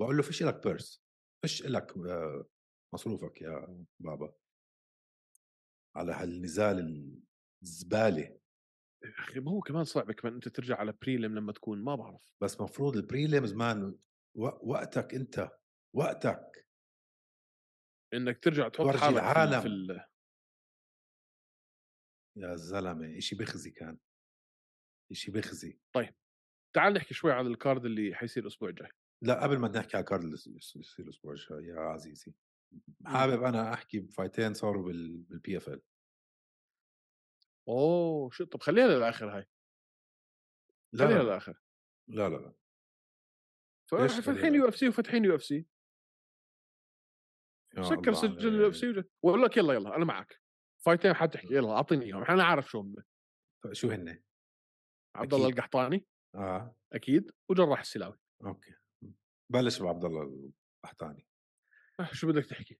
بقول 0.00 0.16
له 0.16 0.22
فيش 0.22 0.42
لك 0.42 0.62
purse 0.66 1.04
فيش 1.42 1.62
لك 1.62 1.96
آه، 1.96 2.46
مصروفك 2.94 3.42
يا 3.42 3.84
بابا. 4.00 4.34
على 5.96 6.12
هالنزال 6.12 6.78
الزبالة. 7.62 8.38
أخي 9.04 9.40
ما 9.40 9.50
هو 9.50 9.60
كمان 9.60 9.84
صعب 9.84 10.12
كمان 10.12 10.34
أنت 10.34 10.48
ترجع 10.48 10.76
على 10.76 10.92
prelim 10.92 11.34
لما 11.38 11.52
تكون 11.52 11.84
ما 11.84 11.94
بعرف. 11.94 12.34
بس 12.42 12.60
مفروض 12.60 12.96
ال 12.96 13.03
prelims 13.03 13.52
man 13.54 13.98
و- 14.34 14.70
وقتك 14.72 15.14
أنت 15.14 15.50
وقتك. 15.94 16.66
إنك 18.14 18.38
ترجع 18.38 18.68
تحط 18.68 18.86
حالك 18.86 19.16
العالم. 19.18 19.60
في 19.60 19.66
ال... 19.66 20.04
يا 22.36 22.56
زلمة 22.56 23.18
إشي 23.18 23.36
بخزي 23.36 23.70
كان. 23.70 23.98
إشي 25.10 25.30
بخزي. 25.32 25.78
تعال 26.76 26.92
نحكي 26.92 27.14
شوي 27.14 27.32
على 27.32 27.48
ال 27.48 27.55
card 27.55 27.84
اللي 27.84 28.14
حيصير 28.14 28.42
الأسبوع 28.42 28.68
الجاي. 28.68 28.90
لا 29.22 29.42
قبل 29.42 29.58
ما 29.58 29.68
نحكي 29.68 29.96
على 29.96 30.06
يص- 30.32 30.76
يصير 30.76 31.04
الأسبوع 31.04 31.32
الجاي 31.32 31.64
يا 31.64 31.80
عزيزي. 31.80 32.34
حابب 33.06 33.42
أنا 33.42 33.74
أحكي 33.74 34.00
ب 34.00 34.07
fight 34.07 34.40
ين 34.40 34.54
صاروا 34.54 34.82
بال 34.82 35.56
PFL 35.56 35.82
أوه 37.68 38.30
شو 38.30 38.44
طب 38.44 38.60
خليها 38.62 38.86
للآخر 38.86 39.36
هاي. 39.36 39.46
لا 40.92 41.06
خليها 41.06 41.18
لا 41.18 41.22
للآخر. 41.22 41.60
لا 42.08 42.28
لا, 42.28 42.36
لا. 42.36 42.54
فاتحين؟ 43.86 44.54
يو 44.54 44.68
إف 44.68 44.76
سي 44.76 44.88
وفاتحين 44.88 45.24
يو 45.24 45.34
إف 45.34 45.44
سي. 45.44 45.66
سكر 47.82 48.12
سجل. 48.12 48.48
ال 48.48 48.68
UFC 48.68 49.04
وأقول 49.22 49.42
لك 49.42 49.56
يلا 49.56 49.74
يلا 49.74 49.96
أنا 49.96 50.04
معك 50.04 50.40
fight 50.84 51.05
ين 51.05 51.14
حتحكي 51.14 51.54
يلا 51.54 51.72
أعطيني 51.72 52.04
إياهم. 52.04 52.24
أنا 52.24 52.44
عارف 52.44 52.70
شو 52.70 52.80
هم. 52.80 52.94
شو 53.72 53.90
هن؟ 53.90 54.22
عبد 55.14 55.34
الله. 55.34 55.48
القحطاني. 55.48 56.06
آه. 56.34 56.76
أكيد. 56.92 57.30
وجراح 57.48 57.80
السلاوي. 57.80 58.18
أوكي. 58.44 58.74
بلش 59.52 59.82
بعبد 59.82 60.04
الله 60.04 60.50
القحطاني 60.84 61.26
آه، 62.00 62.08
شو 62.12 62.26
بدك 62.32 62.46
تحكي 62.46 62.78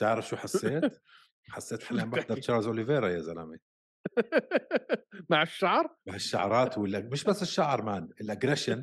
تعرف 0.00 0.28
شو 0.28 0.36
حسيت؟ 0.42 1.00
حسيت 1.48 1.92
بدك 1.92 2.06
بحضر؟ 2.06 2.38
تشارلز 2.40 2.66
أوليفيرا 2.66 3.08
يا 3.08 3.20
زلمة 3.20 3.58
مع 5.30 5.42
الشعر 5.42 5.96
بهالشعرات 6.06 6.78
ولا 6.78 7.00
مش 7.00 7.24
بس 7.24 7.42
الشعر 7.42 7.82
man 7.82 8.08
ال 8.20 8.26
aggression 8.26 8.82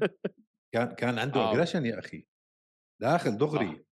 كان 0.73 0.95
كان 0.95 1.19
عنده 1.19 1.39
آه. 1.41 1.51
aggression 1.53 1.85
يا 1.85 1.99
أخي 1.99 2.27
داخل 3.01 3.37
دغري 3.37 3.69
آه. 3.69 3.83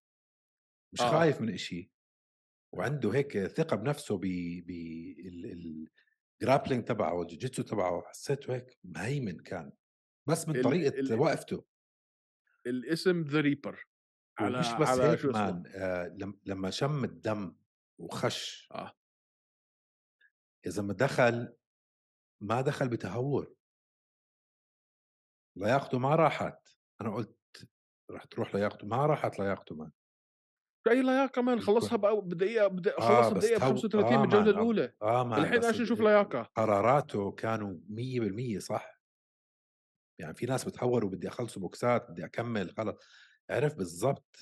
مش 0.94 1.02
آه. 1.02 1.12
خايف 1.12 1.42
من 1.42 1.54
إشي 1.54 1.92
وعنده 2.74 3.14
هيك 3.14 3.48
ثقة 3.48 3.76
بنفسه 3.76 4.18
ب 4.18 4.22
ب 4.66 4.70
ال 6.42 6.46
grappling 6.46 6.84
تبعه 6.86 7.14
والجوجيتسو 7.14 7.64
تبعه 7.64 8.04
حسيته 8.08 8.56
هيك 8.56 8.78
مهيمن 8.84 9.40
كان 9.40 9.72
بس 10.30 10.48
من 10.48 10.62
طريقة 10.62 11.00
ال- 11.00 11.20
وقفته 11.20 11.66
الاسم 12.70 13.22
The 13.22 13.40
Reaper 13.42 13.86
على 14.40 14.58
ومش 14.58 14.74
بس 14.74 14.88
على 14.88 15.04
هيك 15.04 15.26
man 15.26 15.64
آه 15.76 16.08
لم- 16.08 16.40
لما 16.46 16.70
شم 16.70 17.04
الدم 17.04 17.56
وخش 18.00 18.70
آه. 18.72 18.96
يا 20.66 20.70
زلمه 20.72 20.94
دخل 20.94 21.56
ما 22.44 22.62
دخل 22.62 22.90
بتهور. 22.90 23.56
لياقته 25.58 26.00
ما 26.00 26.16
راحت. 26.16 26.68
أنا 27.02 27.16
قلت 27.16 27.38
رح 28.12 28.24
تروح 28.26 28.56
لياقته 28.56 28.88
ما 28.88 29.06
راحت 29.06 29.40
لياقته 29.40 29.76
man 29.76 29.92
أي 30.90 31.02
لياقه 31.02 31.42
man 31.42 31.60
خلصها 31.62 31.98
بأو- 31.98 32.20
بدقيقة 32.24 32.68
بدقيقه 32.68 33.04
آه، 33.04 33.08
خلصها 33.22 33.34
بس 33.34 33.44
بدقيقه 33.46 33.58
ب 33.58 33.60
تو- 33.60 33.68
35 33.68 34.14
آه، 34.14 34.18
من 34.18 34.24
الجوله 34.26 34.50
الأولى. 34.52 34.94
آه 35.02 35.24
man 35.24 35.40
الحين 35.44 35.66
عشان 35.66 35.82
نشوف 35.82 36.00
لياقه 36.02 36.42
قراراته 36.42 37.32
كانوا 37.32 37.78
100% 37.90 38.60
صح؟ 38.60 38.99
يعني 40.20 40.34
في 40.36 40.46
ناس 40.46 40.66
بتحوروا 40.66 41.10
بدي 41.10 41.28
اخلصه 41.28 41.62
بوكسات 41.62 42.12
بدي 42.12 42.26
أكمل 42.26 42.72
خلص. 42.78 42.96
عرف 43.50 43.76
بالضبط 43.76 44.36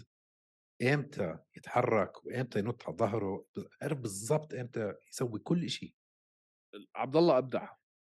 إمتى 0.82 1.38
يتحرك 1.58 2.26
وإمتى 2.26 2.60
ينط 2.60 2.84
على 2.88 2.98
ظهره 2.98 3.46
عرف 3.82 3.98
بالضبط 3.98 4.54
إمتى 4.54 4.94
يسوي 5.10 5.40
كل 5.40 5.70
شيء 5.70 5.94
عبد 6.96 7.16
الله 7.16 7.38
أبدع. 7.38 7.74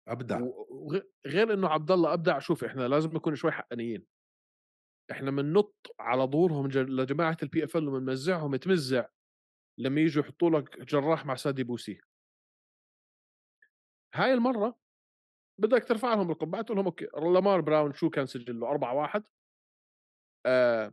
أبدع. 0.08 0.40
وغير 0.70 1.52
إنه 1.54 1.68
عبد 1.68 1.90
الله 1.90 2.12
أبدع 2.12 2.38
شوف 2.38 2.64
إحنا 2.64 2.88
لازم 2.88 3.10
نكون 3.10 3.34
شوي 3.34 3.52
حقانيين. 3.52 4.06
إحنا 5.10 5.30
بننط 5.30 5.94
على 6.00 6.22
ظهورهم 6.22 6.66
لجماعة 6.70 7.36
ال 7.42 7.64
PFL 7.64 7.88
وبنمزعهم 7.88 8.56
تمزع 8.56 9.06
لما 9.78 10.00
يجوا 10.00 10.22
يحطوا 10.22 10.50
لك 10.50 10.80
جراح 10.80 11.26
مع 11.26 11.34
سادي 11.34 11.64
بوسي 11.64 12.00
هاي 14.14 14.34
المرة 14.34 14.78
بدك 15.60 15.84
ترفع 15.84 16.14
لهم 16.14 16.30
القبعة 16.30 16.62
تقول 16.62 16.76
لهم 16.76 16.86
أوكي 16.86 17.08
لامار 17.14 17.60
براون 17.60 17.92
شو 17.92 18.10
كان 18.10 18.26
سجله؟ 18.26 18.70
4 18.70 18.94
1 18.94 19.22
آه 20.46 20.92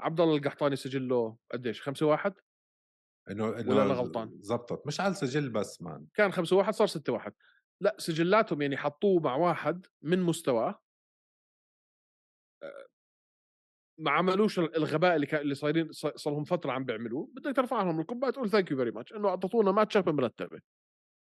عبد 0.00 0.20
الله 0.20 0.36
القحطاني 0.36 0.76
سجله 0.76 1.36
قديش؟ 1.52 1.80
5 1.82 2.06
1 2.06 2.34
إنه 3.30 3.44
ولا 3.44 3.60
انه 3.60 3.82
أنا 3.82 3.94
غلطان؟ 3.94 4.38
زبطت. 4.42 4.86
مش 4.86 5.00
على 5.00 5.10
السجل 5.10 5.50
بس 5.50 5.82
man. 5.82 6.06
كان 6.14 6.32
5 6.32 6.56
1 6.56 6.74
صار 6.74 6.86
6 6.86 7.12
1 7.12 7.32
لا 7.80 7.96
سجلاتهم 7.98 8.62
يعني 8.62 8.76
حطوه 8.76 9.20
مع 9.20 9.36
واحد 9.36 9.86
من 10.02 10.22
مستواه. 10.22 10.82
آه، 12.62 12.86
ما 13.98 14.10
عملوش 14.10 14.58
الغباء 14.58 15.14
اللي 15.16 15.26
كان 15.26 15.40
اللي 15.40 15.54
صايرين 15.54 15.92
صار 15.92 16.32
لهم 16.32 16.44
فترة 16.44 16.72
عم 16.72 16.84
بيعملوه. 16.84 17.28
بدك 17.32 17.56
ترفع 17.56 17.82
لهم 17.82 18.00
القبعة 18.00 18.30
تقول 18.30 18.50
thank 18.50 18.70
you 18.70 18.76
very 18.76 18.90
much 18.90 19.12
إنه 19.12 19.28
اعطيتونا 19.28 19.72
match 19.72 19.96
up 19.96 20.08
مرتبة. 20.08 20.60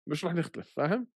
مش 0.07 0.25
رح 0.25 0.33
نختلف 0.33 0.73
فاهم؟ 0.73 1.07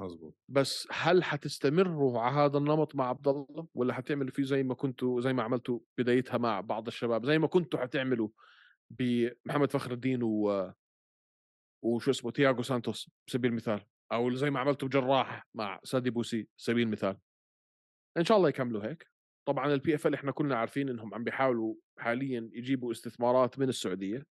مزبوط 0.00 0.34
بس 0.48 0.88
هل 0.90 1.24
حتستمروا 1.24 2.20
على 2.20 2.36
هذا 2.36 2.58
النمط 2.58 2.94
مع 2.94 3.08
عبد 3.08 3.28
الله؟ 3.28 3.68
ولا 3.74 3.94
حتعملوا 3.94 4.30
فيه 4.30 4.42
زي 4.42 4.62
ما 4.62 4.74
كنتوا 4.74 5.20
زي 5.20 5.32
ما 5.32 5.42
عملتوا 5.42 5.80
بدايتها 5.98 6.38
مع 6.38 6.60
بعض 6.60 6.86
الشباب 6.86 7.26
زي 7.26 7.38
ما 7.38 7.46
كنتوا 7.46 7.80
حتعملوا 7.80 8.28
بمحمد 8.90 9.70
فخر 9.70 9.92
الدين 9.92 10.22
و 10.22 10.72
وشو 11.84 12.10
اسمه 12.10 12.30
تياغو 12.30 12.62
سانتوس 12.62 13.10
سبيل 13.26 13.50
المثال؟ 13.50 13.86
أو 14.12 14.30
زي 14.30 14.50
ما 14.50 14.60
عملتوا 14.60 14.88
بجراح 14.88 15.46
مع 15.54 15.80
سادي 15.84 16.10
بوسي 16.10 16.48
سبيل 16.56 16.86
المثال. 16.86 17.18
إن 18.16 18.24
شاء 18.24 18.36
الله 18.36 18.48
يكملوا 18.48 18.84
هيك. 18.84 19.06
طبعا 19.48 19.74
ال 19.74 19.94
PFL 19.94 20.14
إحنا 20.14 20.32
كلنا 20.32 20.56
عارفين 20.56 20.88
إنهم 20.88 21.14
عم 21.14 21.24
بيحاولوا 21.24 21.74
حاليا 21.98 22.50
يجيبوا 22.52 22.92
استثمارات 22.92 23.58
من 23.58 23.68
السعودية 23.68 24.26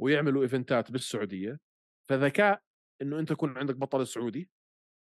ويعملوا 0.00 0.42
event 0.42 0.84
ات 0.84 0.92
بالسعودية. 0.92 1.60
فذكاء 2.08 2.62
إنه 3.02 3.18
أنت 3.18 3.30
يكون 3.30 3.58
عندك 3.58 3.76
بطل 3.76 4.06
سعودي. 4.06 4.50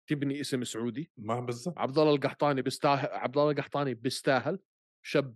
تبني 0.08 0.42
اسم 0.42 0.64
سعودي. 0.64 1.12
ما 1.18 1.40
بالضبط. 1.40 1.78
عبد 1.78 1.98
الله 1.98 2.16
القحطاني 2.16 2.62
بيستاهل 2.62 3.08
عبد 3.08 3.38
الله 3.38 3.52
القحطاني 3.52 3.94
بيستاهل. 3.94 4.60
شاب 5.06 5.36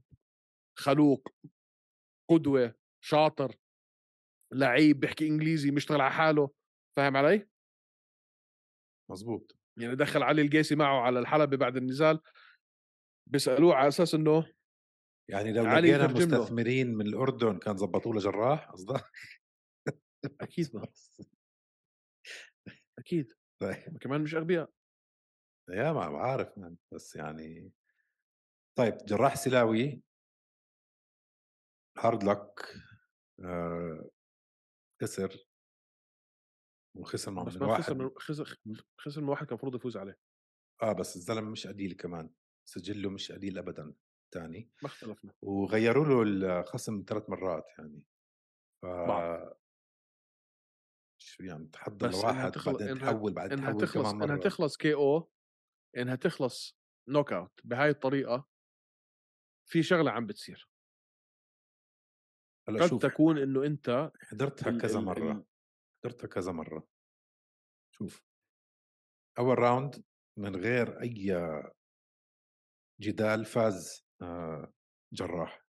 خلوق 0.79 1.27
قدوة 2.29 2.75
شاطر 3.03 3.55
لعيب 4.53 4.99
بيحكي 4.99 5.27
إنجليزي 5.27 5.71
بيشتغل 5.71 6.01
على 6.01 6.11
حاله. 6.11 6.51
فاهم 6.97 7.17
علي؟ 7.17 7.47
مزبوط 9.11 9.57
يعني 9.79 9.95
دخل 9.95 10.23
علي 10.23 10.41
القيسي 10.41 10.75
معه 10.75 11.01
على 11.01 11.19
الحلبة 11.19 11.57
بعد 11.57 11.77
النزال. 11.77 12.21
بيسألوه 13.29 13.75
على 13.75 13.87
أساس 13.87 14.15
إنه 14.15 14.53
يعني 15.29 15.53
لو 15.53 15.63
لقينا. 15.63 16.07
مستثمرين 16.07 16.95
من 16.95 17.07
الأردن 17.07 17.59
كان 17.59 17.77
زبطوا 17.77 18.13
له 18.13 18.19
جراح 18.19 18.71
قصدك؟ 18.71 19.11
أكيد. 20.41 20.75
ما 20.75 20.87
أكيد. 22.99 23.33
طيب. 23.61 23.89
هم 23.89 23.97
كمان 23.97 24.21
مش 24.21 24.35
أغبياء. 24.35 24.69
يا 25.69 25.91
ما 25.91 26.09
بعرف 26.09 26.57
من 26.57 26.75
بس 26.93 27.15
يعني 27.15 27.71
طيب 28.77 28.97
جراح 28.97 29.35
سلاوي. 29.35 30.01
هارد 31.97 32.23
لك 32.23 32.73
آه 33.45 34.09
خسر 35.01 35.47
وخسر 36.97 37.31
مع 37.31 37.43
بس 37.43 37.55
ما 37.55 37.67
واحد. 37.67 37.81
خسر 37.81 37.93
من 37.95 38.09
خسر 38.17 38.57
خسر 38.97 39.21
من 39.21 39.29
واحد 39.29 39.45
كان 39.45 39.49
المفروض 39.51 39.75
يفوز 39.75 39.97
عليه. 39.97 40.17
آه 40.81 40.93
بس 40.93 41.15
الزلمة 41.15 41.49
مش 41.49 41.67
قليل 41.67 41.93
كمان. 41.93 42.29
سجله 42.65 43.09
مش 43.09 43.31
قليل 43.31 43.57
ابدا 43.57 43.93
تاني. 44.33 44.69
ما 44.81 44.87
اختلفنا. 44.87 45.33
وغيروا 45.41 46.25
له 46.25 46.59
الخصم 46.59 47.03
ثلاث 47.07 47.29
مرات 47.29 47.65
يعني. 47.77 48.05
ف 48.81 48.85
بعرف. 48.85 49.60
شو 51.23 51.43
يعني 51.43 51.67
تحضر 51.67 52.11
لواحد 52.11 52.51
تخل- 52.51 52.71
بعدين 52.73 52.97
إنها- 52.97 53.01
تحول 53.01 53.33
بعدين 53.33 53.57
إنها 53.57 53.69
تحول 53.71 53.81
تخلص 53.81 54.11
كمان 54.11 54.23
إنها 54.23 54.35
مرة. 54.35 54.43
تخلص 54.43 54.77
KO 54.77 55.31
إنها 55.97 56.15
تخلص 56.15 56.77
knock 57.07 57.33
out 57.33 57.59
بهاي 57.63 57.89
الطريقة 57.89 58.47
في 59.69 59.83
شغلة 59.83 60.11
عم 60.11 60.25
بتصير. 60.27 60.69
هلأ 62.69 62.83
قد 62.83 62.89
شوف. 62.89 63.01
تكون 63.01 63.37
إنه 63.37 63.65
أنت 63.65 64.11
حضرتها 64.21 64.69
ال- 64.69 64.81
كذا 64.81 64.99
مرة 64.99 65.31
ال- 65.31 65.45
حضرتها 66.03 66.27
كذا 66.27 66.51
مرة. 66.51 66.87
شوف. 67.93 68.23
اول 69.39 69.59
round 69.59 70.03
من 70.37 70.55
غير 70.55 71.01
أي 71.01 71.31
جدال 72.99 73.45
فاز 73.45 74.05
آه، 74.21 74.73
جراح. 75.13 75.65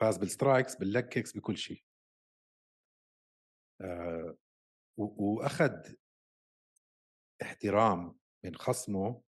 فاز 0.00 0.16
بال 0.18 0.31
strikes 0.31 0.76
بال 0.76 0.87
leg 0.87 1.04
kicks 1.04 1.36
بكل 1.36 1.56
شيء. 1.56 1.84
وأخذ 4.96 5.94
احترام 7.42 8.18
من 8.44 8.56
خصمه 8.56 9.22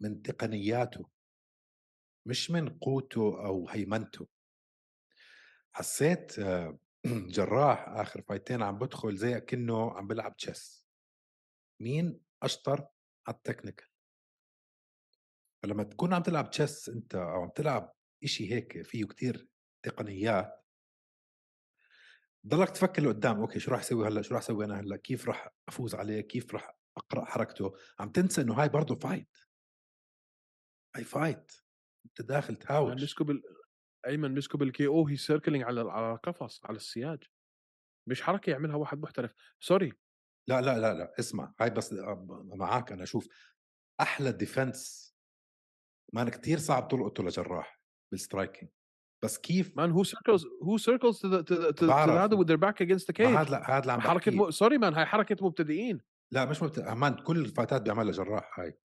من 0.00 0.22
تقنياته 0.22 1.10
مش 2.26 2.50
من 2.50 2.78
قوته 2.78 3.46
أو 3.46 3.68
هيمنته. 3.68 4.28
حسيت 5.72 6.38
آه، 6.38 6.78
جراح 7.36 7.88
آخر 7.88 8.22
fight 8.22 8.51
ين 8.51 8.62
عم 8.62 8.78
بدخل 8.78 9.16
زي 9.16 9.40
كأنه 9.40 9.90
عم 9.90 10.06
بلعب 10.06 10.36
chess 10.36 10.86
مين 11.80 12.20
أشطر 12.42 12.88
على 13.26 13.36
ال 13.36 13.41
technical؟ 13.41 13.88
فلما 15.62 15.82
تكون 15.82 16.14
عم 16.14 16.22
تلعب 16.22 16.50
chess 16.50 16.88
أنت 16.88 17.14
أو 17.14 17.42
عم 17.42 17.48
تلعب 17.48 17.94
إشي 18.24 18.52
هيك 18.52 18.82
فيه 18.82 19.04
كتير 19.04 19.48
تقنيات 19.82 20.57
ضلك 22.46 22.70
تفكر 22.70 23.02
لقدام 23.02 23.40
أوكي 23.40 23.58
شو 23.58 23.70
راح 23.70 23.80
أسوي 23.80 24.08
هلأ؟ 24.08 24.22
شو 24.22 24.34
راح 24.34 24.42
أسوي 24.42 24.64
أنا 24.64 24.80
هلأ؟ 24.80 24.96
كيف 24.96 25.28
راح 25.28 25.48
أفوز 25.68 25.94
عليه؟ 25.94 26.20
كيف 26.20 26.54
راح 26.54 26.78
أقرأ 26.96 27.24
حركته؟ 27.24 27.74
عم 28.00 28.10
تنسى 28.10 28.40
إنه 28.40 28.54
هاي 28.54 28.68
برضه 28.68 28.94
fight 28.94 29.38
هاي 30.96 31.04
fight 31.04 31.52
أنت 32.06 32.28
داخل 32.28 32.56
تهاوش. 32.56 33.02
مسكوا 33.02 33.26
بال 33.26 33.42
أيمن 34.06 34.34
مسكوا 34.34 34.58
بال 34.58 34.86
KO 34.86 35.06
هي 35.06 35.16
circling 35.16 35.64
على 35.64 35.80
على 35.80 36.12
القفص 36.12 36.64
على 36.64 36.76
السياج. 36.76 37.24
مش 38.08 38.22
حركة 38.22 38.50
يعملها 38.50 38.76
واحد 38.76 38.98
محترف. 38.98 39.34
sorry 39.60 39.92
لا 40.48 40.60
لا 40.60 40.78
لا 40.78 40.94
لا 40.94 41.14
اسمع. 41.18 41.54
هاي 41.60 41.70
بس 41.70 41.94
معك 42.42 42.92
أنا 42.92 43.04
شوف 43.04 43.28
أحلى 44.00 44.32
defense 44.32 45.14
man 46.12 46.28
كتير 46.28 46.58
صعب 46.58 46.88
تلقطه 46.88 47.22
لجراح 47.24 47.80
بال 48.12 48.24
striking 48.24 48.70
بس 49.22 49.38
كيف؟ 49.38 49.76
man 49.76 49.90
هو 49.90 50.04
circles 50.04 50.46
هو 50.62 50.76
circles 50.78 51.20
to 51.20 51.86
the. 51.86 51.94
هذا 51.94 52.36
against 52.36 53.04
the 53.04 53.20
ما 53.20 53.26
cage? 53.26 53.36
هذا 53.38 53.50
لا 53.50 53.70
هذا 53.70 53.80
اللي 53.80 53.92
عم 53.92 54.00
حركة 54.00 54.32
م... 54.32 54.50
sorry 54.50 54.78
man 54.78 54.94
هاي 54.94 55.06
حركة 55.06 55.46
مبتدئين. 55.46 56.00
لا 56.32 56.44
مش 56.44 56.62
مبت... 56.62 56.78
man 56.80 57.14
كل 57.14 57.38
ال 57.38 57.44
fight 57.44 57.76
ات 57.76 57.82
بيعملها 57.82 58.12
جراح 58.12 58.60
هاي. 58.60 58.78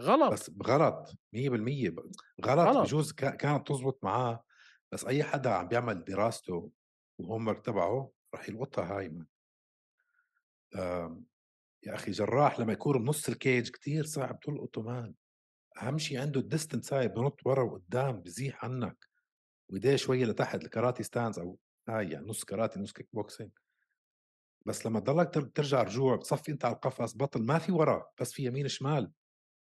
غلط. 0.00 0.32
بس 0.32 0.50
غلط 0.66 1.08
100% 1.08 1.14
ب- 1.48 2.12
غلط, 2.46 2.68
غلط. 2.68 2.86
بجوز 2.86 3.12
كا- 3.12 3.30
كانت 3.36 3.68
تزبط 3.68 4.04
معاه. 4.04 4.44
بس 4.92 5.04
أي 5.04 5.22
حدا 5.24 5.50
عم 5.50 5.68
بيعمل 5.68 6.04
دراسته 6.04 6.70
و 7.18 7.22
homework 7.22 7.54
تبعه 7.54 8.10
رح 8.34 8.48
يلقطها 8.48 8.98
هاي 8.98 9.08
man 9.08 9.26
يا 11.86 11.94
أخي 11.94 12.10
جراح 12.10 12.60
لما 12.60 12.72
يكون 12.72 12.98
بنص 12.98 13.28
ال 13.28 13.36
cage 13.36 13.70
كتير 13.70 14.04
صعب 14.04 14.40
تلقطه 14.40 14.82
man 14.82 15.14
أهم 15.82 15.98
شيء 15.98 16.20
عنده 16.20 16.40
ال 16.40 16.46
distance 16.46 16.92
هاي 16.92 17.08
بنط 17.08 17.40
ورا 17.46 17.62
وقدام 17.62 18.20
بزيح 18.20 18.64
عنك. 18.64 19.06
وايديه 19.70 19.96
شوية 19.96 20.24
لتحت 20.24 20.64
الكاراتي 20.64 21.02
stance 21.02 21.38
أو 21.38 21.58
هاي 21.88 22.10
يعني 22.10 22.26
نص 22.26 22.44
كاراتي 22.44 22.80
نص 22.80 22.92
kick 22.92 23.08
boxing. 23.12 23.50
بس 24.66 24.86
لما 24.86 25.00
تضلك 25.00 25.34
تر- 25.34 25.42
ترجع 25.42 25.82
رجوع 25.82 26.16
بتصفي 26.16 26.52
أنت 26.52 26.64
على 26.64 26.74
القفص 26.74 27.16
بطل 27.16 27.42
ما 27.42 27.58
في 27.58 27.72
ورا 27.72 28.06
بس 28.20 28.32
في 28.32 28.44
يمين 28.44 28.68
شمال 28.68 29.02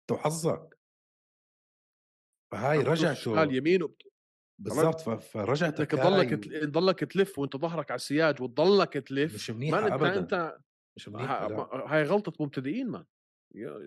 انت 0.01 0.13
وحظك 0.13 0.79
فهاي 2.53 2.79
رجعته 2.79 3.15
شمال 3.15 3.55
يمين 3.57 3.83
وبت... 3.83 4.03
بالضبط 4.59 5.01
فرجعتك 5.01 5.91
تضلك 5.91 6.45
تضلك 6.45 6.99
تلف 7.01 7.39
وأنت 7.39 7.57
ظهرك 7.57 7.91
على 7.91 7.97
السياج 7.97 8.43
وتضلك 8.43 8.93
تلف. 8.93 9.35
مش 9.35 9.51
منيحة 9.51 9.79
أنت 9.85 9.93
ابدا 9.93 10.19
أنت 10.19 10.57
مش 10.97 11.09
منيحة. 11.09 11.49
ما- 11.49 11.69
هاي 11.95 12.03
غلطة 12.03 12.33
مبتدئين 12.45 12.89
man 12.89 13.05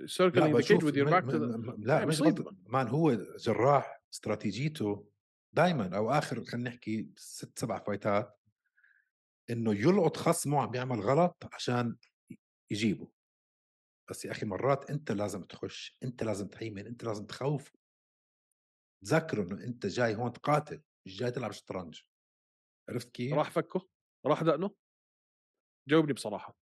circling 0.05 0.55
the 0.55 0.61
cage 0.61 0.83
م- 0.83 1.29
the... 1.31 1.57
م- 1.57 1.83
لا 1.83 2.05
مش 2.05 2.21
مصيبة. 2.21 2.43
غلط 2.43 2.55
man 2.65 2.87
هو 2.87 3.11
جراح 3.37 4.01
استراتيجيته 4.13 5.12
دائما 5.53 5.97
أو 5.97 6.11
آخر 6.11 6.43
خلينا 6.43 6.69
نحكي 6.69 7.11
ست 7.15 7.59
سبع 7.59 7.79
fight 7.79 8.29
ات 8.29 8.39
إنه 9.49 9.73
يلقط 9.73 10.17
خصمه 10.17 10.61
عم 10.61 10.71
بيعمل 10.71 10.99
غلط 10.99 11.49
عشان 11.53 11.97
يجيبه. 12.71 13.11
بس 14.09 14.25
يا 14.25 14.31
أخي 14.31 14.45
مرات 14.45 14.89
أنت 14.89 15.11
لازم 15.11 15.43
تخش 15.43 15.97
أنت 16.03 16.23
لازم 16.23 16.47
تهيمن 16.47 16.87
أنت 16.87 17.03
لازم 17.03 17.25
تخوف. 17.25 17.75
تذكروا 19.05 19.45
إنه 19.45 19.63
أنت 19.63 19.85
جاي 19.85 20.15
هون 20.15 20.33
تقاتل 20.33 20.81
مش 21.05 21.17
جاي 21.17 21.31
تلعب 21.31 21.51
شطرنج. 21.51 22.01
عرفت 22.89 23.09
كيف؟ 23.09 23.33
راح 23.33 23.51
فكه؟ 23.51 23.89
راح 24.25 24.43
دقنه؟ 24.43 24.75
جاوبني 25.89 26.13
بصراحة. 26.13 26.57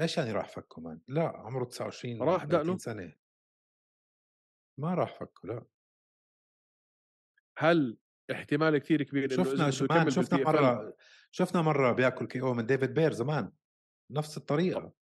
إيش 0.00 0.16
يعني 0.16 0.32
راح 0.32 0.48
فكه 0.48 0.80
man؟ 0.80 1.00
لا 1.08 1.28
عمره 1.36 1.64
29 1.64 2.22
راح 2.22 2.44
دقنه؟ 2.44 2.78
سنة. 2.78 3.16
ما 4.80 4.94
راح 4.94 5.14
فكه 5.14 5.48
لا. 5.48 5.66
هل 7.58 7.98
احتمال 8.32 8.78
كثير 8.78 9.02
كبير 9.02 9.28
شفنا 9.28 9.70
شفنا 9.70 10.10
شفنا 10.10 10.44
مرة 10.44 10.96
شفنا 11.30 11.62
مرة 11.62 11.92
بياكل 11.92 12.26
KO 12.26 12.54
من 12.54 12.66
ديفيد 12.66 12.94
بير 12.94 13.12
زمان 13.12 13.52
نفس 14.10 14.36
الطريقة. 14.36 14.92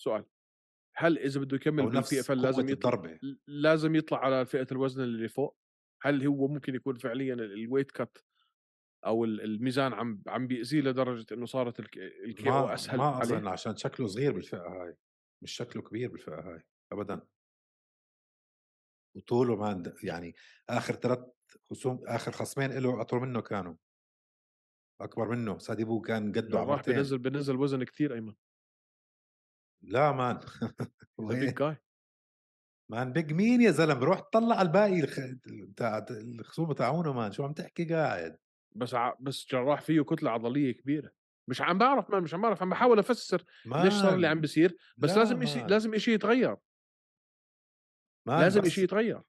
سؤال 0.00 0.24
هل 0.96 1.18
إذا 1.18 1.40
بده 1.40 1.56
يكمل 1.56 1.84
بال 1.84 2.20
PFL 2.20 2.30
لازم 2.30 2.68
يطلع 2.68 2.90
الضربة. 2.92 3.18
لازم 3.46 3.94
يطلع 3.94 4.18
على 4.18 4.46
فئة 4.46 4.66
الوزن 4.72 5.02
اللي 5.02 5.28
فوق؟ 5.28 5.58
هل 6.02 6.26
هو 6.26 6.48
ممكن 6.48 6.74
يكون 6.74 6.96
فعليا 6.96 7.34
ال 7.34 7.42
weight 7.42 7.90
cut 7.90 8.18
أو 9.06 9.24
الميزان 9.24 9.92
عم 9.92 10.22
عم 10.26 10.46
بيأذيه 10.46 10.80
لدرجة 10.80 11.34
إنه 11.34 11.46
صارت 11.46 11.80
ال 11.80 12.50
KO 12.50 12.68
أسهل 12.68 12.98
ما 12.98 13.22
أظن 13.22 13.46
عشان 13.46 13.76
شكله 13.76 14.06
صغير 14.06 14.32
بالفئة 14.32 14.58
هاي 14.58 14.96
مش 15.42 15.52
شكله 15.52 15.82
كبير 15.82 16.10
بالفئة 16.10 16.40
هاي 16.40 16.62
ابدا. 16.92 17.26
وطوله 19.18 19.56
ما 19.56 19.92
يعني 20.02 20.34
آخر 20.68 20.94
ثلاث 20.94 21.18
خصوم 21.70 22.00
آخر 22.06 22.32
خصمين 22.32 22.72
له 22.72 23.00
أطول 23.00 23.20
منه 23.20 23.40
كانوا. 23.40 23.74
أكبر 25.00 25.28
منه. 25.28 25.58
ساديبو 25.58 26.00
كان 26.00 26.32
قده 26.32 26.58
راح 26.58 26.82
بنزل 26.86 27.18
بنزل 27.18 27.56
وزن 27.56 27.84
كثير 27.84 28.14
أيمن. 28.14 28.34
لا 29.82 30.12
man. 30.12 30.40
big 31.18 31.54
guy 31.54 31.76
man 32.90 33.12
big 33.12 33.32
مين 33.32 33.60
يا 33.60 33.70
زلمة. 33.70 34.04
روح 34.04 34.20
طلع 34.20 34.56
على 34.56 34.66
الباقي 34.68 35.02
تاع 35.76 36.06
الخصوم 36.10 36.72
تاعونه 36.72 37.12
man. 37.12 37.32
شو 37.32 37.44
عم 37.44 37.52
تحكي 37.52 37.84
قاعد؟ 37.84 38.38
بس 38.76 38.94
ع... 38.94 39.14
بس 39.20 39.46
جراح 39.50 39.80
فيه 39.80 40.00
كتلة 40.00 40.30
عضلية 40.30 40.72
كبيرة. 40.72 41.10
مش 41.48 41.62
عم 41.62 41.78
بعرف 41.78 42.10
man 42.10 42.22
مش 42.22 42.34
عم 42.34 42.42
بعرف. 42.42 42.62
عم 42.62 42.70
بحاول 42.70 42.98
أفسر 42.98 43.44
ليش 43.66 43.94
صار 43.94 44.14
اللي 44.14 44.26
عم 44.26 44.40
بيصير. 44.40 44.76
بس 44.96 45.10
لازم 45.10 45.44
شيء 45.44 45.66
لازم 45.66 45.98
شيء 45.98 46.14
يتغير. 46.14 46.56
لازم 48.26 48.64
شيء 48.64 48.84
يتغير. 48.84 49.22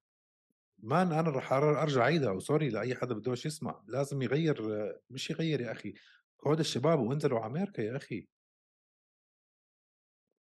man 0.80 1.12
أنا 1.12 1.30
رح 1.30 1.54
أرجع 1.54 2.04
عيدها 2.04 2.32
و 2.32 2.38
sorry 2.38 2.70
لأي 2.70 2.96
حدا 2.96 3.14
بدوش 3.14 3.46
يسمع 3.46 3.84
لازم 3.88 4.22
يغير 4.22 4.62
مش 5.10 5.30
يغير 5.30 5.62
يا 5.62 5.72
أخي. 5.72 5.94
خذ 6.40 6.60
الشباب 6.60 7.00
وانزلوا 7.00 7.40
على 7.40 7.48
أمريكا 7.48 7.82
يا 7.82 7.98
أخي. 7.98 8.28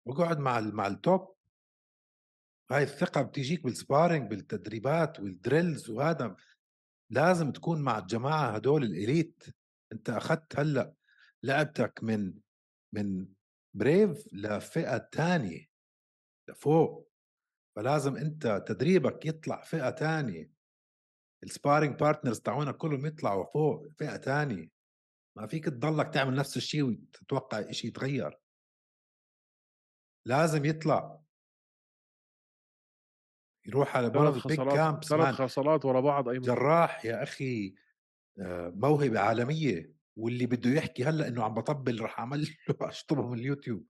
واقعد 0.07 0.39
مع 0.39 0.61
مع 0.61 0.87
ال 0.87 0.99
top 0.99 1.37
هاي 2.71 2.83
الثقة 2.83 3.23
بتجيك 3.23 3.65
بال 3.65 3.78
sparring 3.78 4.31
بالتدريبات 4.31 5.21
وال 5.21 5.38
drills 5.38 5.91
وهذا. 5.91 6.37
لازم 7.11 7.53
تكون 7.53 7.83
مع 7.83 7.99
الجماعة 7.99 8.51
هدول 8.51 8.83
ال 8.85 8.95
elite 8.95 9.45
أنت 9.93 10.11
أخذت 10.11 10.59
هلأ 10.59 10.95
لعبتك 11.43 12.01
من 12.03 12.35
من 12.93 13.29
بريف 13.75 14.29
لفئة 14.33 14.99
تانية 14.99 15.67
لفوق. 16.49 17.11
فلازم 17.77 18.17
أنت 18.17 18.65
تدريبك 18.67 19.27
يطلع 19.27 19.63
فئة 19.63 19.91
تانية 19.91 20.51
ال 21.43 21.49
sparring 21.49 22.01
partners 22.01 22.41
تاعونك 22.41 22.77
كلهم 22.77 23.07
يطلعوا 23.07 23.45
فوق 23.55 23.87
فئة 23.99 24.17
تانية 24.17 24.77
ما 25.37 25.47
فيك 25.47 25.65
تضلك 25.65 26.15
تعمل 26.15 26.35
نفس 26.35 26.57
الشيء 26.57 26.83
وتتوقع 26.83 27.71
شيء 27.71 27.91
يتغير. 27.91 28.39
لازم 30.27 30.65
يطلع. 30.65 31.21
يروح 33.67 33.97
على 33.97 34.11
بلد 34.11 34.47
big 34.47 34.57
camps 34.57 35.09
ثلاث 35.09 35.35
خسارات 35.35 35.85
ورا 35.85 36.01
بعض 36.01 36.29
ايمن 36.29 36.43
جراح 36.43 37.05
يا 37.05 37.23
أخي 37.23 37.75
آه، 38.41 38.73
موهبة 38.77 39.21
عالمية. 39.21 39.97
واللي 40.17 40.47
بده 40.47 40.71
يحكي 40.71 41.05
هلأ 41.05 41.29
إنه 41.29 41.45
عم 41.45 41.55
بطبل 41.55 42.01
رح 42.01 42.19
أعمل 42.19 42.41
له 42.41 42.77
اشطبه 42.89 43.29
من 43.29 43.39
اليوتيوب. 43.39 43.87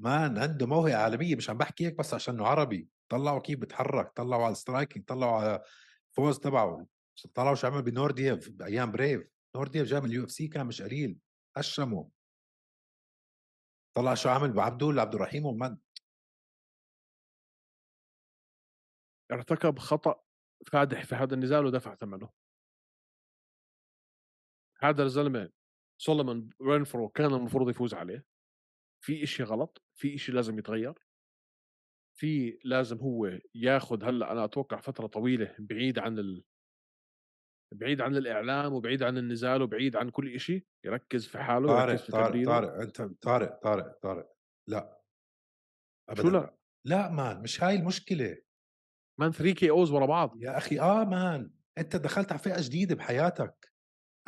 man 0.00 0.38
عنده 0.38 0.66
موهبة 0.66 0.96
عالمية 0.96 1.36
مش 1.36 1.50
عم 1.50 1.58
بحكي 1.58 1.86
هيك 1.86 1.98
بس 1.98 2.14
عشان 2.14 2.34
انه 2.34 2.46
عربي. 2.46 2.88
طلعوا 3.08 3.40
كيف 3.40 3.58
بتحرك 3.58 4.12
طلعوا 4.16 4.44
على 4.44 4.52
ال 4.52 4.58
striking 4.58 5.04
طلعوا 5.04 5.40
على 5.40 5.64
فوز 6.12 6.38
تبعه. 6.38 6.86
طلعوا 7.34 7.54
شو 7.54 7.66
عمل 7.66 7.82
بنورديف 7.82 8.50
بأيام 8.50 8.92
بريف. 8.92 9.28
نورديف 9.56 9.86
جاي 9.86 10.00
من 10.00 10.06
ال 10.06 10.24
UFC 10.24 10.48
كان 10.48 10.66
مش 10.66 10.82
قليل. 10.82 11.18
هشمه. 11.56 12.10
طلع 13.94 14.14
شو 14.14 14.28
عمل 14.28 14.52
بعبدول 14.52 14.98
عبدوراغيموف. 14.98 15.76
ارتكب 19.32 19.78
خطأ 19.78 20.22
فادح 20.66 21.04
في 21.04 21.14
هذا 21.14 21.34
النزال 21.34 21.66
ودفع 21.66 21.94
ثمنه. 21.94 22.30
هذا 24.82 25.02
الزلمة 25.02 25.50
سولومون 25.98 26.50
رينفرو 26.62 27.08
كان 27.08 27.34
المفروض 27.34 27.70
يفوز 27.70 27.94
عليه. 27.94 28.24
في 29.00 29.22
إشي 29.22 29.42
غلط 29.42 29.82
في 29.94 30.14
إشي 30.14 30.32
لازم 30.32 30.58
يتغير. 30.58 30.94
في 32.18 32.58
لازم 32.64 32.98
هو 32.98 33.38
ياخذ 33.54 34.04
هلأ 34.04 34.32
أنا 34.32 34.44
أتوقع 34.44 34.80
فترة 34.80 35.06
طويلة 35.06 35.54
بعيد 35.58 35.98
عن 35.98 36.18
ال... 36.18 36.44
بعيد 37.74 38.00
عن 38.00 38.16
الإعلام 38.16 38.72
وبعيد 38.72 39.02
عن 39.02 39.18
النزال 39.18 39.62
وبعيد 39.62 39.96
عن 39.96 40.10
كل 40.10 40.40
شيء 40.40 40.66
يركز 40.84 41.26
في 41.26 41.38
حاله 41.38 41.66
طارق 41.66 41.92
يركز 41.92 42.04
في 42.04 42.12
طارق 42.12 42.44
طارق 42.44 42.72
أنت 42.74 43.02
طارق 43.02 43.60
طارق 43.62 43.98
طارق. 44.02 44.32
لا. 44.68 45.02
ابدا 46.08 46.22
شو 46.22 46.28
لا 46.30 46.56
لا 46.86 47.10
man 47.10 47.42
مش 47.42 47.62
هاي 47.62 47.74
المشكلة. 47.74 48.42
man 49.20 49.32
3 49.32 49.54
KOs 49.54 49.90
ورا 49.90 50.06
بعض. 50.06 50.42
يا 50.42 50.56
أخي 50.58 50.80
آه 50.80 51.04
man. 51.04 51.54
أنت 51.78 51.96
دخلت 51.96 52.32
على 52.32 52.38
فئة 52.38 52.60
جديدة 52.60 52.94
بحياتك. 52.94 53.69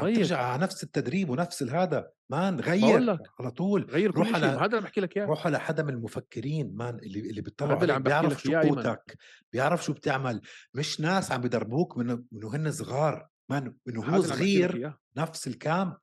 طيب. 0.00 0.16
ترجع 0.16 0.42
على 0.42 0.62
نفس 0.62 0.82
التدريب 0.82 1.30
ونفس 1.30 1.62
الهذا 1.62 2.08
man 2.30 2.60
غير 2.60 2.98
لك. 2.98 3.20
على 3.40 3.50
طول. 3.50 3.84
غير 3.90 4.10
روح 4.10 4.34
على 4.34 4.46
هذا 4.46 4.66
اللي 4.66 4.80
بحكي 4.80 5.00
لك 5.00 5.16
إياه. 5.16 5.26
روح 5.26 5.46
على 5.46 5.60
حدا 5.60 5.82
من 5.82 5.94
المفكرين 5.94 6.76
man 6.76 6.94
اللي 6.94 7.20
اللي 7.20 7.40
بيطلعوا 7.40 7.98
بيعرف 7.98 8.42
شو 8.42 8.58
قوتك 8.58 9.18
بيعرف 9.52 9.84
شو 9.84 9.92
بتعمل. 9.92 10.40
مش 10.74 11.00
ناس 11.00 11.32
عم 11.32 11.40
بدربوك 11.40 11.98
من 11.98 12.10
انه 12.10 12.54
هن 12.54 12.72
صغار 12.72 13.28
man 13.50 13.74
انه 13.88 14.04
هو 14.04 14.20
صغير 14.22 14.92
نفس 15.16 15.46
ال 15.46 15.56
camp 15.56 15.96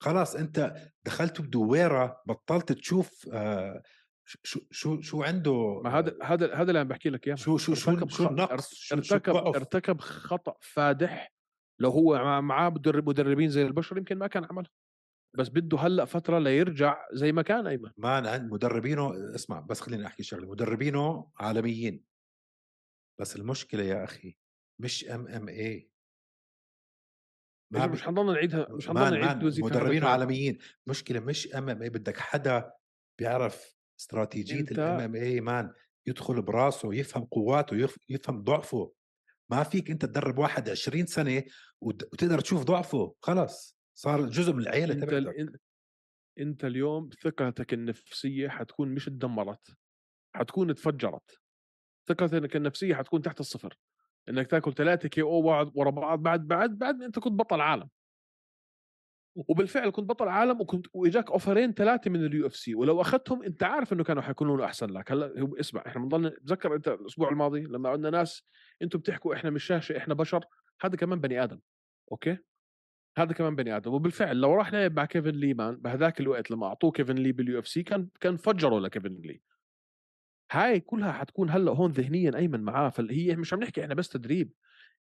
خلاص 0.00 0.36
أنت 0.36 0.74
دخلت 1.04 1.40
بدويره 1.40 2.22
بطلت 2.26 2.72
تشوف 2.72 3.28
آه 3.32 3.82
شو 4.24 4.60
شو 4.70 5.00
شو 5.00 5.22
عنده 5.22 5.80
ما 5.84 5.98
هذا 5.98 6.16
هذا 6.22 6.54
هذا 6.54 6.68
اللي 6.68 6.78
عم 6.78 6.88
بحكي 6.88 7.10
لك 7.10 7.26
إياه. 7.26 7.34
شو 7.34 7.58
شو 7.58 7.74
شو 7.74 7.90
ارتكب 7.90 8.10
شو 8.10 8.26
النقص 8.26 8.92
ارتكب 8.92 9.32
شو 9.32 9.38
ارتكب 9.38 10.00
خطأ 10.00 10.54
فادح 10.60 11.32
لو 11.80 11.90
هو 11.90 12.42
معاه 12.42 12.70
مدربين 12.84 13.50
زي 13.50 13.62
البشر 13.62 13.98
يمكن 13.98 14.18
ما 14.18 14.26
كان 14.26 14.44
عملها. 14.44 14.70
بس 15.38 15.48
بده 15.48 15.78
هلأ 15.78 16.04
فترة 16.04 16.38
ليرجع 16.38 17.06
زي 17.12 17.32
ما 17.32 17.42
كان 17.42 17.66
أيمن. 17.66 17.90
ما 17.96 18.30
عند 18.30 18.52
مدربينه 18.52 19.34
اسمع 19.34 19.60
بس 19.60 19.80
خليني 19.80 20.06
أحكي 20.06 20.22
شغلة 20.22 20.50
مدربينه 20.50 21.30
عالميين. 21.36 22.04
بس 23.20 23.36
المشكلة 23.36 23.82
يا 23.82 24.04
أخي 24.04 24.36
مش 24.78 25.04
MMA 25.04 25.90
ما 27.70 27.86
مش 27.86 28.02
حنضل 28.02 28.32
نعيدها 28.32 28.66
مش 28.70 28.88
حنضل 28.88 29.10
نعيد 29.10 29.44
مدربين 29.64 30.04
عالميين. 30.04 30.58
مشكلة 30.86 31.20
مش 31.20 31.54
MMA 31.54 31.90
بدك 31.90 32.16
حدا 32.16 32.72
بيعرف 33.18 33.76
استراتيجية 34.00 34.60
ال 34.60 34.70
MMA 34.70 35.00
man 35.00 35.72
يدخل 36.06 36.42
براسه 36.42 36.94
يفهم 36.94 37.24
قواته 37.24 37.76
يفهم 38.08 38.42
ضعفه. 38.44 38.92
ما 39.50 39.62
فيك 39.62 39.90
أنت 39.90 40.04
تدرب 40.04 40.38
واحد 40.38 40.68
20 40.68 41.06
سنة 41.06 41.42
وتقدر 41.80 42.40
تشوف 42.40 42.62
ضعفه. 42.62 43.14
خلص 43.20 43.78
صار 43.94 44.26
جزء 44.26 44.52
من 44.52 44.60
العيلة 44.60 44.94
أنت 44.94 45.04
تبعتك. 45.04 45.60
أنت 46.38 46.64
اليوم 46.64 47.10
ثقتك 47.22 47.74
النفسية 47.74 48.48
حتكون 48.48 48.88
مش 48.88 49.04
تدمرت 49.04 49.76
حتكون 50.34 50.74
تفجرت 50.74 51.38
ثقتك 52.08 52.56
النفسية 52.56 52.94
حتكون 52.94 53.22
تحت 53.22 53.40
الصفر. 53.40 53.78
إنك 54.28 54.46
تاكل 54.50 54.74
ثلاثة 54.74 55.08
KO 55.08 55.42
ورا 55.74 55.90
بعض 55.90 56.18
بعد 56.22 56.46
بعد 56.48 56.78
بعد 56.78 57.02
أنت 57.02 57.18
كنت 57.18 57.32
بطل 57.32 57.60
عالم. 57.60 57.88
وبالفعل 59.48 59.90
كنت 59.90 60.08
بطل 60.08 60.28
عالم 60.28 60.60
وكنت 60.60 60.86
وإجاك 60.92 61.30
offer 61.30 61.60
ين 61.60 61.72
ثلاثة 61.72 62.10
من 62.10 62.24
ال 62.24 62.46
UFC 62.46 62.74
ولو 62.74 63.00
أخذتهم 63.00 63.42
أنت 63.42 63.62
عارف 63.62 63.92
إنه 63.92 64.04
كانوا 64.04 64.22
حيكونوا 64.22 64.64
أحسن 64.64 64.86
لك. 64.90 65.12
هلأ 65.12 65.50
اسمع 65.60 65.82
إحنا 65.86 66.02
بنضل 66.02 66.30
تذكر 66.30 66.74
أنت 66.74 66.88
الأسبوع 66.88 67.30
الماضي 67.30 67.60
لما 67.60 67.88
عندنا 67.88 68.10
ناس 68.10 68.42
أنتم 68.82 68.98
بتحكوا 68.98 69.34
إحنا 69.34 69.50
مش 69.50 69.64
شاشة 69.64 69.96
إحنا 69.96 70.14
بشر 70.14 70.44
هذا 70.82 70.96
كمان 70.96 71.20
بني 71.20 71.44
آدم 71.44 71.60
أوكي؟ 72.12 72.38
هذا 73.18 73.32
كمان 73.32 73.56
بني 73.56 73.76
آدم. 73.76 73.92
وبالفعل 73.94 74.36
لو 74.36 74.54
راح 74.54 74.72
لعب 74.72 74.96
مع 74.96 75.04
كيفن 75.04 75.30
لي 75.30 75.54
man 75.54 75.76
بهذاك 75.76 76.20
الوقت 76.20 76.50
لما 76.50 76.66
أعطوه 76.66 76.90
كيفن 76.90 77.14
لي 77.14 77.32
بال 77.32 77.58
UFC 77.58 77.82
كان 77.82 78.08
كان 78.20 78.36
فجروا 78.36 78.80
لكيفن 78.80 79.20
لي. 79.24 79.40
هاي 80.52 80.80
كلها 80.80 81.12
حتكون 81.12 81.50
هلأ 81.50 81.72
هون 81.72 81.90
ذهنيا 81.90 82.36
أيمن 82.36 82.60
معاه 82.60 82.88
فهي 82.88 83.36
مش 83.36 83.54
عم 83.54 83.60
نحكي 83.60 83.82
إحنا 83.82 83.94
بس 83.94 84.08
تدريب. 84.08 84.52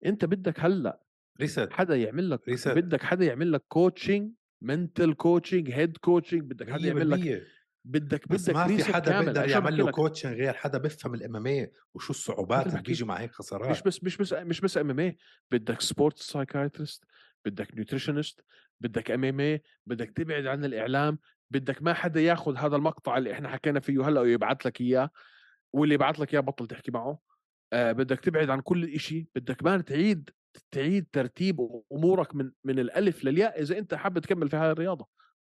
أنت 0.06 0.24
بدك 0.24 0.60
هلأ 0.60 1.05
rest 1.40 1.72
حدا 1.72 1.96
يعمل 1.96 2.30
لك 2.30 2.50
Reset. 2.50 2.68
بدك 2.68 3.02
حدا 3.02 3.24
يعمل 3.24 3.52
لك 3.52 3.64
coaching 3.68 4.32
mental 4.62 5.12
coaching 5.14 5.70
head 5.70 5.96
coaching 5.96 6.42
بدك 6.42 6.70
حدا 6.70 6.88
يعمل 6.88 7.10
لك 7.10 7.42
100% 7.42 7.46
بدك 7.84 8.28
بس 8.28 8.50
بدك 8.50 8.56
ما 8.56 8.66
في 8.66 8.84
حدا 8.84 9.20
بيقدر 9.20 9.48
يعمل 9.48 9.76
له. 9.76 9.90
coaching 9.90 10.34
غير 10.36 10.52
حدا 10.52 10.78
بيفهم 10.78 11.14
ال 11.14 11.29
MMA 11.29 11.72
وشو 11.94 12.10
الصعوبات 12.10 12.66
اللي 12.66 12.82
بيجوا 12.82 13.08
مع 13.08 13.16
هيك 13.16 13.32
خسارات 13.32 13.70
مش 13.70 13.82
بس 13.82 14.04
مش 14.04 14.16
بس 14.16 14.32
مش 14.32 14.60
بس 14.60 14.78
ام 14.78 14.90
ام 14.90 14.98
اي 15.00 15.16
بدك 15.50 15.80
sport 15.80 16.18
psychiatrist 16.18 17.04
بدك 17.44 17.74
nutritionist 17.74 18.40
بدك 18.80 19.10
MMA 19.10 19.62
بدك 19.86 20.10
تبعد 20.10 20.46
عن 20.46 20.64
الإعلام 20.64 21.18
بدك 21.50 21.82
ما 21.82 21.94
حدا 21.94 22.20
ياخذ 22.20 22.56
هذا 22.56 22.76
المقطع 22.76 23.18
اللي 23.18 23.32
إحنا 23.32 23.48
حكينا 23.48 23.80
فيه 23.80 24.08
هلأ 24.08 24.20
ويبعث 24.20 24.66
لك 24.66 24.80
إياه 24.80 25.10
واللي 25.72 25.94
يبعث 25.94 26.20
لك 26.20 26.34
إياه 26.34 26.40
بطل 26.40 26.66
تحكي 26.66 26.90
معه 26.90 27.18
آه 27.72 27.92
بدك 27.92 28.20
تبعد 28.20 28.50
عن 28.50 28.60
كل 28.60 29.00
شيء 29.00 29.26
بدك 29.34 29.62
ما 29.64 29.80
تعيد 29.80 30.30
تعيد 30.70 31.06
ترتيب 31.12 31.82
أمورك 31.92 32.34
من 32.34 32.52
من 32.64 32.78
الألف 32.78 33.24
للياء 33.24 33.62
إذا 33.62 33.78
أنت 33.78 33.94
حابب 33.94 34.18
تكمل 34.18 34.48
في 34.48 34.56
هذه 34.56 34.70
الرياضة. 34.70 35.08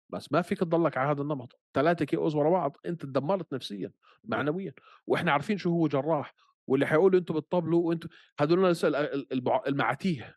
بس 0.09 0.31
ما 0.31 0.41
فيك 0.41 0.59
تضلك 0.59 0.97
على 0.97 1.11
هذا 1.11 1.21
النمط. 1.21 1.59
ثلاثة 1.73 2.05
كي 2.05 2.17
أوز 2.17 2.35
ورا 2.35 2.49
بعض 2.49 2.77
أنت 2.85 3.01
تدمرت 3.01 3.53
نفسيا 3.53 3.91
معنويا 4.23 4.73
وإحنا 5.07 5.31
عارفين 5.31 5.57
شو 5.57 5.69
هو 5.69 5.87
جراح 5.87 6.33
واللي 6.67 6.85
حيقولوا 6.85 7.19
أنتم 7.19 7.35
بتطبلوا 7.35 7.87
وأنتم 7.87 8.09
هذول 8.39 8.57
الناس 8.57 8.85
المعاتيه. 9.67 10.35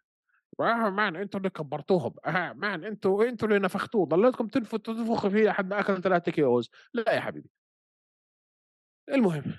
آه 0.60 0.90
مان 0.90 1.16
أنتوا 1.16 1.40
اللي 1.40 1.50
كبرتوهم. 1.50 2.14
آه 2.26 2.52
مان 2.52 2.84
أنتوا 2.84 3.24
أنتوا 3.24 3.48
اللي 3.48 3.58
نفختوه. 3.58 4.06
ضليتكم 4.06 4.46
تنفخوا 4.46 4.78
تنفخوا 4.78 5.30
فيه 5.30 5.44
لحد 5.44 5.70
ما 5.70 5.80
أكل 5.80 6.02
ثلاثة 6.02 6.32
KOs. 6.32 6.70
لا 6.94 7.14
يا 7.14 7.20
حبيبي. 7.20 7.50
المهم 9.08 9.54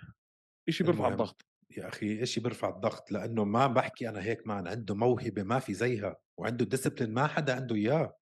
شيء 0.70 0.88
بيرفع. 0.88 1.08
الضغط؟ 1.08 1.47
يا 1.78 1.88
أخي 1.88 2.26
شيء 2.26 2.44
بيرفع 2.44 2.70
الضغط؟ 2.70 3.12
لأنه 3.12 3.44
ما 3.44 3.68
بحكي 3.68 4.10
أنا 4.10 4.24
هيك 4.24 4.48
man 4.48 4.68
عنده 4.68 4.96
موهبة 4.96 5.44
ما 5.44 5.60
في 5.60 5.74
زيها 5.74 6.18
وعنده 6.40 6.66
discipline 6.66 7.14
ما 7.14 7.28
حدا 7.28 7.56
عنده 7.56 7.76
إياه. 7.76 8.18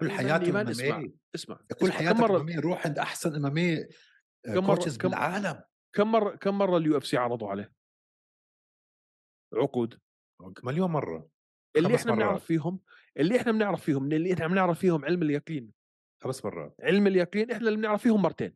كل 0.00 0.10
حياته 0.10 0.70
اسمع 0.70 1.04
اسمع 1.34 1.56
كل. 1.56 1.86
كم 1.86 1.92
حياتك 1.92 2.16
مرة 2.20 2.36
MMA 2.36 2.60
روح 2.60 2.86
عند 2.86 2.98
أحسن 2.98 3.34
MMA 3.34 3.88
كم 4.44 4.62
مرة- 4.66 4.66
كوتشز 4.66 4.96
كم- 4.98 5.08
بالعالم. 5.08 5.62
كم 5.94 6.12
مرة 6.12 6.36
كم 6.36 6.58
مرة 6.58 6.76
ال 6.76 6.96
UFC 6.96 7.16
عرضوا 7.16 7.48
عليه؟ 7.50 7.72
عقود. 9.54 9.98
مليون 10.64 10.90
مرة. 10.90 11.28
اللي 11.76 11.96
إحنا. 11.96 12.14
بنعرف 12.14 12.44
فيهم 12.44 12.80
اللي 13.16 13.36
إحنا 13.40 13.52
بنعرف 13.52 13.82
فيهم 13.84 14.02
من 14.02 14.12
اللي 14.12 14.32
إحنا 14.34 14.46
بنعرف 14.46 14.78
فيهم 14.78 15.04
علم 15.04 15.22
اليقين. 15.22 15.72
خمس 16.22 16.44
مرات. 16.44 16.74
علم 16.80 17.06
اليقين 17.06 17.50
إحنا 17.50 17.68
اللي 17.68 17.78
بنعرف 17.78 18.02
فيهم 18.02 18.22
مرتين. 18.22 18.54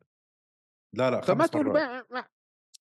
لا 0.96 1.10
لا 1.10 1.20
خمس 1.20 1.54
مرات. 1.54 2.06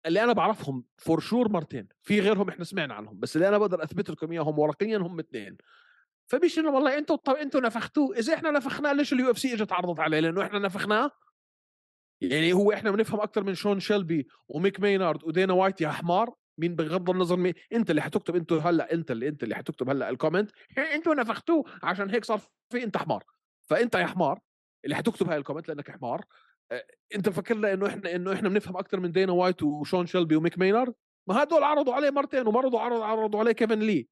اللي 0.05 0.23
أنا 0.23 0.33
بعرفهم 0.33 0.83
for 0.97 1.19
sure 1.19 1.49
مرتين 1.49 1.87
في 2.01 2.19
غيرهم 2.19 2.49
إحنا 2.49 2.63
سمعنا 2.63 2.93
عنهم 2.93 3.19
بس 3.19 3.35
اللي 3.35 3.47
أنا 3.47 3.57
بقدر 3.57 3.83
اثبت 3.83 4.09
لكم 4.09 4.31
إياهم 4.31 4.59
ورقيا 4.59 4.97
هم 4.97 5.19
اثنين. 5.19 5.57
فمش 6.27 6.59
انه 6.59 6.69
والله 6.71 6.97
أنتوا 6.97 7.15
طب 7.15 7.33
أنتوا 7.33 7.61
نفختوه 7.61 8.17
إذا 8.17 8.33
إحنا 8.33 8.51
نفخناه 8.51 8.93
ليش 8.93 9.13
ال 9.13 9.32
UFC 9.32 9.53
إجت 9.53 9.71
عرضت 9.71 9.99
عليه؟ 9.99 10.19
لأنه 10.19 10.43
إحنا 10.43 10.59
نفخناه؟ 10.59 11.11
يعني 12.21 12.53
هو 12.53 12.71
إحنا 12.71 12.91
بنفهم 12.91 13.21
أكثر 13.21 13.43
من 13.43 13.55
شون 13.55 13.79
شيلبي 13.79 14.27
وميك 14.47 14.79
مينارد 14.79 15.23
ودينا 15.23 15.53
وايت 15.53 15.81
يا 15.81 15.89
حمار 15.89 16.35
مين 16.57 16.75
بغض 16.75 17.09
النظر 17.09 17.37
مين 17.37 17.53
أنت 17.73 17.89
اللي 17.89 18.01
حتكتب 18.01 18.35
أنتوا 18.35 18.59
هلأ 18.59 18.93
أنت 18.93 19.11
اللي 19.11 19.27
أنت 19.27 19.43
اللي 19.43 19.55
حتكتب 19.55 19.89
هلأ 19.89 20.09
ال 20.09 20.15
comment 20.15 20.51
أنتوا 20.77 21.15
نفختوه 21.15 21.63
عشان 21.83 22.09
هيك 22.09 22.25
صار 22.25 22.41
في 22.69 22.83
أنت 22.83 22.97
حمار. 22.97 23.23
فأنت 23.69 23.95
يا 23.95 24.05
حمار 24.05 24.39
اللي 24.85 24.95
حتكتب 24.95 25.29
هاي 25.29 25.37
ال 25.38 25.41
comment 25.41 25.67
لأنك 25.67 25.91
حمار. 25.91 26.25
انت 27.15 27.30
فكرنا 27.30 27.74
انه 27.74 27.88
إحنا 27.88 28.15
انه 28.15 28.34
إحنا 28.34 28.49
بنفهم 28.49 28.78
أكثر 28.78 28.99
من 28.99 29.11
دينا 29.11 29.32
وايت 29.32 29.63
وشون 29.63 30.05
شيلبي 30.05 30.36
وميك 30.36 30.57
مينارد 30.59 30.93
ما 31.30 31.43
هدول 31.43 31.63
عرضوا 31.63 31.93
عليه 31.93 32.09
مرتين 32.09 32.47
ومرضوا 32.47 32.80
عرضوا 32.80 33.05
عرضوا 33.05 33.39
عليه 33.39 33.51
كيفن 33.51 33.80
لي. 33.80 34.09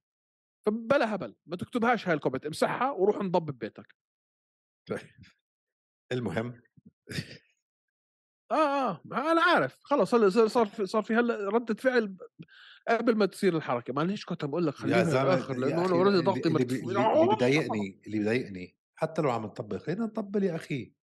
فبلا 0.66 1.16
هبل 1.16 1.36
ما 1.46 1.56
تكتبهاش 1.56 2.08
هاي 2.08 2.14
ال 2.16 2.20
comment 2.20 2.46
امسحها 2.46 2.92
وروح 2.92 3.16
انضب 3.18 3.46
ببيتك. 3.46 3.96
المهم. 6.12 6.62
آه 8.52 8.90
آه 8.90 9.02
أنا 9.32 9.42
عارف. 9.42 9.78
خلص 9.84 10.14
هلا 10.16 10.30
صار- 10.30 10.48
صار 10.48 10.66
في 10.66 10.86
صار 10.86 11.04
في 11.04 11.14
هلا 11.16 11.50
ردة 11.50 11.74
فعل 11.76 12.18
قبل 12.88 13.16
ما 13.16 13.26
تصير 13.26 13.58
الحركة. 13.58 13.94
معلش 13.94 14.26
كنت 14.26 14.46
بقول 14.46 14.68
لك 14.68 14.74
للآخر 14.86 15.54
يا 15.54 15.60
لأنه 15.60 15.86
أنا 15.86 15.96
اوريدي 15.96 16.18
ضغطي 16.18 16.50
اللي, 16.50 16.64
اللي, 16.64 17.14
اللي 17.24 17.36
بضايقني 17.36 18.02
اللي 18.08 18.20
بضايقني 18.20 18.78
حتى 18.96 19.22
لو 19.22 19.30
عم 19.32 19.44
نطبل 19.46 19.80
خلينا 19.80 20.06
نطبل 20.06 20.44
يا 20.44 20.56
أخي. 20.56 20.94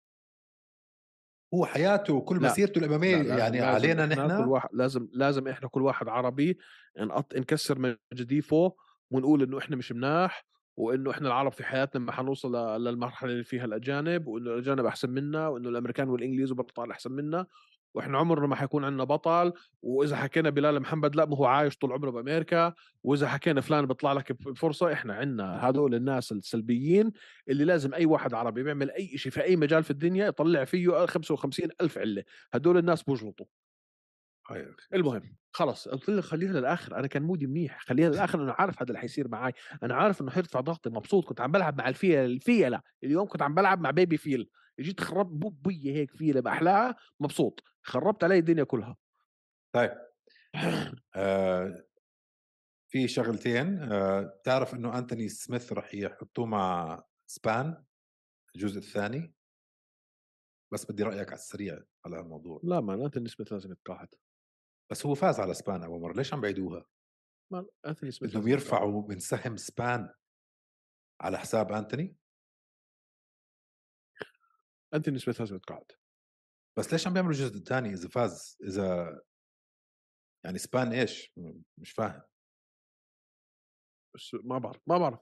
هو 1.57 1.67
حياته 1.67 2.15
وكل 2.15 2.43
لا. 2.43 2.49
مسيرته 2.49 2.79
الإمامية 2.79 3.17
لا، 3.17 3.23
لازم- 3.23 3.39
يعني 3.39 3.59
لازم 3.61 3.75
علينا 3.75 4.05
إحنا 4.05 4.15
كل 4.27 4.33
نحن 4.35 4.45
واحد 4.49 4.69
لازم 4.73 5.09
لازم 5.13 5.49
إحنا 5.49 5.69
كل 5.69 5.83
واحد 5.83 6.09
عربي 6.09 6.59
نقط 6.99 7.35
نكسر 7.37 7.97
مجديفه 8.13 8.73
ونقول 9.11 9.43
إنه 9.43 9.59
إحنا 9.59 9.77
مش 9.77 9.93
مناح 9.93 10.47
وإنه 10.77 11.11
إحنا 11.11 11.29
العرب 11.29 11.53
في 11.53 11.65
حياتنا 11.65 12.05
ما 12.05 12.13
حنوصل 12.13 12.57
للمرحلة 12.85 13.33
اللي 13.33 13.45
فيها 13.45 13.65
الأجانب 13.65 14.27
وإنه 14.27 14.51
الأجانب 14.51 14.87
أحسن 14.87 15.11
منا 15.11 15.49
وإنه 15.49 15.69
الأمريكان 15.69 16.09
والإنجليز 16.09 16.51
والبطال 16.51 16.91
أحسن 16.91 17.13
منا 17.13 17.47
وإحنا 17.97 18.19
عمرنا 18.19 18.47
ما 18.47 18.57
حيكون 18.57 18.85
عندنا 18.85 19.05
بطل 19.05 19.53
وإذا 19.83 20.17
حكينا 20.17 20.51
بلال 20.51 20.81
محمد 20.81 21.17
لا 21.17 21.25
ما 21.25 21.37
هو 21.37 21.45
عايش 21.47 21.77
طول 21.77 21.93
عمره 21.93 22.11
بأمريكا 22.11 22.75
وإذا 23.03 23.29
حكينا 23.29 23.61
فلان 23.61 23.87
بيطلع 23.87 24.13
لك 24.13 24.33
بفرصة 24.33 24.93
إحنا 24.93 25.15
عندنا 25.15 25.69
هذول 25.69 25.95
الناس 25.95 26.33
السلبيين 26.33 27.13
اللي 27.49 27.65
لازم 27.65 27.95
أي 27.95 28.07
واحد 28.07 28.35
عربي 28.35 28.63
بيعمل 28.63 28.91
أي 28.91 29.19
شيء 29.19 29.33
في 29.33 29.43
أي 29.43 29.57
مجال 29.57 29.85
في 29.85 29.91
الدنيا 29.91 30.27
يطلع 30.27 30.65
فيه 30.65 31.07
55 31.07 31.69
ألف 31.81 31.99
علة. 31.99 32.25
هدول 32.53 32.77
الناس 32.77 33.09
آه 34.51 34.55
أخي. 34.55 34.97
المهم 34.97 35.37
خلص 35.53 35.89
قلت 35.89 36.11
لك 36.11 36.25
خليها 36.25 36.53
للآخر. 36.53 36.99
أنا 36.99 37.07
كان 37.07 37.23
مودي 37.23 37.47
منيح 37.47 37.81
خليها 37.81 38.09
للآخر 38.09 38.43
أنا 38.43 38.53
عارف 38.59 38.83
هذا 38.83 38.89
اللي 38.89 38.99
حيصير 38.99 39.29
معي 39.29 39.53
أنا 39.83 39.95
عارف 39.95 40.21
إنه 40.21 40.31
حيرفع 40.31 40.61
ضغطي 40.61 40.91
مبسوط 40.91 41.25
كنت 41.25 41.41
عم 41.41 41.53
بلعب 41.53 41.79
مع 41.79 41.89
الفيله 41.89 42.25
الفيلة. 42.25 42.81
اليوم 43.05 43.27
كنت 43.27 43.43
عم 43.43 43.55
بلعب 43.55 43.81
مع 43.81 43.91
بيبي 43.91 44.17
فيل. 44.17 44.49
جيت 44.81 45.01
خربت 45.01 45.33
بو- 45.33 45.51
بي 45.51 45.93
هيك 45.95 46.11
فيله 46.16 46.41
بأحلاها 46.41 46.97
مبسوط 47.20 47.62
خربت 47.83 48.24
علي 48.24 48.39
الدنيا 48.39 48.64
كلها. 48.64 48.97
طيب. 49.74 49.91
آه. 51.16 51.85
في 52.93 53.09
شغلتين 53.09 53.83
آه 53.93 54.41
تعرف 54.45 54.74
إنه 54.74 54.99
أنتوني 54.99 55.29
سميث 55.29 55.72
رح 55.72 55.95
يحطوه 55.95 56.47
مع 56.47 57.03
سبان 57.27 57.85
الجزء 58.55 58.79
الثاني؟ 58.79 59.35
بس 60.72 60.91
بدي 60.91 61.03
رأيك 61.03 61.29
على 61.29 61.35
السريع 61.39 61.83
على 62.07 62.20
الموضوع 62.20 62.61
لا 62.64 62.81
ما 62.81 62.95
انثوني 62.95 63.29
سميث 63.29 63.53
لازم 63.53 63.72
يتقاعد 63.72 64.09
بس 64.91 65.07
هو 65.07 65.14
فاز 65.14 65.41
على 65.41 65.55
سبان 65.55 65.83
أول 65.85 66.01
مرة 66.01 66.12
ليش 66.12 66.35
عم 66.35 66.41
بعيدوها؟ 66.41 66.85
ما 67.53 67.66
انثوني 67.87 68.12
سميث 68.12 68.31
بدهم. 68.37 68.49
يرفعوا 68.49 69.09
من 69.09 69.18
سهم 69.18 69.57
سبان 69.57 70.09
على 71.20 71.39
حساب 71.39 71.72
أنتوني؟ 71.72 72.16
انثوني 74.95 75.18
سميث 75.18 75.41
لازم 75.41 75.57
يتقاعد 75.57 75.93
بس 76.78 76.93
ليش 76.93 77.07
عم 77.07 77.12
بيعملوا 77.12 77.32
الجزء 77.32 77.57
الثاني 77.57 77.89
إذا 77.89 78.09
فاز؟ 78.09 78.59
إذا 78.62 79.20
يعني 80.45 80.59
سبان 80.59 80.93
إيش؟ 80.93 81.32
مش 81.78 81.93
فاهم. 81.93 82.22
بس 84.14 84.34
ما 84.45 84.59
بعرف 84.59 84.80
ما 84.87 84.99
بعرف. 84.99 85.20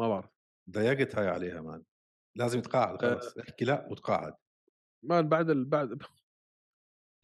ما 0.00 0.08
بعرف. 0.08 0.30
ضيقت 0.70 1.16
هاي 1.16 1.28
عليها 1.28 1.60
man. 1.60 1.84
لازم 2.36 2.58
يتقاعد 2.58 3.02
خلص 3.02 3.38
احكي 3.38 3.64
لا 3.64 3.88
وتقاعد. 3.90 4.34
ما 5.04 5.20
بعد 5.20 5.50
ال... 5.50 5.64
بعد 5.64 5.88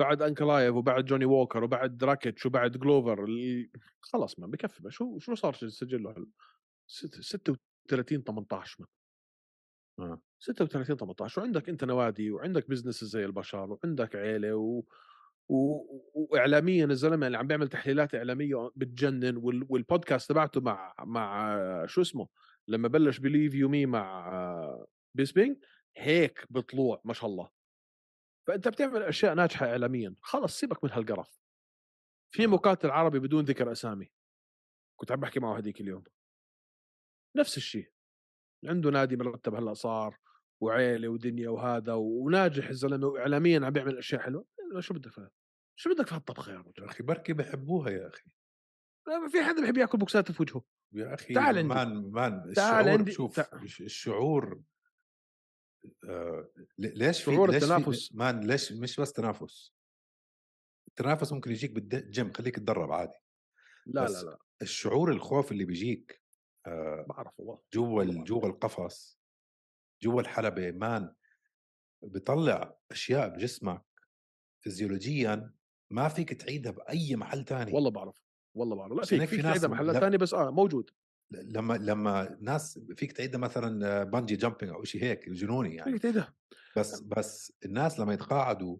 بعد 0.01 0.23
أنكلايف 0.23 0.75
وبعد 0.75 1.05
جوني 1.05 1.25
ووكر 1.25 1.65
وبعد 1.65 1.97
دراكيتش 1.97 2.47
وبعد 2.47 2.71
جلوفر 2.73 3.25
ال- 3.25 3.71
خلص 4.01 4.39
ما 4.39 4.47
بكفي. 4.47 4.91
شو 4.91 5.19
شو 5.19 5.35
صار 5.35 5.55
سجله 5.55 6.11
هلا 6.11 6.27
ست- 6.91 7.21
36 7.21 8.25
18 8.25 8.85
من 9.99 10.07
آه. 10.07 10.23
36 10.41 10.97
18 10.97 11.43
وعندك 11.43 11.69
أنت 11.69 11.85
نوادي 11.85 12.31
وعندك 12.31 12.71
business 12.71 13.05
زي 13.05 13.25
البشر 13.25 13.71
وعندك 13.73 14.17
عيلة 14.17 14.55
و... 14.55 14.83
و... 15.49 15.85
واعلاميا 16.15 16.85
الزلمة 16.85 17.27
اللي 17.27 17.39
عم 17.39 17.47
بيعمل 17.47 17.69
تحليلات 17.69 18.15
إعلامية 18.15 18.71
بتجنن 18.77 19.37
وال... 19.37 19.67
والبودكاست 19.69 20.29
تبعته 20.29 20.61
مع 20.61 20.95
مع 20.99 21.57
شو 21.87 22.01
اسمه 22.01 22.29
لما 22.69 22.89
بلش 22.89 23.19
Believe 23.19 23.55
You 23.55 23.69
Me 23.69 23.87
مع 23.87 24.87
بيسبينج 25.15 25.57
هيك 25.97 26.47
بطلوع 26.51 27.01
ما 27.05 27.13
شاء 27.13 27.31
الله. 27.31 27.51
فأنت 28.47 28.69
بتعمل 28.69 29.03
أشياء 29.03 29.35
ناجحة 29.35 29.67
اعلاميا. 29.67 30.15
خلص 30.21 30.61
سيبك 30.61 30.85
من 30.85 30.91
هالقرف. 30.91 31.41
في 32.35 32.47
مقاتل 32.47 32.91
عربي 32.91 33.19
بدون 33.19 33.45
ذكر 33.45 33.73
أسامي. 33.73 34.13
كنت 34.97 35.13
عم 35.13 35.21
بحكي 35.21 35.41
معه 35.41 35.59
هذيك 35.59 35.81
اليوم. 35.81 36.05
نفس 37.37 37.57
الشيء. 37.57 37.91
عنده 38.65 38.91
نادي 38.91 39.17
مرتب 39.17 39.55
هلأ 39.55 39.75
صار. 39.75 40.19
وعيله 40.61 41.09
ودنيا 41.09 41.49
وهذا 41.49 41.93
وناجح 41.95 42.69
الزلمة 42.69 43.07
واعلاميا 43.07 43.61
عم 43.67 43.71
بيعمل 43.71 43.99
أشياء 43.99 44.21
حلوة. 44.21 44.47
شو 44.79 44.95
بدك 44.95 45.11
في 45.13 45.29
شو 45.77 45.95
بدك 45.95 46.07
في 46.09 46.15
هالطبخة 46.15 46.53
يا 46.53 46.57
يا 46.57 46.61
رجل 46.63 46.85
أخي 46.85 47.03
بركي 47.03 47.33
بحبوها 47.33 47.91
يا 47.91 48.09
أخي. 48.09 48.31
ما 49.09 49.29
في 49.29 49.43
حدا 49.43 49.61
بيحب 49.61 49.77
يأكل 49.77 49.99
بوكسات 49.99 50.33
في 50.33 50.43
وجهه. 50.43 50.63
يا 50.93 51.15
أخي 51.15 51.35
تعال 51.35 51.59
عندي. 51.59 51.69
man 51.75 52.11
man 52.11 52.53
تعال 52.53 52.81
الشعور 52.81 52.99
عندي. 52.99 53.13
شوف 53.13 53.37
تع- 53.41 53.63
الش- 53.63 53.81
الشعور 53.81 54.63
آه 56.09 56.51
ليش 56.79 57.23
في 57.23 57.33
شعور 57.35 57.51
في- 57.51 57.57
التنافس. 57.57 58.15
man 58.15 58.41
ليش 58.47 58.73
مش 58.73 59.01
بس 59.01 59.13
تنافس؟ 59.13 59.73
التنافس 60.89 61.33
ممكن 61.33 61.51
يجيك 61.51 61.71
بالجيم 61.73 62.33
خليك 62.33 62.57
تدرب 62.57 62.93
عادي. 62.93 63.19
لا 63.87 64.07
لا 64.07 64.23
لا. 64.23 64.39
الشعور 64.63 65.13
الخوف 65.13 65.53
اللي 65.53 65.65
بيجيك 65.65 66.23
آه 66.67 67.07
بعرف 67.09 67.41
والله. 67.41 67.63
جوا. 67.75 68.05
جوا 68.25 68.47
القفص 68.47 69.20
جوا 70.03 70.21
الحلبة 70.21 70.71
man 70.71 71.15
بيطلع 72.03 72.79
أشياء 72.91 73.29
بجسمك 73.29 73.85
فيزيولوجيا 74.61 75.53
ما 75.91 76.09
فيك 76.09 76.33
تعيدها 76.33 76.73
بأي 76.73 77.17
محل 77.17 77.45
تاني. 77.45 77.73
والله 77.73 77.91
بعرف 77.91 78.23
والله 78.57 78.77
بعرف. 78.77 78.93
لا 78.99 79.05
فيك 79.05 79.25
فيك 79.25 79.43
تعيدها 79.43 79.69
محلات 79.69 79.95
لا- 79.95 80.01
ثانية 80.01 80.19
بس 80.19 80.35
آه 80.35 80.51
موجود. 80.51 80.91
لما 81.33 81.75
لما 81.75 82.37
ناس 82.41 82.79
فيك 82.97 83.13
تعيدها 83.13 83.41
مثلا 83.41 84.05
bungee 84.05 84.37
jumping 84.37 84.73
أو 84.73 84.85
شيء 84.85 85.03
هيك 85.03 85.29
جنوني 85.29 85.75
يعني. 85.75 85.93
فيك 85.93 86.03
تعيدها. 86.03 86.35
بس 86.77 87.01
بس 87.01 87.53
الناس 87.65 88.01
لما 88.01 88.13
يتقاعدوا 88.15 88.79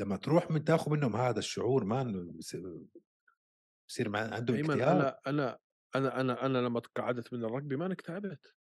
لما 0.00 0.16
تروح 0.16 0.50
من 0.50 0.64
تاخذ 0.64 0.90
منهم 0.92 1.16
هذا 1.16 1.38
الشعور 1.38 1.84
مان 1.84 2.30
بصير- 2.30 4.08
مع- 4.08 4.34
عندهم 4.34 4.70
اكتئاب. 4.70 4.96
أنا 4.96 5.18
أنا 5.26 5.58
أنا 5.96 6.20
أنا 6.20 6.46
أنا 6.46 6.58
لما 6.58 6.80
تقاعدت 6.80 7.32
من 7.32 7.48
الرugby 7.48 7.72
ما 7.78 7.86
أنا 7.86 7.94
اكتئبت. 7.94 8.54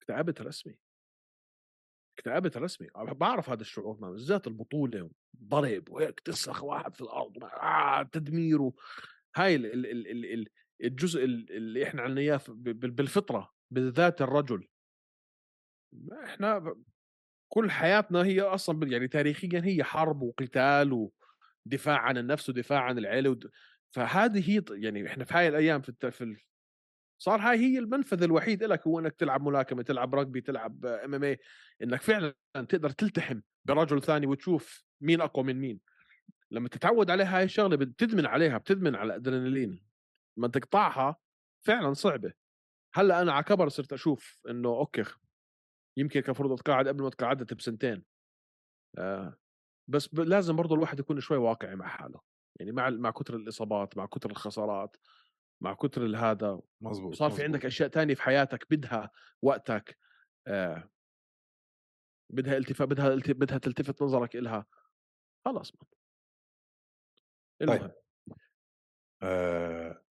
اكتئبت 0.00 0.42
رسمي. 0.42 0.78
اكتئبت 2.18 2.56
رسمي 2.56 2.88
بعرف 2.96 3.50
هذا 3.50 3.60
الشعور 3.60 3.94
بالذات 3.94 4.46
البطولة 4.46 5.10
ضرب 5.44 5.88
وهيك 5.90 6.20
تسخ 6.20 6.64
واحد 6.64 6.94
في 6.94 7.00
الأرض 7.00 7.44
آه 7.44 8.02
تدمير 8.02 8.62
و- 8.62 8.76
هاي 9.36 9.54
ال 9.56 9.66
ال 9.66 9.86
ال 9.86 10.06
ال 10.06 10.24
ال 10.34 10.48
الجزء 10.84 11.24
ال- 11.24 11.52
اللي 11.52 11.84
إحنا 11.84 12.02
عنا 12.02 12.20
إياه 12.20 12.40
بالفطرة 12.48 13.50
بالذات 13.70 14.22
الرجل 14.22 14.68
إحنا 16.24 16.76
كل 17.48 17.70
حياتنا 17.70 18.24
هي 18.24 18.40
أصلا 18.40 18.86
يعني 18.86 19.08
تاريخيا 19.08 19.60
هي 19.64 19.84
حرب 19.84 20.22
وقتال 20.22 21.10
ودفاع 21.66 21.98
عن 21.98 22.18
النفس 22.18 22.48
ودفاع 22.48 22.80
عن 22.80 22.98
العيلة 22.98 23.30
ود... 23.30 23.50
فهذه 23.94 24.50
هي 24.50 24.62
يعني 24.70 25.06
إحنا 25.06 25.24
في 25.24 25.34
هاي 25.34 25.48
الأيام 25.48 25.80
في. 25.82 26.10
في. 26.10 26.36
صار 27.22 27.40
هاي 27.40 27.58
هي 27.58 27.78
المنفذ 27.78 28.22
الوحيد 28.22 28.64
لك 28.64 28.86
هو 28.86 28.98
إنك 28.98 29.14
تلعب 29.14 29.42
ملاكمة 29.42 29.82
تلعب 29.82 30.20
rugby 30.20 30.42
تلعب 30.42 30.86
MMA 30.86 31.38
إنك 31.82 32.02
فعلا 32.02 32.34
تقدر 32.54 32.90
تلتحم 32.90 33.40
برجل 33.64 34.02
ثاني 34.02 34.26
وتشوف 34.26 34.84
مين 35.00 35.20
أقوى 35.20 35.44
من 35.44 35.60
مين. 35.60 35.80
لما 36.50 36.68
تتعود 36.68 37.10
عليها 37.10 37.38
هاي 37.38 37.44
الشغلة 37.44 37.76
بتدمن 37.76 38.26
عليها 38.26 38.58
بتدمن 38.58 38.94
على 38.94 39.06
الأدرينالين. 39.06 39.84
لما 40.36 40.48
تقطعها 40.48 41.16
فعلا 41.66 41.92
صعبة. 41.92 42.32
هلأ 42.94 43.22
أنا 43.22 43.32
على 43.32 43.44
كبر 43.44 43.68
صرت 43.68 43.92
أشوف 43.92 44.40
إنه 44.50 44.68
أوكي 44.68 45.04
يمكن 45.96 46.20
كان 46.20 46.24
المفروض 46.24 46.52
اتقاعد 46.52 46.88
قبل 46.88 47.02
ما 47.02 47.10
تقاعدت 47.10 47.54
بسنتين. 47.54 48.04
آه 48.98 49.36
بس 49.88 50.14
ب... 50.14 50.20
لازم 50.20 50.56
برضه 50.56 50.74
الواحد 50.74 51.00
يكون 51.00 51.20
شوي 51.20 51.36
واقعي 51.36 51.76
مع 51.76 51.88
حاله. 51.88 52.20
يعني 52.60 52.72
مع 52.72 52.90
مع 52.90 53.10
كثر 53.10 53.36
الإصابات 53.36 53.96
مع 53.96 54.06
كثر 54.06 54.30
الخسارات. 54.30 54.96
مع 55.62 55.74
كثر 55.74 56.04
الهذا 56.04 56.60
مزبوط 56.80 57.12
وصار 57.12 57.30
في. 57.30 57.44
عندك 57.44 57.66
أشياء 57.66 57.88
تانية 57.88 58.14
في 58.14 58.22
حياتك 58.22 58.66
بدها 58.70 59.10
وقتك 59.42 59.98
آه 60.46 60.90
بدها 62.32 62.56
التفات 62.56 62.88
بدها. 62.88 63.16
بدها 63.16 63.58
تلتفت 63.58 64.02
نظرك 64.02 64.36
إلها 64.36 64.66
خلاص 65.44 65.72
المهم 67.62 67.78
طيب. 67.78 67.92
آه 69.22 70.04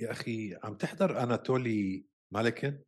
يا 0.00 0.10
أخي 0.10 0.58
عم 0.64 0.76
تحضر 0.76 1.22
اناتولي 1.22 2.06
مالكن؟ 2.32 2.84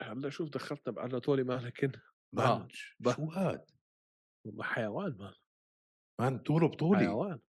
هلأ 0.00 0.30
شوف 0.30 0.50
دخلتنا 0.50 0.92
باناتولي 0.92 1.42
مالكن. 1.42 1.92
man 2.32 2.46
آه، 2.46 2.68
شو 3.12 3.24
هاد؟ 3.24 3.70
حيوان 4.60 5.16
man 5.18 5.34
man 6.20 6.38
طوله 6.38 6.68
بطولي. 6.68 6.98
حيوان. 6.98 7.40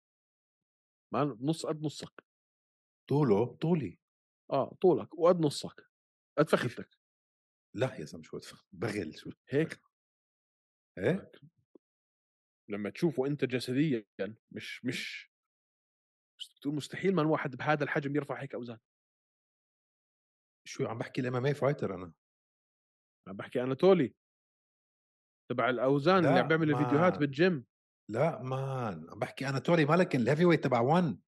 man 1.13 1.37
نص 1.41 1.65
قد 1.65 1.81
نصك. 1.81 2.28
طوله 3.09 3.45
بطولي 3.45 3.99
آه 4.51 4.77
طولك 4.81 5.13
وقد 5.19 5.39
نصك 5.39 5.89
قد 6.37 6.49
فخذتك 6.49 6.99
لا 7.75 7.95
يا 7.95 8.05
زلمه 8.05 8.23
شو 8.23 8.39
بغل 8.71 9.17
شو 9.17 9.31
هيك؟ 9.49 9.79
إيه؟ 10.97 11.31
لما 12.69 12.89
تشوفه 12.89 13.25
أنت 13.25 13.45
جسديا 13.45 14.05
مش 14.51 14.85
مش 14.85 15.31
بتقول 16.57 16.75
مستحيل 16.75 17.15
من 17.15 17.25
واحد 17.25 17.55
بهذا 17.55 17.83
الحجم 17.83 18.15
يرفع 18.15 18.41
هيك 18.41 18.53
أوزان. 18.55 18.79
شو 20.67 20.85
عم 20.87 20.97
بحكي 20.97 21.21
ال 21.21 21.35
MMA 21.35 21.45
fighter 21.45 21.95
أنا؟ 21.95 22.13
عم 23.27 23.35
بحكي 23.35 23.63
اناتولي 23.63 24.15
تبع 25.49 25.69
الأوزان 25.69 26.17
اللي 26.25 26.39
عم 26.39 26.47
بيعمل 26.47 26.71
ما- 26.71 26.83
فيديوهات 26.83 27.17
بالجيم. 27.17 27.65
لا 28.09 28.41
man 28.43 29.09
عم 29.09 29.19
بحكي 29.19 29.49
اناتولي 29.49 29.85
مالكن 29.85 30.19
ال 30.19 30.45
heavyweight 30.45 30.63
تبع 30.63 30.79
1 30.81 31.19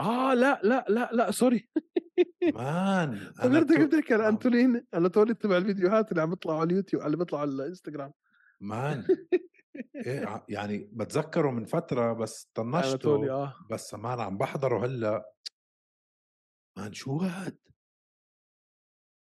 آه 0.00 0.34
لأ 0.34 0.60
لأ 0.64 0.84
لأ 0.88 1.10
لأ 1.12 1.30
sorry. 1.30 1.68
man 2.54 3.32
أنا 3.42 3.60
بدك 3.60 3.76
أناتو- 3.76 3.80
بدك 3.80 4.12
آه. 4.12 4.28
انتولين 4.28 4.86
اناتولي 4.94 5.34
تبع 5.34 5.56
الفيديوهات 5.56 6.10
اللي 6.10 6.22
عم 6.22 6.30
بيطلعوا 6.30 6.60
على 6.60 6.66
اليوتيوب 6.70 7.02
اللي 7.02 7.16
بيطلعوا 7.16 7.42
على 7.42 7.50
الإنستغرام. 7.50 8.12
مان. 8.60 9.04
إيه 10.06 10.44
يعني 10.48 10.90
بتذكره 10.92 11.50
من 11.50 11.64
فترة 11.64 12.12
بس 12.12 12.50
طنشته 12.54 13.30
آه. 13.30 13.54
بس 13.70 13.94
مان 13.94 14.20
عم 14.20 14.38
بحضره 14.38 14.86
هلأ. 14.86 15.32
مان 16.78 16.92
شو 16.92 17.16
هاد؟ 17.18 17.58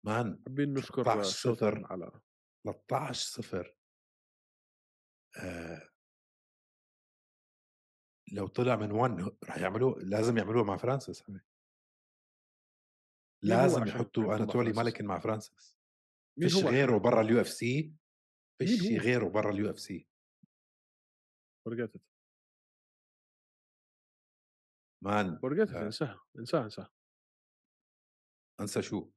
مان 0.06 0.40
حابين 0.48 0.74
نشكر 0.74 1.04
13 1.04 1.24
سيفن 1.30 1.56
صفر. 1.56 1.88
على 1.92 2.12
13 2.66 3.28
صفر. 3.32 3.76
آه. 5.38 5.90
لو 8.34 8.48
طلع 8.48 8.76
من 8.76 8.92
1 8.92 9.38
رح 9.44 9.58
يعملوه 9.58 10.00
لازم 10.00 10.38
يعملوه 10.38 10.64
مع 10.64 10.78
فرانسيس 10.78 11.24
لازم 13.44 13.88
يحطوا 13.88 14.36
أناتولي؟ 14.36 14.74
مالكن 14.74 15.06
مع 15.06 15.20
فرانسيس. 15.20 15.78
فيش 16.40 16.56
غيره؟ 16.56 16.98
برا 16.98 17.22
ال 17.22 17.42
UFC 17.42 17.94
فيش؟ 18.60 18.82
غيره 19.02 19.30
برا 19.30 19.52
ال 19.52 19.70
UFC. 19.70 20.08
فرقتت 21.66 22.02
man 25.04 25.40
فرقتت 25.40 25.74
آه. 25.74 25.86
انساها 25.86 26.26
انساها 26.40 26.64
انساها. 26.64 26.94
انسى 28.60 28.82
شو؟ 28.82 29.12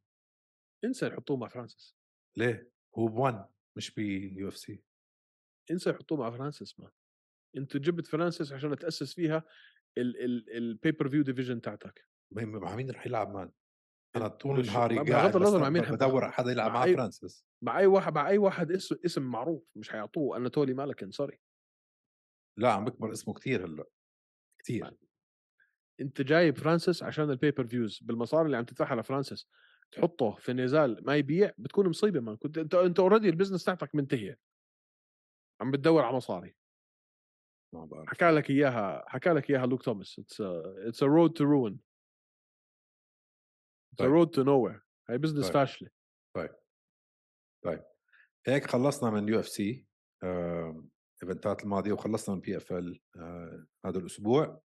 انسى 0.84 1.06
يحطوه 1.06 1.36
مع 1.36 1.48
فرانسيس. 1.48 1.96
ليه؟ 2.36 2.70
هو 2.98 3.08
ب1 3.08 3.48
مش 3.76 3.94
ب 3.94 4.48
UFC. 4.48 4.84
انسى 5.70 5.90
يحطوه 5.90 6.18
مع 6.18 6.30
فرانسيس 6.30 6.80
ما 6.80 6.90
أنت 7.56 7.76
جبت 7.76 8.06
فرانسيس 8.06 8.52
عشان 8.52 8.76
تأسس 8.78 9.14
فيها 9.14 9.44
ال 9.98 11.08
pay-per-view 11.08 11.22
division 11.22 11.60
تاعتك 11.60 12.06
مع 12.34 12.74
مين 12.76 12.90
رح 12.90 13.06
يلعب 13.06 13.34
man 13.34 13.50
أنا 14.16 14.28
طول 14.28 14.66
نهاري 14.66 14.98
قاعد 15.12 15.36
النظر 15.36 15.56
بس 15.56 15.62
مع 15.62 15.70
مين 15.70 15.84
حب- 15.84 15.94
بدور 15.94 16.30
حدا 16.30 16.50
يلعب 16.50 16.70
مع 16.70 16.78
مع 16.78 16.86
أي- 16.86 16.94
فرانسيس. 16.96 17.46
مع 17.62 17.78
أي 17.78 17.86
واحد 17.86 18.14
مع 18.14 18.28
أي 18.28 18.38
واحد 18.38 18.70
اسم 18.72 18.96
اسم 19.04 19.22
معروف 19.22 19.62
مش 19.76 19.90
حيعطوه 19.90 20.36
اناتولي 20.36 20.74
مالكن 20.74 21.10
sorry 21.10 21.40
لا 22.58 22.72
عم 22.72 22.84
بكبر 22.84 23.12
اسمه 23.12 23.34
كتير 23.34 23.66
هلأ. 23.66 23.84
كتير. 24.58 24.90
أنت 26.00 26.22
جايب 26.22 26.56
فرانسيس 26.58 27.02
عشان 27.02 27.30
ال 27.30 27.66
pay-per-views 27.66 27.98
بالمصاري 28.02 28.46
اللي 28.46 28.56
عم 28.56 28.64
تدفعها 28.64 28.96
لفرانسيس. 29.00 29.48
تحطه 29.92 30.36
في 30.36 30.52
نزال 30.52 31.04
ما 31.06 31.16
يبيع 31.16 31.52
بتكون 31.58 31.88
مصيبة 31.88 32.20
ما 32.20 32.34
كنت 32.34 32.58
أنت 32.58 32.74
أنت 32.74 32.98
already 33.00 33.28
ال 33.28 33.32
business 33.32 33.64
تاعتك 33.64 33.94
منتهية. 33.94 34.38
عم 35.60 35.70
بتدور 35.70 36.02
على 36.04 36.16
مصاري. 36.16 36.56
ما 37.72 37.84
بعرف. 37.84 38.08
حكى 38.08 38.30
لك 38.30 38.50
إياها 38.50 39.04
حكى 39.08 39.30
لك 39.30 39.50
إياها 39.50 39.66
لوك 39.66 39.82
توماس 39.82 40.18
it's 40.18 40.40
it's 40.40 41.02
a 41.02 41.06
road 41.06 41.32
to 41.32 41.44
ruin 41.44 41.72
it's 43.92 44.00
a 44.00 44.04
طيب. 44.04 44.10
road 44.10 44.30
to 44.30 44.42
nowhere 44.42 44.82
هاي 45.08 45.18
business 45.18 45.44
طيب. 45.44 45.54
فاشله 45.54 45.90
هيك 48.46 48.66
خلصنا 48.70 49.10
من 49.10 49.28
UFC 49.28 49.86
event 51.22 51.56
ات 51.56 51.62
الماضية 51.64 51.92
وخلصنا 51.92 52.34
من 52.34 52.40
PFL 52.40 53.00
هذا 53.84 53.98
الأسبوع. 53.98 54.62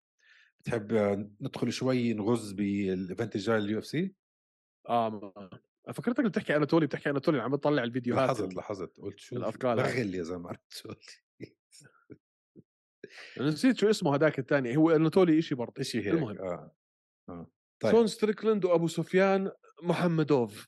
بتحب 0.59 0.93
ندخل 1.41 1.71
شوي 1.73 2.13
نغز 2.13 2.51
بال 2.51 2.75
event 2.75 3.35
الجاي 3.35 3.59
لل 3.59 3.79
UFC 3.79 4.15
آه 4.89 5.49
فكرتك 5.93 6.23
بتحكي 6.23 6.55
أناتولي 6.55 6.85
بتحكي 6.85 7.09
أناتولي 7.09 7.39
عم 7.41 7.51
بتطلع 7.51 7.83
الفيديوهات 7.83 8.21
لاحظت 8.29 8.49
ال- 8.51 8.55
لاحظت. 8.55 8.99
قلت 8.99 9.19
شو. 9.19 9.35
بغل 9.39 10.15
يا 10.15 10.23
زلمة 10.23 10.49
اناتولي 10.49 10.97
نسيت 13.39 13.77
شو 13.77 13.89
اسمه 13.89 14.15
هذاك 14.15 14.39
الثاني 14.39 14.77
هو 14.77 14.91
اناتولي 14.91 15.41
شيء 15.41 15.57
برضه. 15.57 15.83
شيء 15.83 16.01
هيك 16.01 16.13
المهم. 16.13 16.37
آه 16.37 16.75
آه. 17.29 17.51
طيب. 17.79 17.91
شون 17.91 18.07
ستريكلند 18.07 18.65
وأبو 18.65 18.87
سفيان 18.87 19.51
محمدوف. 19.83 20.67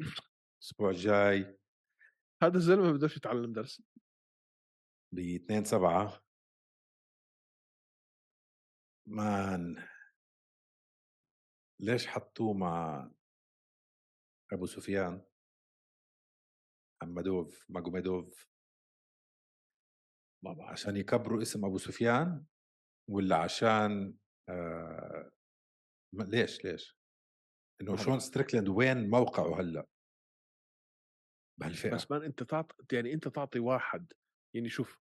الأسبوع 0.00 0.90
الجاي. 0.90 1.58
هذا 2.42 2.56
الزلمة 2.56 2.92
بدوش 2.92 3.16
يتعلم 3.16 3.52
درس. 3.52 3.82
ب 5.12 5.18
2 5.18 5.64
7 5.64 6.22
man. 9.06 9.88
ليش 11.80 12.06
حطوه 12.06 12.54
مع 12.54 13.10
أبو 14.52 14.66
سفيان؟ 14.66 15.26
محمدوف 17.02 17.66
ماجوميدوف. 17.68 18.53
ما 20.44 20.52
بعرف 20.52 20.70
عشان 20.72 20.96
يكبروا 20.96 21.42
اسم 21.42 21.64
أبو 21.64 21.78
سفيان 21.78 22.44
ولا 23.10 23.36
عشان 23.36 24.16
آه 24.48 25.32
ليش، 26.12 26.64
ليش؟ 26.64 26.98
ما 27.82 27.92
هو 27.92 27.96
شون 27.96 28.20
ستريكلاند 28.20 28.68
وين 28.68 29.10
موقعه 29.10 29.60
هلأ؟ 29.60 29.86
بهالفئة 31.60 31.94
بس 31.94 32.10
man 32.10 32.22
أنت 32.22 32.42
تعط 32.42 32.92
يعني 32.92 33.12
أنت 33.12 33.28
تعطي 33.28 33.58
واحد 33.58 34.12
يعني 34.54 34.68
شوف 34.68 34.98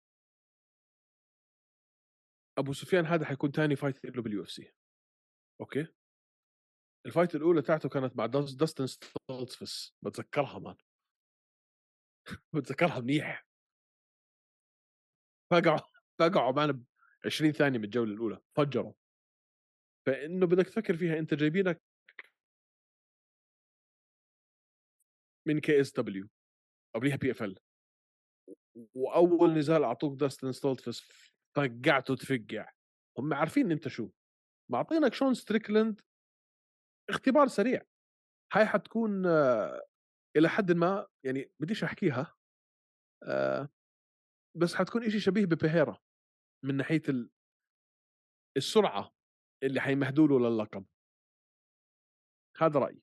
أبو 2.59 2.73
سفيان 2.73 3.07
هذا 3.07 3.25
حيكون 3.25 3.53
تاني 3.53 3.77
fight 3.77 4.05
له 4.05 4.23
بال 4.23 4.43
UFC 4.43 4.73
okay؟ 5.61 5.87
ال 7.07 7.12
fight 7.12 7.35
الأولى 7.35 7.63
تاعته 7.63 7.89
كانت 7.89 8.17
مع 8.17 8.27
داس- 8.27 8.55
داستن 8.55 8.87
ستولتفس 8.87 9.97
بتذكرها 10.03 10.59
man 10.59 10.77
بتذكرها 12.55 13.01
منيح 13.01 13.48
فقعوا 15.51 15.79
فقعوا 16.19 16.53
معنا 16.53 16.73
ب 16.73 16.85
20 17.27 17.53
ثانية 17.53 17.79
من 17.79 17.85
الجولة 17.85 18.13
الأولى 18.13 18.41
فجروا. 18.57 18.93
فإنه 20.07 20.47
بدك 20.47 20.67
تفكر 20.67 20.97
فيها 20.97 21.19
أنت 21.19 21.35
جايبينك 21.35 21.83
من 25.47 25.61
KSW 25.61 26.29
قبليها 26.95 27.17
PFL. 27.17 27.59
وأول 28.95 29.59
نزال 29.59 29.85
أعطوك 29.85 30.21
داستن 30.21 30.53
ستولتفس 30.53 31.09
فقعته 31.57 32.15
تفقع 32.17 32.71
هم 33.19 33.35
عارفين 33.35 33.73
أنت 33.73 33.89
شو. 33.89 34.11
معطينك 34.71 35.15
شون 35.15 35.35
ستريكلند 35.35 36.01
اختبار 37.11 37.49
سريع. 37.49 37.83
هاي 38.53 38.67
حتكون 38.67 39.27
آه، 39.27 39.83
إلى 40.37 40.49
حد 40.49 40.73
ما 40.73 41.07
يعني 41.25 41.51
بديش 41.61 41.85
أحكيها 41.85 42.35
آه، 43.23 43.69
بس 44.59 44.75
حتكون 44.75 45.05
إشي 45.05 45.21
شبيه 45.21 45.45
ببيريرا 45.45 45.99
من 46.65 46.77
ناحية 46.77 47.03
ال- 47.09 47.31
السرعة 48.57 49.15
اللي 49.63 49.81
حيمهدوا 49.81 50.29
له 50.29 50.39
للقب. 50.39 50.87
هذا 52.57 52.81
رأيي. 52.81 53.03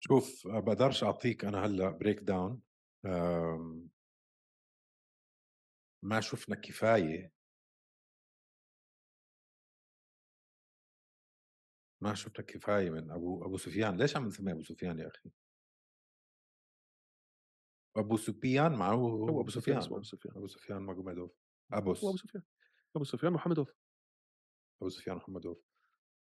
شوف 0.00 0.46
بقدرش 0.46 1.04
أعطيك 1.04 1.44
أنا 1.44 1.66
هلأ 1.66 1.90
breakdown 1.90 2.62
ما 6.02 6.20
شُفنا 6.20 6.56
كفاية. 6.56 7.32
ما 12.00 12.14
شُفنا 12.14 12.44
كفاية 12.44 12.90
من 12.90 13.10
أبو 13.10 13.44
أبو 13.44 13.56
سفيان، 13.56 13.96
ليش 13.96 14.16
عم 14.16 14.26
نسميه 14.26 14.52
أبو 14.52 14.62
سفيان 14.62 14.98
يا 14.98 15.08
أخي؟ 15.08 15.30
أبو 17.96 18.16
سفيان 18.16 18.72
معه 18.72 18.94
هو 18.94 19.28
أبو 19.28 19.40
أبو 19.40 19.50
سفيان 19.50 19.76
اسمه 19.78 19.96
أبو 19.96 20.04
سفيان. 20.04 20.36
أبو 20.36 20.46
سفيان 20.46 20.78
ماجوميدوف 20.78 21.30
هو 21.74 21.78
أبو 21.78 21.94
سفيان. 21.94 22.42
أبو 22.96 23.04
سفيان 23.04 23.32
محمدوف 23.32 23.74
أبو 24.80 24.88
سفيان 24.88 25.16
محمدوف 25.16 25.58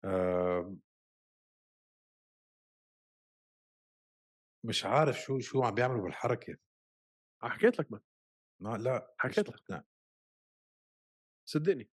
آمم 0.05 0.79
مش 4.63 4.85
عارف 4.85 5.15
شو 5.21 5.39
شو 5.39 5.63
عم 5.63 5.75
بيعملوا 5.75 6.03
بالحركة. 6.03 6.57
حكيت 7.41 7.79
لك 7.79 7.91
ما. 7.91 8.01
مش 8.59 8.89
حكيت 9.17 9.39
لك. 9.39 9.49
مقتنع، 9.49 9.83
صدقني. 11.45 11.89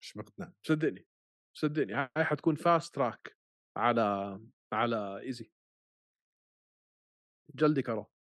مش 0.00 0.16
مقتنع. 0.16 0.52
صدقني. 0.62 1.06
صدقني. 1.54 1.92
هاي 1.94 2.24
حتكون 2.24 2.54
فاست 2.54 2.94
تراك 2.94 3.36
على 3.76 4.40
على 4.72 5.20
ايزي 5.20 5.52
جلدي 7.54 7.82
كارو 7.82 8.13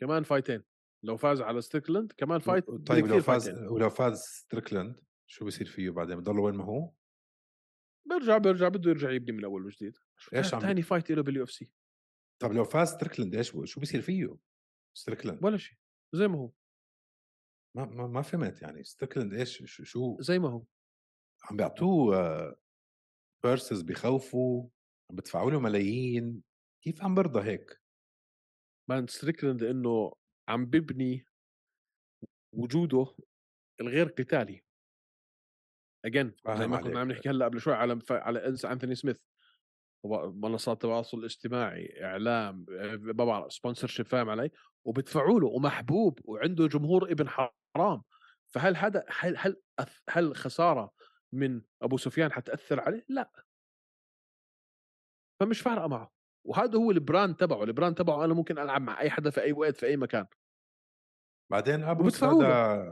كمان 0.00 0.22
فايتين 0.22 0.62
لو 1.04 1.16
فاز 1.16 1.40
على 1.40 1.60
ستريكلاند 1.60 2.12
كمان 2.12 2.40
فايت 2.40 2.64
طيب 2.70 3.06
لو 3.06 3.20
فاز 3.20 3.44
فايتين. 3.48 3.68
ولو 3.68 3.90
فاز 3.90 4.20
ستريكلاند 4.22 5.00
شو 5.26 5.44
بيصير 5.44 5.66
فيه 5.66 5.90
بعدين؟ 5.90 6.16
بضل 6.20 6.38
وين 6.38 6.54
ما 6.54 6.64
هو؟ 6.64 6.92
بيرجع 8.08 8.38
بيرجع 8.38 8.68
بده 8.68 8.90
يرجع 8.90 9.10
يبني 9.10 9.32
من 9.32 9.38
الأول 9.38 9.66
وجديد. 9.66 9.96
إيش 10.34 10.54
عم- 10.54 10.60
ثاني 10.60 10.82
فايت 10.82 11.10
له 11.12 11.22
باليو 11.22 11.44
اف 11.44 11.50
سي 11.50 11.70
طب 12.42 12.52
لو 12.52 12.64
فاز 12.64 12.88
ستريكلاند 12.88 13.34
إيش 13.34 13.52
شو 13.64 13.80
بيصير 13.80 14.00
فيه؟ 14.00 14.36
ستريكلاند 14.96 15.44
ولا 15.44 15.56
شيء. 15.56 15.78
زي 16.14 16.28
ما 16.28 16.38
هو. 16.38 16.50
ما 17.76 17.84
ما, 17.84 18.06
ما 18.06 18.22
فهمت 18.22 18.62
يعني. 18.62 18.84
ستريكلاند 18.84 19.34
إيش؟ 19.34 19.62
شو, 19.64 19.84
شو؟ 19.84 20.16
زي 20.20 20.38
ما 20.38 20.48
هو. 20.48 20.64
عم 21.50 21.56
بيعطوه 21.56 22.56
بيرسز 23.44 23.82
بخوفوا 23.82 24.68
عم 25.10 25.16
بدفعوا 25.16 25.50
له 25.50 25.60
ملايين. 25.60 26.42
كيف 26.84 27.02
عم 27.02 27.14
برضى 27.14 27.40
هيك؟ 27.50 27.79
مان 28.90 29.06
ستريكلاند 29.06 29.62
إنه 29.62 30.12
عم 30.48 30.66
ببني 30.66 31.24
وجوده 32.54 33.16
الغير 33.80 34.08
قتالي. 34.08 34.64
اجين 36.04 36.34
زي 36.58 36.66
ما 36.66 36.80
كنا. 36.82 37.00
عم 37.00 37.12
نحكي 37.12 37.28
هلأ 37.28 37.44
قبل 37.44 37.60
شوي 37.60 37.74
على 37.74 38.00
على 38.10 38.46
انس 38.46 38.64
انثوني 38.64 38.94
سميث. 38.94 39.18
منصات 40.34 40.76
التواصل 40.76 41.18
الاجتماعي 41.18 42.04
إعلام 42.04 42.64
ما 42.98 43.24
بعرف 43.24 43.52
sponsorship 43.52 44.06
فاهم 44.06 44.30
علي؟ 44.30 44.50
وبدفعوا 44.84 45.40
له 45.40 45.46
ومحبوب 45.46 46.20
وعنده 46.24 46.66
جمهور 46.66 47.12
ابن 47.12 47.28
حرام. 47.28 48.02
فهل 48.54 48.76
هذا 48.76 49.04
هل 49.08 49.36
هل 49.38 49.62
هل 50.08 50.36
خسارة 50.36 50.92
من 51.32 51.62
أبو 51.82 51.96
سفيان 51.96 52.32
حتأثر 52.32 52.80
عليه؟ 52.80 53.04
لا. 53.08 53.30
فمش 55.40 55.60
فارقة 55.60 55.88
معه. 55.88 56.19
وهذا 56.46 56.78
هو 56.78 56.90
ال 56.90 56.98
brand 56.98 57.36
تبعه 57.36 57.62
ال 57.64 57.69
brand 57.69 57.94
تبعه 57.96 58.24
أنا 58.24 58.34
ممكن 58.34 58.58
ألعب 58.58 58.82
مع 58.82 59.00
أي 59.00 59.10
حدا 59.10 59.30
في 59.30 59.40
أي 59.42 59.52
وقت 59.52 59.76
في 59.76 59.86
أي 59.86 59.96
مكان 59.96 60.26
بعدين 61.50 61.84
وبدفعوا 61.84 62.44
هذا 62.44 62.84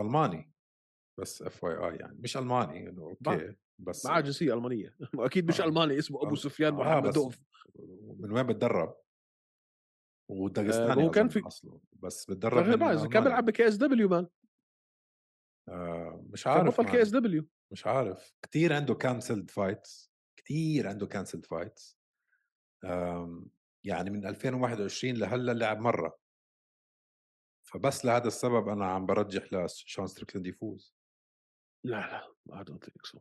ألماني 0.00 0.52
بس 1.20 1.42
FYI 1.42 1.96
يعني 1.96 2.18
مش 2.20 2.36
ألماني 2.36 2.88
إنه 2.88 3.02
أوكي 3.02 3.56
بس 3.78 4.06
معاه 4.06 4.20
جنسية 4.20 4.54
ألمانية 4.54 4.96
واكيد 5.18 5.48
مش 5.48 5.60
آه. 5.60 5.64
ألماني 5.64 5.98
اسمه 5.98 6.22
أبو 6.22 6.30
آه، 6.30 6.34
سفيان 6.38 6.74
آه، 6.74 6.76
محمدوف 6.78 7.38
بس 7.38 7.42
من 8.20 8.32
وين 8.32 8.46
بتدرب؟ 8.46 8.96
وداغستاني 10.30 11.04
هو 11.04 11.10
كان 11.10 11.28
في- 11.28 11.46
اصله 11.46 11.80
بس 11.92 12.30
بتدرب 12.30 12.62
كان 12.64 12.72
ألمانيا. 12.72 13.20
بيلعب 13.20 13.44
ب 13.44 13.68
KSW 13.68 13.76
man 13.76 14.26
آه 15.68 16.24
مش 16.30 16.44
كان 16.44 16.52
عارف 16.52 16.80
بطل 16.80 16.90
KSW 16.90 17.46
مش 17.72 17.86
عارف 17.86 18.34
كثير 18.42 18.72
عنده 18.72 18.94
cancelled 18.94 19.50
fights 19.50 20.12
كثير 20.36 20.88
عنده 20.88 21.06
cancelled 21.06 21.46
fights 21.46 21.98
يعني 23.84 24.10
من 24.10 24.26
2021 24.26 25.14
لهلأ 25.14 25.52
لعب 25.52 25.80
مرة. 25.80 26.18
فبس 27.62 28.04
لهذا 28.04 28.26
السبب 28.28 28.68
أنا 28.68 28.86
عم 28.86 29.06
برجح 29.06 29.52
لشون 29.52 30.06
ستريكلاند 30.06 30.46
يفوز. 30.46 30.94
لا 31.84 32.32
لا 32.46 32.62
I 32.62 32.64
don't 32.64 32.84
think 32.84 33.06
so. 33.12 33.20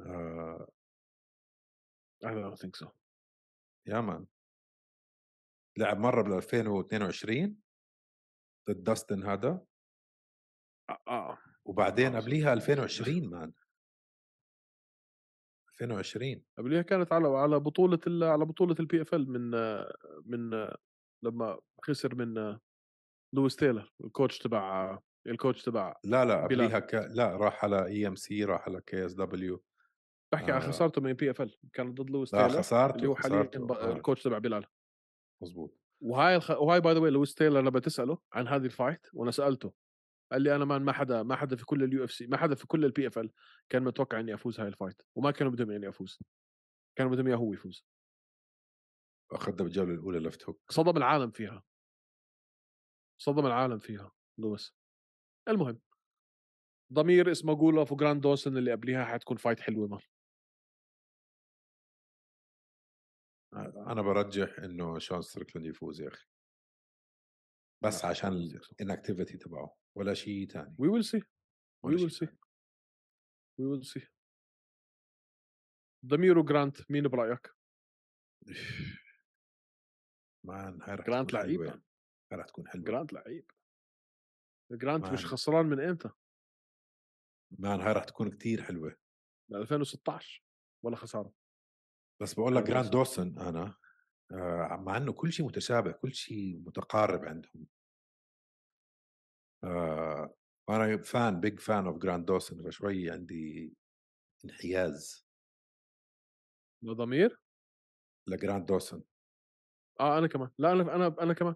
آه. 0.00 0.68
I 2.24 2.28
don't 2.28 2.58
think 2.58 2.86
so. 2.86 2.88
يا 3.86 4.00
man. 4.00 4.26
لعب 5.78 5.98
مرة 5.98 6.22
بال 6.22 6.32
2022 6.32 7.60
ضد 8.70 8.84
داستن 8.84 9.22
هذا. 9.22 9.66
آه, 10.90 10.98
آه. 11.08 11.38
وبعدين 11.64 12.16
قبليها 12.16 12.52
2020 12.52 13.30
man. 13.30 13.52
2020 15.82 16.42
قبليها 16.58 16.82
كانت 16.82 17.12
على 17.12 17.28
على 17.28 17.60
بطولة 17.60 17.98
ال- 18.06 18.24
على 18.24 18.44
بطولة 18.44 18.76
ال 18.80 19.02
PFL 19.02 19.30
من 19.30 19.50
من 20.24 20.68
لما 21.24 21.58
خسر 21.82 22.14
من 22.14 22.58
لويس 23.34 23.56
تايلر 23.56 23.92
ال 24.04 24.10
coach 24.10 24.38
تبع 24.38 24.98
ال 25.26 25.32
coach 25.32 25.62
تبع 25.62 25.94
لا 26.04 26.24
لا. 26.24 26.42
قبليها 26.44 26.78
ك... 26.78 26.94
لا 26.94 27.36
راح 27.36 27.64
على 27.64 27.86
اي 27.86 28.06
MC 28.06 28.44
راح 28.44 28.68
على 28.68 28.80
KSW 28.86 29.62
بحكي 30.32 30.52
عن 30.52 30.60
آه. 30.62 30.68
خسارته 30.68 31.00
من 31.00 31.12
PFL 31.12 31.56
كانت 31.72 32.00
ضد 32.00 32.10
لويس 32.10 32.34
لا 32.34 32.40
تايلر 32.46 32.58
خسارته 32.58 32.96
اللي 32.96 33.06
هو 33.08 33.14
حاليا 33.16 33.50
آه. 33.70 33.92
الكوتش 33.92 34.22
تبع 34.22 34.38
بلال 34.38 34.64
مزبوط 35.42 35.78
وهاي 36.00 36.36
الخ... 36.36 36.50
وهاي 36.50 36.80
by 36.80 36.94
the 36.94 37.00
way 37.00 37.10
لويس 37.10 37.34
تايلر 37.34 37.60
لما 37.60 37.80
تسأله 37.80 38.18
عن 38.32 38.48
هذه 38.48 38.64
ال 38.64 38.71
fight 38.71 39.06
وأنا 39.12 39.30
سألته 39.30 39.72
قال 40.32 40.42
لي 40.42 40.56
أنا 40.56 40.64
ما 40.64 40.78
ما 40.78 40.92
حدا 40.92 41.22
ما 41.22 41.36
حدا 41.36 41.56
في 41.56 41.64
كل 41.64 41.82
ال 41.82 42.04
UFC 42.04 42.26
ما 42.26 42.36
حدا 42.36 42.54
في 42.54 42.66
كل 42.66 42.84
ال 42.84 43.06
PFL 43.06 43.32
كان 43.68 43.82
متوقع 43.84 44.20
إني 44.20 44.34
أفوز 44.34 44.60
هاي 44.60 44.68
الفايت 44.68 45.02
وما 45.14 45.30
كانوا 45.30 45.52
بدهم 45.52 45.70
إني 45.70 45.88
أفوز. 45.88 46.18
كانوا 46.96 47.12
بدهم 47.12 47.26
إياه 47.26 47.36
هو 47.36 47.52
يفوز. 47.52 47.86
أخذها 49.32 49.64
بالجولة 49.64 49.94
الأولى 49.94 50.18
left 50.18 50.44
hook 50.44 50.60
صدم 50.70 50.96
العالم 50.96 51.30
فيها. 51.30 51.64
صدم 53.18 53.46
العالم 53.46 53.78
فيها 53.78 54.12
لويس. 54.38 54.74
المهم. 55.48 55.80
ضمير 56.92 57.30
اسمه 57.32 57.54
جولوف 57.54 57.92
وجرانت 57.92 58.20
دوسن 58.20 58.56
اللي 58.56 58.72
قبليها 58.72 59.04
حتكون 59.04 59.36
fight 59.36 59.60
حلوة 59.60 59.88
man 59.88 60.00
أنا 63.86 64.02
برجح 64.02 64.58
إنه 64.58 64.98
شون 64.98 65.22
ستريكلاند 65.22 65.66
يفوز 65.66 66.00
يا 66.00 66.08
أخي. 66.08 66.26
بس 67.86 68.04
عشان. 68.04 68.60
ال 68.80 68.85
inactivity 68.85 69.38
تبعه 69.38 69.76
ولا 69.96 70.14
شيء 70.14 70.48
ثاني 70.48 70.74
we 70.78 70.88
will 70.88 71.04
see 71.04 71.22
we 71.84 71.94
will 71.94 72.10
see 72.10 72.28
we 73.58 73.66
will 73.66 73.84
see 73.84 74.08
ضمير 76.06 76.38
وجرانت 76.38 76.90
مين 76.90 77.08
برأيك؟ 77.08 77.52
man 80.46 80.82
هاي 80.82 80.94
رح 80.94 81.06
جرانت 81.06 81.32
لعيب. 81.32 81.60
هاي 81.62 81.80
رح 82.32 82.46
تكون 82.46 82.68
حلوة. 82.68 82.84
جرانت 82.84 83.12
لعيب. 83.12 83.50
جرانت 84.72 85.06
مش. 85.06 85.26
خسران 85.26 85.66
من 85.66 85.80
إمتى؟ 85.80 86.10
man 87.58 87.80
هاي 87.80 87.92
راح 87.92 88.04
تكون 88.04 88.30
كتير 88.30 88.62
حلوة. 88.62 88.96
ب 89.50 89.54
2016 89.54 90.44
ولا 90.84 90.96
خسارة. 90.96 91.32
بس 92.22 92.34
بقول 92.34 92.56
لك 92.56 92.62
جرانت 92.62 92.70
جرانت 92.70 92.90
دوسن 92.90 93.38
أنا 93.38 93.74
آه 94.32 94.76
مع 94.76 94.96
إنه 94.96 95.12
كل 95.12 95.32
شيء 95.32 95.46
متشابه 95.46 95.92
كل 95.92 96.14
شيء 96.14 96.58
متقارب 96.58 97.24
عندهم. 97.24 97.66
آه 99.66 100.34
أنا 100.68 100.96
fan 101.02 101.40
big 101.40 101.60
fan 101.60 101.86
of 101.86 101.98
جرانت 101.98 102.26
دوسن 102.26 102.62
فشوي 102.70 103.10
عندي 103.10 103.76
انحياز. 104.44 105.26
له 106.84 106.94
ضمير؟ 106.94 107.40
لجرانت 108.28 108.66
دوسن 108.66 109.02
آه 110.00 110.18
أنا 110.18 110.26
كمان. 110.26 110.50
لا 110.58 110.72
أنا 110.72 110.94
أنا 110.94 111.16
أنا 111.22 111.32
كمان. 111.34 111.54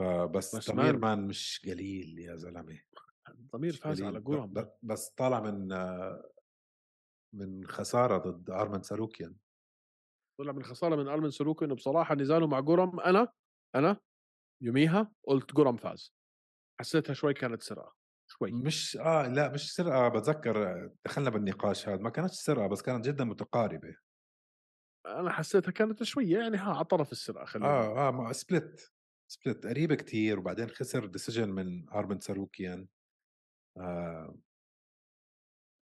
آه 0.00 0.26
بس, 0.26 0.70
ضمير 0.70 0.98
man- 0.98 1.26
مش 1.26 1.62
قليل 1.66 2.18
يا 2.18 2.36
زلمة. 2.36 2.80
الضمير 3.28 3.72
مش 3.72 3.78
فاز. 3.78 4.02
على 4.02 4.20
ب- 4.20 4.72
بس 4.82 5.08
طالع 5.10 5.40
من 5.40 5.72
آه 5.72 6.30
من 7.34 7.66
خسارة 7.66 8.18
ضد 8.18 8.50
أرمن 8.50 8.82
ساروكيان. 8.82 9.36
طلع 10.40 10.52
من 10.52 10.62
خسارة 10.62 10.96
من 10.96 11.08
أرمن 11.08 11.30
ساروكيان 11.30 11.74
بصراحه 11.74 12.14
نزاله 12.14 12.46
مع 12.46 12.60
جورام 12.60 13.00
أنا 13.00 13.32
أنا 13.74 14.00
يوميها 14.62 15.12
قلت 15.24 15.54
جورام 15.54 15.76
فاز. 15.76 16.14
حسيتها 16.80 17.14
شوي 17.14 17.34
كانت 17.34 17.62
سرقة 17.62 17.94
شوي. 18.30 18.52
مش 18.52 18.96
آه 18.96 19.28
لا 19.28 19.52
مش 19.52 19.74
سرقة 19.74 20.08
بتذكر 20.08 20.86
دخلنا 21.04 21.30
بالنقاش 21.30 21.88
هذا 21.88 22.02
ما 22.02 22.10
كانتش 22.10 22.34
سرقة 22.34 22.66
بس 22.66 22.82
كانت 22.82 23.04
جدا 23.04 23.24
متقاربة. 23.24 23.96
أنا 25.06 25.32
حسيتها 25.32 25.70
كانت 25.72 26.02
شوية 26.02 26.38
يعني 26.38 26.56
ها 26.56 26.72
على 26.74 26.84
طرف 26.84 27.12
السرقة 27.12 27.44
خلينا. 27.44 27.68
آه 27.68 28.08
آه 28.08 28.10
ما 28.10 28.32
split 28.32 28.92
split 29.30 29.66
قريبة 29.66 29.94
كتير 29.94 30.38
وبعدين 30.38 30.68
خسر 30.68 31.06
decision 31.06 31.48
من 31.48 31.90
ارمن 31.90 32.20
ساروكيان. 32.20 32.88
آه. 33.76 34.38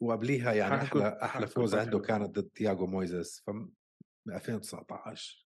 وقبليها 0.01 0.53
يعني 0.53 0.76
أحلى 0.76 1.19
أحلى 1.24 1.47
حيكون 1.47 1.63
فوز 1.63 1.76
عنده. 1.76 1.99
كانت 1.99 2.39
ضد 2.39 2.49
تياغو 2.49 2.88
مويزس 2.88 3.39
ف 3.39 3.49
2019 4.30 5.47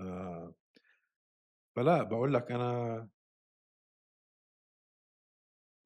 آه. 0.00 0.54
فلا 1.78 2.02
بقول 2.02 2.34
لك 2.34 2.52
أنا 2.52 3.08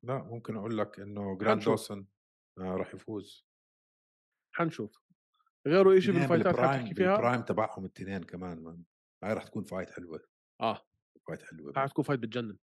لا 0.03 0.22
ممكن 0.22 0.57
أقول 0.57 0.78
لك 0.78 1.01
إنه 1.01 1.38
جرانت 1.38 1.58
حنشوف. 1.59 1.72
دوسن 1.72 2.07
آه 2.59 2.76
راح 2.76 2.95
يفوز. 2.95 3.47
حنشوف 4.53 5.03
غيره 5.66 5.99
شيء 5.99 6.14
بال 6.14 6.25
fightات 6.25 6.56
حتحكي 6.57 6.95
فيها؟ 6.95 7.14
بال 7.14 7.22
prime 7.22 7.42
تبعهم 7.43 7.84
الاثنين 7.84 8.22
كمان 8.22 8.59
من. 8.59 8.82
هاي 9.24 9.34
راح 9.34 9.45
تكون 9.45 9.64
fight 9.64 9.90
حلوة. 9.90 10.20
آه. 10.61 10.80
fight 11.28 11.42
حلوة 11.43 11.72
حتكون 11.76 12.05
fight 12.04 12.20
بتجنن. 12.20 12.59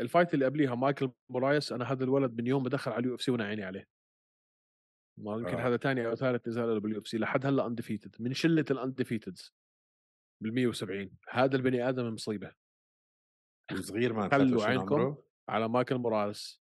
ال 0.00 0.06
fight 0.06 0.34
اللي 0.34 0.44
قبليها 0.44 0.74
مايكل 0.74 1.12
مورايس 1.28 1.72
أنا 1.72 1.92
هذا 1.92 2.04
الولد 2.04 2.40
من 2.40 2.46
يوم 2.46 2.62
ما 2.62 2.68
دخل 2.68 2.90
على 2.90 3.00
ال 3.00 3.14
UFC 3.14 3.30
وأنا 3.30 3.44
عيني 3.44 3.64
عليه. 3.64 3.88
ما 5.18 5.32
يمكن 5.32 5.56
آه. 5.56 5.68
هذا 5.68 5.76
ثاني 5.76 6.06
أو 6.06 6.14
ثالث 6.14 6.48
نزال 6.48 6.68
له 6.68 6.80
بال 6.80 7.00
UFC 7.00 7.18
لحد 7.18 7.46
هلأ 7.46 7.66
undefeated 7.66 8.22
من 8.22 8.32
شلة 8.32 8.64
ال 8.70 8.77
undefeateds 8.77 9.54
بال 10.42 10.54
170 10.54 11.10
هذا 11.30 11.56
البني 11.56 11.88
آدم 11.88 12.14
مصيبة. 12.14 12.54
وصغير 13.72 14.12
ما 14.12 14.28
خلوا 14.28 14.58
23 14.58 14.68
عينكم. 14.78 14.94
عمره. 14.94 15.24
على 15.48 15.68
مايكل 15.68 15.98
مورايس 15.98 16.62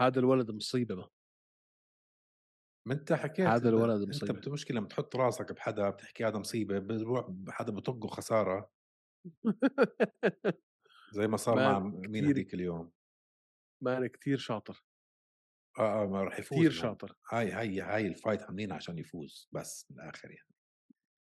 هذا 0.00 0.18
الولد 0.20 0.50
مصيبة 0.50 0.94
ما. 0.94 1.08
ما 2.88 2.94
انت 2.94 3.12
حكيت 3.12 3.46
هذا 3.46 3.68
الولد 3.68 4.00
انت 4.00 4.08
مصيبة. 4.08 4.32
بت- 4.32 4.48
مشكلة 4.48 4.78
لما 4.78 4.88
تحط 4.88 5.16
راسك 5.16 5.52
بحدا 5.52 5.90
بتحكي 5.90 6.24
هذا 6.24 6.38
مصيبة 6.38 6.78
بروح 6.78 7.26
حدا 7.48 7.72
بطقه 7.72 8.06
خسارة. 8.08 8.70
زي 11.16 11.26
ما 11.26 11.36
صار 11.36 11.56
مع 11.56 11.78
مين 11.78 12.24
هذيك 12.24 12.54
اليوم؟ 12.54 12.92
man 13.82 14.06
كثير 14.06 14.38
شاطر. 14.38 14.84
آه 15.78 16.02
آه 16.02 16.06
ما 16.06 16.24
راح 16.24 16.38
يفوز 16.38 16.58
كثير. 16.58 16.70
شاطر. 16.70 17.16
هاي 17.32 17.50
هاي 17.50 17.80
هاي 17.80 18.06
ال 18.06 18.12
fight 18.12 18.42
عاملينها 18.42 18.76
عشان 18.76 18.98
يفوز 18.98 19.48
بس 19.52 19.90
من 19.90 20.00
الآخر 20.00 20.30
يعني. 20.30 20.48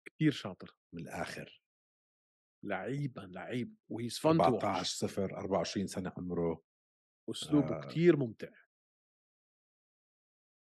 كثير 0.06 0.32
شاطر. 0.32 0.76
من 0.94 1.02
الآخر. 1.02 1.62
لعيبا 2.64 3.22
لعيب 3.22 3.76
و 3.90 3.96
he's 3.96 4.20
fun 4.20 4.38
to 4.38 4.44
14 4.44 4.96
صفر 5.08 5.38
24 5.38 5.88
سنة 5.88 6.14
عمره. 6.18 6.64
أسلوبه 7.30 7.78
آه. 7.78 7.88
كثير 7.88 8.18
ممتع. 8.18 8.52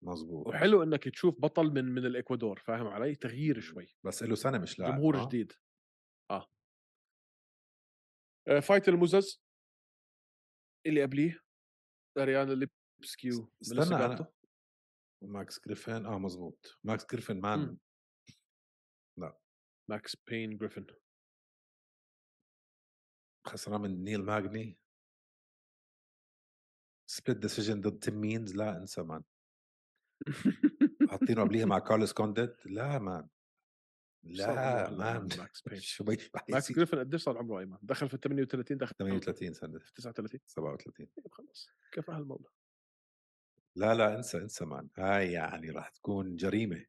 مزبوط 0.04 0.46
وحلو 0.46 0.82
إنك 0.82 1.08
تشوف 1.08 1.40
بطل 1.40 1.64
من 1.66 1.84
من 1.84 2.06
الإكوادور 2.06 2.58
فاهم 2.58 2.86
علي؟ 2.86 3.14
تغيير 3.14 3.60
شوي. 3.60 3.96
بس 4.04 4.22
له 4.22 4.34
سنة 4.34 4.58
مش 4.58 4.78
لاعب. 4.78 4.92
جمهور 4.94 5.20
آه. 5.20 5.26
جديد. 5.26 5.52
آه. 6.30 6.46
آه، 8.48 8.60
fight 8.60 8.88
المزز 8.88 9.42
اللي 10.86 11.02
قبليه 11.02 11.40
أريانا 12.18 12.52
ليبسكيو 12.52 13.52
استنى 13.62 14.04
أنا 14.04 14.32
ماكس 15.22 15.60
جريفن 15.66 16.06
آه 16.06 16.18
مزبوط 16.18 16.78
ماكس 16.84 17.06
جريفن 17.06 17.40
man. 17.40 17.78
ماكس 19.88 20.16
بين 20.16 20.56
جريفن 20.56 20.86
خسران 23.46 23.80
من 23.80 24.04
نيل 24.04 24.22
ماجني. 24.22 24.78
split 27.06 27.38
decision 27.38 27.80
ضد 27.80 27.98
تيم 27.98 28.20
مينز 28.20 28.56
لا 28.56 28.76
انسى 28.76 29.02
man 29.02 29.22
حاطينه 31.10 31.42
قبليها 31.44 31.66
مع 31.66 31.78
كارلوس 31.78 32.12
كونديت 32.12 32.66
لا 32.66 32.98
man 32.98 33.28
لا 34.22 34.90
man 34.90 35.28
ماكس 35.38 35.62
بين 35.68 35.80
شو 35.80 36.04
ماكس 36.48 36.72
جريفن 36.72 36.98
قديش 36.98 37.22
صار 37.22 37.38
عمره 37.38 37.58
ايمن 37.58 37.78
دخل 37.82 38.08
في 38.08 38.14
ال 38.14 38.20
38 38.20 38.78
دخل 38.78 38.94
38 38.96 39.52
سنة. 39.52 39.78
في 39.78 39.92
39 39.92 40.40
37 40.46 41.06
طيب 41.16 41.32
خلص 41.32 41.70
كيف 41.92 42.10
هالموضوع. 42.10 42.50
لا 43.76 43.94
لا 43.94 44.16
انسى 44.16 44.38
انسى 44.38 44.64
man 44.64 44.88
هاي 44.96 45.32
يعني 45.32 45.70
راح 45.70 45.88
تكون 45.88 46.36
جريمة. 46.36 46.86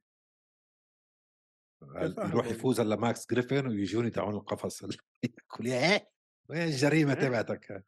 يروح 1.96 2.46
يفوز 2.52 2.80
هلا 2.80 2.96
ماكس 2.96 3.28
جريفن 3.32 3.68
ويجوني 3.68 4.10
تاعون 4.10 4.36
القفص 4.36 4.84
يقول 5.24 5.68
إيه 5.68 6.10
وين 6.50 6.62
الجريمة 6.62 7.14
تبعتك؟ 7.14 7.72
هاي؟ 7.72 7.84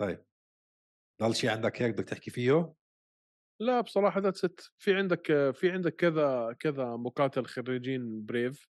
طيب. 0.00 0.24
ضل 1.22 1.34
شيء 1.34 1.50
عندك 1.50 1.82
هيك 1.82 1.94
بدك 1.94 2.04
تحكي 2.04 2.30
فيه؟ 2.30 2.74
لا 3.60 3.80
بصراحة 3.80 4.20
that's 4.20 4.36
it 4.36 4.72
في 4.78 4.94
عندك 4.94 5.26
في 5.54 5.70
عندك 5.70 5.94
كذا 5.96 6.56
كذا 6.60 6.84
مقاتل 6.96 7.46
خريجين 7.46 8.24
Brave 8.26 8.70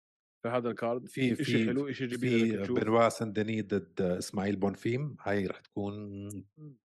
في 0.43 0.49
هذا 0.49 0.69
ال 0.69 0.75
card. 0.75 1.07
في 1.07 1.21
شيء 1.21 1.35
في 1.35 1.65
حلو 1.67 1.91
شيء 1.91 2.07
جميل 2.07 2.65
في 2.65 2.73
بنوا 2.73 3.09
سندني 3.09 3.61
ضد 3.61 4.01
إسماعيل 4.01 4.55
بونفيم. 4.55 5.15
هاي 5.21 5.47
راح 5.47 5.59
تكون 5.59 6.27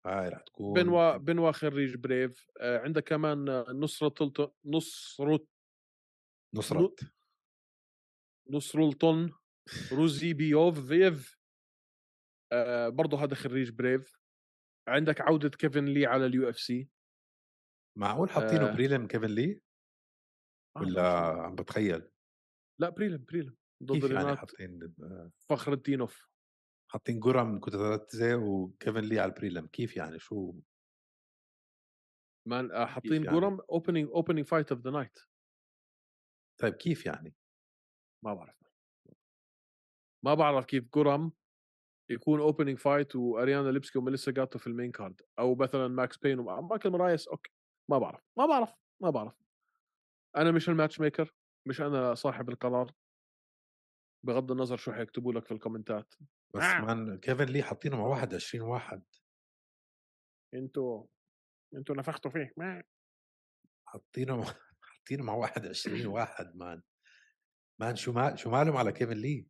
هاي 0.06 0.28
راح 0.28 0.40
تكون 0.40 0.74
بنوا 0.74 1.16
بنوا 1.16 1.52
خريج 1.52 1.96
Brave 1.96 2.50
آه، 2.60 2.78
عندك 2.78 3.04
كمان 3.08 3.44
نصرة 3.68 4.08
تلت- 4.08 4.52
نصرة 4.64 5.46
نصرت 6.54 7.00
نصرولتون 8.50 9.32
روزي 9.92 10.32
بيوف 10.32 10.86
فيف 10.88 11.38
آه 12.52 12.88
برضه 12.88 13.24
هذا 13.24 13.34
خريج 13.34 13.70
Brave. 13.70 14.20
عندك 14.88 15.20
عودة 15.20 15.48
كيفن 15.48 15.84
لي 15.84 16.06
على 16.06 16.26
ال 16.26 16.48
UFC. 16.48 16.88
معقول 17.98 18.30
حاطينه 18.30 18.68
آه. 18.68 18.72
prelim 18.72 19.06
كيفن 19.06 19.30
لي؟ 19.30 19.60
ولا 20.76 21.18
عم 21.42 21.54
بتخيل؟ 21.54 22.10
لا 22.80 22.88
prelim 22.88 23.24
prelim 23.24 23.56
ضد 23.82 24.00
كيف 24.00 24.10
يعني 24.10 24.36
حاطين 24.36 24.94
آه، 25.02 25.30
فخر 25.48 25.72
الدينوف 25.72 26.28
حاطين 26.90 27.20
جرم 27.20 27.58
كوتاتزي 27.58 28.34
وكيفن 28.34 29.00
لي 29.00 29.20
على 29.20 29.32
ال 29.32 29.37
prelim 29.37 29.66
كيف 29.66 29.96
يعني؟ 29.96 30.18
شو؟ 30.18 30.60
man 32.48 32.72
آه 32.72 32.86
حاطين؟ 32.86 33.22
جورم 33.22 33.60
opening 33.60 34.08
opening 34.08 34.44
fight 34.44 34.72
of 34.72 34.80
the 34.80 34.90
night 34.90 35.18
طيب 36.60 36.74
كيف 36.74 37.06
يعني؟ 37.06 37.34
ما 38.24 38.34
بعرف 38.34 38.56
ما 40.24 40.34
بعرف 40.34 40.64
كيف 40.64 40.88
جورم 40.94 41.32
يكون 42.10 42.40
اوبننج 42.40 42.78
فايت 42.78 43.16
واريانا 43.16 43.68
ليبسكي 43.68 43.98
وميليسا 43.98 44.32
جاتو 44.32 44.58
في 44.58 44.66
ال 44.66 44.71
main 44.71 44.92
card 44.92 45.20
أو 45.38 45.54
مثلا 45.54 45.88
ماكس 45.88 46.16
بين 46.16 46.38
ومايكل 46.38 46.90
مرايس 46.90 47.28
okay. 47.28 47.52
ما 47.90 47.98
بعرف 47.98 48.20
ما 48.38 48.46
بعرف 48.46 48.74
ما 49.02 49.10
بعرف. 49.10 49.34
أنا 50.36 50.50
مش 50.50 50.68
ال 50.68 50.73
match 50.73 51.00
maker 51.00 51.34
مش 51.68 51.80
أنا 51.80 52.14
صاحب 52.14 52.48
القرار. 52.48 52.92
بغض 54.26 54.50
النظر 54.50 54.76
شو 54.76 54.92
حيكتبوا 54.92 55.32
لك 55.32 55.44
في 55.44 55.54
الكومنتات. 55.54 56.14
بس 56.54 56.62
آه. 56.62 56.80
man 56.80 57.18
كيفن 57.18 57.44
لي 57.44 57.62
حاطينه 57.62 57.96
مع 57.96 58.06
21 58.06 58.68
واحد؟ 58.68 59.04
أنتوا 60.54 61.06
أنتوا 61.74 61.96
نفختوا 61.96 62.30
فيه 62.30 62.52
ما 62.56 62.82
حاطينه 63.88 64.36
مع 64.36 64.44
حاطينه 64.82 65.24
مع 65.24 65.34
21 65.34 66.06
واحد 66.06 66.56
man. 66.56 66.82
man 67.80 67.96
شو 67.96 68.12
ما 68.12 68.36
شو 68.36 68.50
مالهم 68.50 68.76
على 68.76 68.92
كيفن 68.92 69.16
لي 69.16 69.46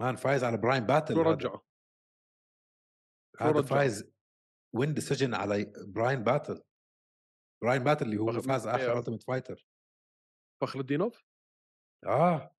man 0.00 0.16
فايز 0.16 0.44
على 0.44 0.56
براين 0.56 0.86
باتل 0.86 1.14
شو 1.14 1.38
شو 1.38 1.60
هذا؟ 3.40 3.62
فايز 3.62 4.12
وين 4.74 4.94
decision 4.94 5.34
على 5.34 5.72
براين 5.86 6.24
باتل 6.24 6.62
براين 7.62 7.84
باتل 7.84 8.06
اللي 8.06 8.18
هو 8.18 8.40
فاز 8.40 8.66
آخر. 8.66 8.98
Ultimate 8.98 9.22
Fighter 9.22 9.66
فخر 10.62 10.80
الدينوف 10.80 11.24
آه 12.06 12.54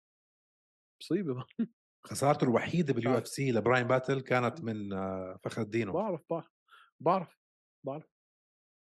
مصيبة 1.02 1.34
ما. 1.34 1.46
خسارته 2.08 2.44
الوحيدة 2.44 2.94
بال 2.94 3.18
UFC 3.18 3.52
لبراين 3.52 3.88
باتل 3.88 4.22
كانت 4.22 4.62
من 4.62 4.94
آه، 4.94 5.40
فخر 5.44 5.62
الدين 5.62 5.92
بعرف 5.92 6.22
بعرف 6.30 6.52
بعرف 7.00 7.40
بعرف 7.86 8.06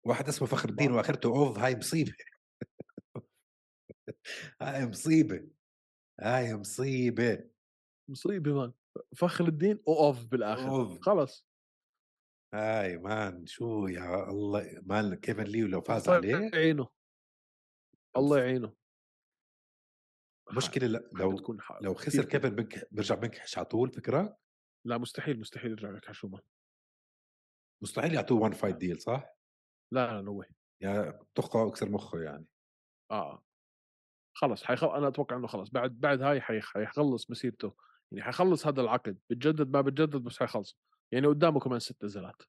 واحد 0.06 0.28
اسمه 0.28 0.48
فخر 0.48 0.68
الدين. 0.68 0.92
وآخرته 0.92 1.28
أوف 1.28 1.58
هاي 1.58 1.76
مصيبة 1.76 2.12
هاي 4.62 4.86
مصيبة 4.86 5.48
هاي 6.20 6.54
مصيبة. 6.54 7.50
مصيبة 8.10 8.54
man 8.54 8.72
فخر 9.16 9.48
الدين 9.48 9.82
اوف 9.88 10.26
بالآخر 10.26 10.68
أوف. 10.68 11.00
خلص. 11.00 11.46
هاي 12.54 12.98
man 12.98 13.46
شو 13.46 13.86
يا 13.86 14.30
الله 14.30 14.80
man 14.82 15.14
كيفن 15.14 15.44
لي 15.44 15.60
لو 15.62 15.80
فاز 15.80 16.08
الله 16.08 16.36
عليه؟ 16.36 16.50
يعينه 16.54 16.88
الله 18.16 18.38
يعينه. 18.38 18.76
مشكلة 20.56 20.86
لا 20.86 21.10
لو 21.12 21.36
تكون. 21.38 21.58
لو 21.80 21.94
خسر. 21.94 22.24
كيفن 22.24 22.50
بنك 22.50 22.88
بيرجع 22.90 23.14
بنكحش 23.14 23.58
على 23.58 23.66
طول 23.66 23.92
فكره 23.92 24.38
لا 24.86 24.98
مستحيل 24.98 25.40
مستحيل 25.40 25.70
يرجع 25.70 25.90
لك 25.90 26.04
حشومه 26.04 26.42
مستحيل 27.82 28.14
يعطوه 28.14 28.42
one 28.42 28.52
fight 28.52 28.76
deal 28.76 29.00
صح؟ 29.00 29.36
لا 29.92 30.12
لا 30.12 30.20
no 30.20 30.44
يا 30.82 31.20
طخه 31.34 31.62
واكسر 31.62 31.90
مخه 31.90 32.20
يعني. 32.20 32.46
آه. 33.10 33.44
خلص 34.32 34.64
حيخ... 34.64 34.84
أنا 34.84 35.08
أتوقع 35.08 35.36
إنه 35.36 35.46
خلص 35.46 35.70
بعد 35.70 36.00
بعد 36.00 36.22
هاي 36.22 36.40
حي... 36.40 36.60
حيخلص 36.60 37.30
مسيرته 37.30 37.74
يعني 38.12 38.24
حيخلص 38.24 38.66
هذا 38.66 38.80
العقد 38.80 39.18
بتجدد 39.30 39.70
ما 39.70 39.80
بتجدد 39.80 40.16
بس 40.16 40.38
حيخلص. 40.38 40.78
يعني 41.12 41.26
قدامه 41.26 41.60
كمان 41.60 41.78
ست 41.78 42.04
نزلات. 42.04 42.42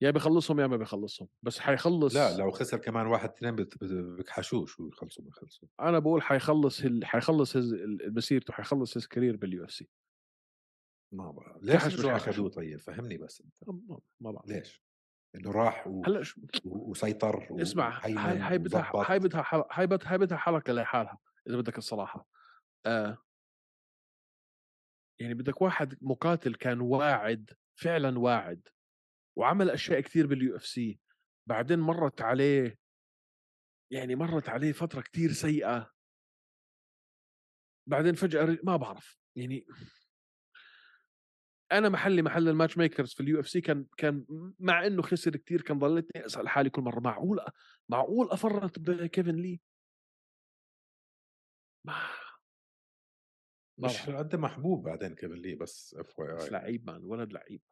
يا 0.00 0.10
بيخلصهم 0.10 0.60
يا 0.60 0.66
ما 0.66 0.76
بيخلصهم 0.76 1.28
بس 1.42 1.58
حيخلص 1.58 2.14
لا 2.14 2.36
لو 2.36 2.50
خسر 2.50 2.78
كمان 2.78 3.06
واحد 3.06 3.28
اثنين 3.28 3.56
بكحشوه 3.82 4.66
شو 4.66 4.88
يخلصوا 4.88 5.24
ما 5.24 5.30
يخلصوا. 5.30 5.68
أنا 5.80 5.98
بقول 5.98 6.22
حيخلص 6.22 6.80
ال... 6.80 7.04
حيخلص 7.04 7.56
هز... 7.56 7.74
مسيرته 8.06 8.52
حيخلص 8.52 8.96
هز 8.96 9.06
career 9.06 9.36
بال 9.36 9.64
UFC 9.64 9.88
ما 11.12 11.30
بعرف. 11.30 11.62
ليش 11.62 11.86
مش. 11.86 12.04
أخذوه 12.04 12.48
طيب؟ 12.48 12.80
فهمني 12.80 13.18
بس 13.18 13.40
أنت. 13.40 13.68
ما 14.20 14.30
بعرف. 14.30 14.48
ليش؟ 14.48 14.82
إنه 15.34 15.50
راح 15.50 15.86
و... 15.86 16.02
هلأ 16.06 16.22
شو... 16.22 16.40
و... 16.64 16.90
وسيطر 16.90 17.62
اسمع 17.62 18.04
هاي 18.04 18.14
هاي 18.14 18.58
بدها. 18.58 18.90
هاي 18.94 19.18
بدها 19.18 19.44
هاي 19.70 19.86
بدها 19.86 20.12
هاي 20.12 20.18
بدها 20.18 20.38
حلقه 20.38 20.72
لحالها 20.72 21.18
إذا 21.48 21.56
بدك 21.56 21.78
الصراحة. 21.78 22.26
آه. 22.86 23.18
يعني 25.20 25.34
بدك 25.34 25.62
واحد 25.62 25.98
مقاتل 26.02 26.54
كان 26.54 26.80
واعد 26.80 27.50
فعلا 27.80 28.18
واعد 28.18 28.68
وعمل 29.38 29.70
أشياء 29.70 30.00
كثير 30.00 30.26
بال 30.26 30.56
UFC 30.56 31.00
بعدين 31.48 31.78
مرت 31.78 32.22
عليه 32.22 32.78
يعني 33.92 34.14
مرت 34.14 34.48
عليه 34.48 34.72
فترة 34.72 35.00
كثير 35.00 35.32
سيئة. 35.32 35.92
بعدين 37.88 38.14
فجأة 38.14 38.58
ما 38.62 38.76
بعرف 38.76 39.18
يعني 39.36 39.66
أنا 41.72 41.88
محلي 41.88 42.22
محل 42.22 42.48
ال 42.48 42.53
match 42.53 42.78
makers 42.78 43.14
في 43.14 43.20
ال 43.20 43.40
UFC 43.40 43.60
كان 43.60 43.86
كان 43.96 44.26
مع 44.58 44.86
إنه 44.86 45.02
خسر 45.02 45.36
كثير 45.36 45.62
كان 45.62 45.78
ضليتني 45.78 46.26
أسأل 46.26 46.48
حالي 46.48 46.70
كل 46.70 46.82
مرة 46.82 47.00
معقول 47.00 47.40
معقول 47.88 48.30
أفرط 48.30 48.78
بكيفن 48.78 49.34
لي؟ 49.36 49.60
ما 51.86 51.94
مش. 53.78 54.10
قد 54.10 54.36
محبوب 54.36 54.84
بعدين 54.84 55.14
كيفن 55.14 55.34
لي 55.34 55.54
بس 55.54 55.94
FYI 55.98 56.50
لعيب 56.50 56.86
man 56.86 57.04
ولد 57.04 57.32
لعيب. 57.32 57.62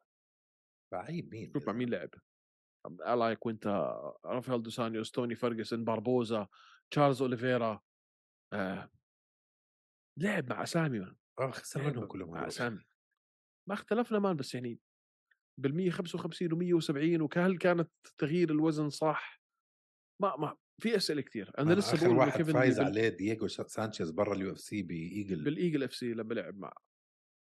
لعيب 0.92 1.34
مين 1.34 1.52
شوف 1.52 1.66
مع 1.66 1.72
مين 1.72 1.90
لعب 1.90 2.10
ال 2.86 3.46
اياكوينتا 3.46 3.66
رافائيل 4.24 4.62
دوسانيوس 4.62 5.10
توني 5.10 5.34
فيرجسون 5.34 5.84
باربوزا 5.84 6.48
تشارلز 6.90 7.22
أوليفيرا 7.22 7.80
آه. 8.52 8.90
لعب 10.16 10.50
مع 10.50 10.62
أسامي 10.62 10.98
man. 10.98 11.16
آه 11.40 11.50
خسر 11.50 11.82
منهم 11.82 12.06
كلهم 12.06 12.30
مع. 12.30 12.46
أسامي. 12.46 12.89
ما 13.68 13.74
اختلفنا 13.74 14.18
man 14.18 14.36
بس 14.36 14.54
يعني 14.54 14.78
بال 15.60 15.74
155 15.76 16.52
و 16.52 16.56
170 16.56 17.20
وهل 17.20 17.58
كانت 17.58 17.90
تغيير 18.18 18.50
الوزن 18.50 18.90
صح؟ 18.90 19.40
ما 20.22 20.36
ما 20.36 20.56
في 20.82 20.96
أسئلة 20.96 21.20
كثير 21.22 21.52
أنا 21.58 21.74
لسه 21.74 21.94
آخر 21.94 22.06
بقول 22.06 22.18
واحد 22.18 22.36
كيفن 22.36 22.52
فايز 22.52 22.76
بال- 22.78 22.86
عليه 22.86 23.08
دييغو 23.08 23.48
سانشيز 23.48 24.10
برا 24.10 24.34
ال 24.34 24.52
UFC 24.52 24.58
ب 24.60 24.82
Eagle. 24.82 25.44
بال 25.44 25.82
Eagle 25.82 25.94
FC 25.94 26.14
لما 26.14 26.34
لعب 26.34 26.58
مع 26.58 26.72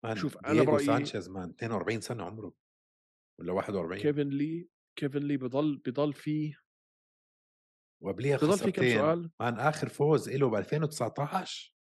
man 0.05 0.17
شوف، 0.17 0.39
دييغو 0.51 0.79
برأيي- 0.79 0.83
سانشيز 0.87 1.29
man 1.29 1.51
42 1.51 2.01
سنة 2.01 2.25
عمره 2.25 2.55
ولا 3.41 3.53
41 3.53 4.03
كيفن 4.03 4.29
لي 4.29 4.69
كيفن 4.99 5.19
لي 5.23 5.37
بضل 5.37 5.77
بضل 5.77 6.13
فيه. 6.13 6.59
وقبليها 8.03 8.37
بضل 8.37 8.59
في 8.59 8.73
كم 8.73 8.83
سؤال؟ 8.91 9.31
man 9.41 9.55
آخر 9.55 9.89
فوز 9.89 10.31
له 10.31 10.51
ب 10.51 10.55
2019 10.55 11.75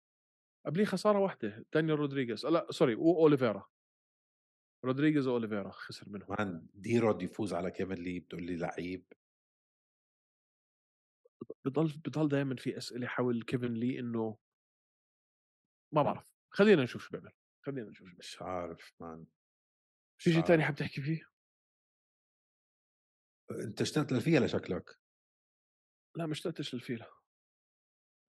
قبليه 0.67 0.85
خسارة 0.85 1.19
واحدة 1.19 1.65
دانيال 1.75 1.99
رودريغيز. 1.99 2.47
لا 2.47 2.67
sorry 2.71 2.95
واوليفيرا 2.95 3.67
رودريغيز 4.85 5.27
واوليفيرا 5.27 5.71
خسر 5.71 6.09
منهم. 6.09 6.37
man 6.39 6.67
D-Rod 6.75 7.23
يفوز 7.23 7.55
على 7.55 7.71
كيفن 7.71 7.95
لي 7.95 8.21
بتقول 8.21 8.43
لي 8.47 8.57
لعيب. 8.57 9.13
بضل 11.65 12.01
بضل 12.07 12.29
دائما 12.29 12.57
في 12.57 12.79
أسئلة 12.79 13.07
حول 13.07 13.43
كيفن 13.43 13.75
لي 13.75 13.99
إنه 13.99 14.39
ما 15.93 16.03
بعرف. 16.03 16.25
خلينا 16.51 16.83
نشوف 16.83 17.03
شو 17.03 17.11
بيعمل. 17.11 17.33
خلينا 17.67 17.91
نشوف 17.91 17.99
شو 17.99 18.05
بيعمل. 18.05 18.19
مش 18.19 18.43
عارف 18.43 18.95
man. 19.01 19.27
في 20.21 20.33
شيء 20.33 20.43
ثاني. 20.43 20.65
حاب 20.65 20.75
تحكي 20.75 21.03
فيه؟ 21.03 21.29
أنت 23.51 23.81
اشتقت 23.81 24.13
للفيلا 24.13 24.41
شكلك 24.41 24.99
لا 26.17 26.27
ما 26.27 26.33
اشتقتش 26.33 26.75
للفيلا 26.75 27.11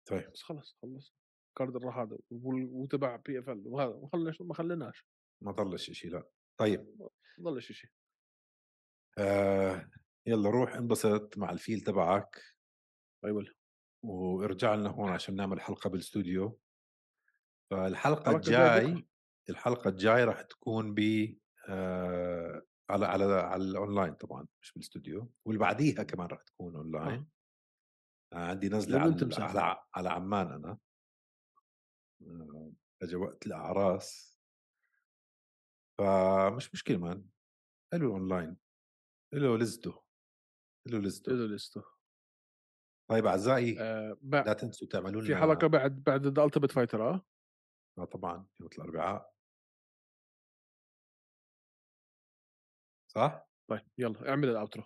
طيب. 0.09 0.31
بس 0.31 0.43
خلص 0.43 0.77
خلص 0.83 1.15
card 1.59 1.77
راح 1.77 1.99
هذا 1.99 2.19
وتبع 2.31 3.17
PFL 3.17 3.63
وهذا 3.67 4.09
ما 4.41 4.55
خليناش 4.55 5.07
ما 5.43 5.53
ضلش 5.53 5.91
شيء 5.91 6.11
لا. 6.11 6.29
طيب. 6.59 6.97
ما 7.39 7.51
ضلش 7.51 7.73
شيء 7.73 7.91
آه 9.19 9.91
يلا 10.27 10.51
روح 10.51 10.75
انبسط 10.75 11.39
مع 11.39 11.51
الفيل 11.51 11.81
تبعك. 11.81 12.43
أيوه 13.25 13.45
وارجع 14.05 14.75
لنا 14.75 14.91
هون 14.91 15.11
عشان 15.11 15.37
نعمل 15.37 15.61
حلقة 15.61 15.91
بالاستوديو 15.91 16.59
فالحلقة 17.71 18.37
الجاي. 18.37 19.07
الحلقة 19.51 19.89
الجاي 19.91 20.25
راح 20.25 20.43
تكون 20.43 20.95
ب 20.95 21.01
آه 21.69 22.63
على 22.91 23.07
على 23.07 23.25
على 23.25 23.65
الاونلاين 23.65 24.15
طبعا 24.15 24.47
مش 24.63 24.73
بالاستوديو 24.73 25.33
واللي 25.45 25.61
بعديها 25.61 26.03
كمان 26.03 26.27
راح 26.27 26.43
تكون 26.43 26.77
اونلاين 26.77 27.27
آه. 28.33 28.37
عندي 28.37 28.69
نزلة 28.69 29.01
على. 29.01 29.61
على 29.61 29.81
على 29.95 30.09
عمان 30.09 30.53
أنا. 30.53 30.79
آه، 32.23 32.73
اجى 33.03 33.17
وقت 33.17 33.47
الأعراس. 33.47 34.36
فمش 35.99 36.75
مشكلة 36.75 36.99
man 36.99 37.25
حلو 37.93 38.13
اونلاين 38.13 38.57
له 39.35 39.57
لذته. 39.59 40.03
له 40.87 40.99
لذته. 40.99 41.33
اذا 41.33 41.47
لسته 41.55 41.85
طيب 43.11 43.27
أعزائي 43.27 43.81
آه 43.81 44.17
لا 44.23 44.53
تنسوا 44.53 44.89
تعملوا 44.89 45.21
لنا 45.23 45.29
في 45.35 45.37
حلقة 45.37 45.67
بعد 45.67 46.03
بعد 46.05 46.27
The 46.27 46.45
Ultimate 46.45 46.73
Fighter 46.73 47.11
آه؟ 47.11 47.25
آه 47.99 48.05
طبعا 48.05 48.47
يوم 48.61 48.71
الأربعاء. 48.79 49.33
صح؟ 53.13 53.49
طيب 53.71 53.81
يلا 53.99 54.29
اعمل 54.29 54.49
ال 54.49 54.55
outro 54.55 54.85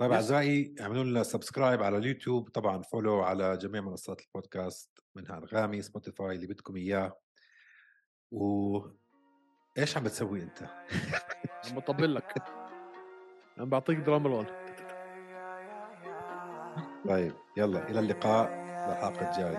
طيب. 0.00 0.12
أعزائي 0.12 0.74
اعملوا 0.80 1.04
لنا 1.04 1.22
subscribe 1.22 1.82
على 1.82 1.96
اليوتيوب 1.98 2.48
طبعا 2.48 2.82
follow 2.82 3.20
على 3.20 3.56
جميع 3.56 3.80
منصات 3.80 4.20
البودكاست 4.20 4.98
منها 5.14 5.38
انغامي 5.38 5.82
Spotify 5.82 6.36
اللي 6.36 6.46
بدكم 6.46 6.76
إياه. 6.76 7.20
و 8.32 8.78
إيش 9.78 9.96
عم 9.96 10.02
بتسوي 10.04 10.42
أنت؟ 10.42 10.62
عم 11.70 11.76
بطبل 11.76 12.14
لك. 12.14 12.42
عم 13.58 13.68
بعطيك 13.68 13.98
drum 13.98 14.26
roll 14.26 14.46
طيب 17.08 17.32
يلا 17.56 17.88
إلى 17.90 18.00
اللقاء. 18.00 18.50
للحلقه 18.88 19.30
الجاي 19.30 19.58